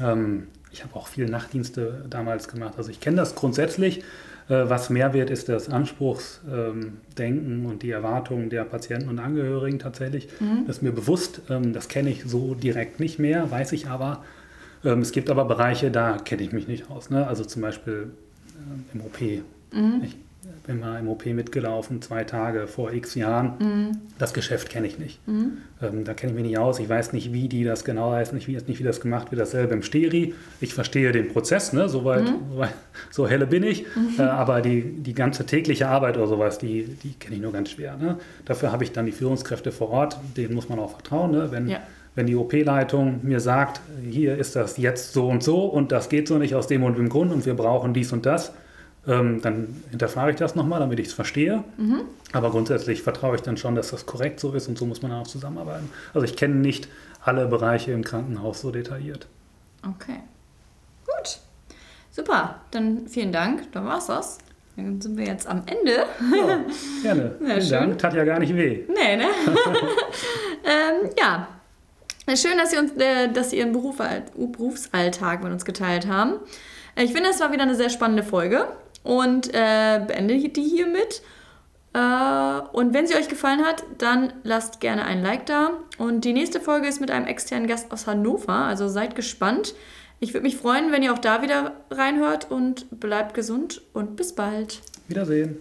Ähm, 0.00 0.46
ich 0.70 0.82
habe 0.82 0.94
auch 0.96 1.08
viele 1.08 1.28
Nachtdienste 1.28 2.04
damals 2.08 2.48
gemacht. 2.48 2.74
Also 2.76 2.90
ich 2.90 3.00
kenne 3.00 3.16
das 3.16 3.34
grundsätzlich. 3.34 4.02
Äh, 4.52 4.68
was 4.68 4.90
mehr 4.90 5.14
wird, 5.14 5.30
ist 5.30 5.48
das 5.48 5.70
Anspruchsdenken 5.70 7.64
und 7.64 7.82
die 7.82 7.90
Erwartungen 7.90 8.50
der 8.50 8.64
Patienten 8.64 9.08
und 9.08 9.18
Angehörigen 9.18 9.78
tatsächlich. 9.78 10.28
Mhm. 10.40 10.66
Das 10.66 10.76
ist 10.76 10.82
mir 10.82 10.92
bewusst, 10.92 11.40
ähm, 11.48 11.72
das 11.72 11.88
kenne 11.88 12.10
ich 12.10 12.24
so 12.24 12.54
direkt 12.54 13.00
nicht 13.00 13.18
mehr, 13.18 13.50
weiß 13.50 13.72
ich 13.72 13.88
aber. 13.88 14.22
Ähm, 14.84 15.00
es 15.00 15.12
gibt 15.12 15.30
aber 15.30 15.46
Bereiche, 15.46 15.90
da 15.90 16.18
kenne 16.18 16.42
ich 16.42 16.52
mich 16.52 16.68
nicht 16.68 16.90
aus. 16.90 17.08
Ne? 17.08 17.26
Also 17.26 17.44
zum 17.44 17.62
Beispiel 17.62 18.10
ähm, 18.58 18.84
im 18.92 19.00
OP. 19.00 19.20
Mhm. 19.72 20.02
Ich 20.04 20.16
bin 20.66 20.80
mal 20.80 20.98
im 20.98 21.08
OP 21.08 21.26
mitgelaufen, 21.26 22.02
zwei 22.02 22.24
Tage 22.24 22.66
vor 22.66 22.92
x 22.92 23.14
Jahren. 23.14 23.54
Mhm. 23.58 23.98
Das 24.18 24.34
Geschäft 24.34 24.70
kenne 24.70 24.86
ich 24.86 24.98
nicht. 24.98 25.26
Mhm. 25.26 25.58
Ähm, 25.80 26.04
da 26.04 26.14
kenne 26.14 26.32
ich 26.32 26.36
mich 26.38 26.46
nicht 26.46 26.58
aus. 26.58 26.78
Ich 26.78 26.88
weiß 26.88 27.12
nicht, 27.12 27.32
wie 27.32 27.48
die 27.48 27.64
das 27.64 27.84
genau 27.84 28.12
heißt, 28.12 28.32
nicht 28.32 28.48
wie, 28.48 28.56
nicht, 28.56 28.78
wie 28.78 28.84
das 28.84 29.00
gemacht 29.00 29.30
wird. 29.30 29.40
Dasselbe 29.40 29.74
im 29.74 29.82
Steri. 29.82 30.34
Ich 30.60 30.74
verstehe 30.74 31.12
den 31.12 31.28
Prozess, 31.28 31.72
ne? 31.72 31.88
Soweit, 31.88 32.24
mhm. 32.24 32.64
so 33.10 33.28
helle 33.28 33.46
bin 33.46 33.62
ich. 33.62 33.84
Mhm. 33.94 34.18
Äh, 34.18 34.22
aber 34.22 34.62
die, 34.62 34.82
die 34.82 35.14
ganze 35.14 35.46
tägliche 35.46 35.88
Arbeit 35.88 36.16
oder 36.16 36.26
sowas, 36.26 36.58
die, 36.58 36.84
die 37.02 37.14
kenne 37.14 37.36
ich 37.36 37.42
nur 37.42 37.52
ganz 37.52 37.70
schwer. 37.70 37.96
Ne? 37.96 38.18
Dafür 38.44 38.72
habe 38.72 38.84
ich 38.84 38.92
dann 38.92 39.06
die 39.06 39.12
Führungskräfte 39.12 39.70
vor 39.70 39.90
Ort, 39.90 40.18
denen 40.36 40.54
muss 40.54 40.68
man 40.68 40.78
auch 40.78 40.90
vertrauen. 40.92 41.30
Ne? 41.30 41.48
Wenn, 41.50 41.68
ja. 41.68 41.78
wenn 42.14 42.26
die 42.26 42.34
OP-Leitung 42.34 43.20
mir 43.22 43.40
sagt, 43.40 43.80
hier 44.08 44.36
ist 44.36 44.56
das 44.56 44.76
jetzt 44.76 45.12
so 45.12 45.28
und 45.28 45.42
so 45.42 45.66
und 45.66 45.92
das 45.92 46.08
geht 46.08 46.26
so 46.26 46.38
nicht 46.38 46.54
aus 46.54 46.66
dem 46.66 46.82
und 46.82 46.98
dem 46.98 47.08
Grund 47.08 47.32
und 47.32 47.46
wir 47.46 47.54
brauchen 47.54 47.94
dies 47.94 48.12
und 48.12 48.26
das, 48.26 48.52
ähm, 49.06 49.40
dann 49.42 49.82
hinterfrage 49.90 50.32
ich 50.32 50.36
das 50.36 50.54
nochmal, 50.54 50.80
damit 50.80 51.00
ich 51.00 51.08
es 51.08 51.12
verstehe. 51.12 51.64
Mhm. 51.76 52.02
Aber 52.32 52.50
grundsätzlich 52.50 53.02
vertraue 53.02 53.34
ich 53.34 53.42
dann 53.42 53.56
schon, 53.56 53.74
dass 53.74 53.90
das 53.90 54.06
korrekt 54.06 54.38
so 54.38 54.52
ist 54.52 54.68
und 54.68 54.78
so 54.78 54.86
muss 54.86 55.02
man 55.02 55.10
dann 55.10 55.20
auch 55.20 55.26
zusammenarbeiten. 55.26 55.90
Also 56.14 56.24
ich 56.24 56.36
kenne 56.36 56.54
nicht 56.54 56.88
alle 57.24 57.46
Bereiche 57.46 57.92
im 57.92 58.04
Krankenhaus 58.04 58.60
so 58.60 58.70
detailliert. 58.70 59.26
Okay. 59.84 60.20
Gut. 61.06 61.38
Super. 62.10 62.60
Dann 62.70 63.08
vielen 63.08 63.32
Dank. 63.32 63.72
Dann 63.72 63.86
war's 63.86 64.06
das. 64.06 64.38
Dann 64.76 65.00
sind 65.00 65.16
wir 65.18 65.26
jetzt 65.26 65.46
am 65.48 65.62
Ende. 65.66 66.04
Ja, 66.34 66.64
gerne. 67.02 67.36
Ja, 67.40 67.46
vielen 67.46 67.60
schön. 67.62 67.70
Dank. 67.70 67.98
Tat 67.98 68.14
ja 68.14 68.24
gar 68.24 68.38
nicht 68.38 68.54
weh. 68.54 68.84
Nee, 68.88 69.16
ne? 69.16 69.24
ähm, 70.64 71.10
ja. 71.18 71.48
Schön, 72.36 72.56
dass 72.56 72.70
Sie, 72.70 72.78
uns, 72.78 72.92
äh, 72.92 73.32
dass 73.32 73.50
Sie 73.50 73.58
Ihren 73.58 73.72
Beruf, 73.72 73.96
Berufsalltag 74.36 75.42
mit 75.42 75.52
uns 75.52 75.64
geteilt 75.64 76.06
haben. 76.06 76.34
Ich 76.94 77.12
finde, 77.12 77.30
es 77.30 77.40
war 77.40 77.50
wieder 77.50 77.62
eine 77.62 77.74
sehr 77.74 77.90
spannende 77.90 78.22
Folge 78.22 78.68
und 79.02 79.48
äh, 79.54 80.00
beende 80.06 80.36
die 80.48 80.62
hiermit. 80.62 81.22
Äh, 81.94 82.60
und 82.72 82.94
wenn 82.94 83.06
sie 83.06 83.14
euch 83.14 83.28
gefallen 83.28 83.64
hat, 83.64 83.84
dann 83.98 84.32
lasst 84.44 84.80
gerne 84.80 85.04
ein 85.04 85.22
Like 85.22 85.46
da. 85.46 85.72
Und 85.98 86.24
die 86.24 86.32
nächste 86.32 86.60
Folge 86.60 86.88
ist 86.88 87.00
mit 87.00 87.10
einem 87.10 87.26
externen 87.26 87.66
Gast 87.66 87.92
aus 87.92 88.06
Hannover, 88.06 88.52
also 88.52 88.88
seid 88.88 89.14
gespannt. 89.14 89.74
Ich 90.20 90.34
würde 90.34 90.44
mich 90.44 90.56
freuen, 90.56 90.92
wenn 90.92 91.02
ihr 91.02 91.12
auch 91.12 91.18
da 91.18 91.42
wieder 91.42 91.72
reinhört 91.90 92.50
und 92.50 92.86
bleibt 93.00 93.34
gesund 93.34 93.82
und 93.92 94.16
bis 94.16 94.34
bald. 94.34 94.80
Wiedersehen. 95.08 95.58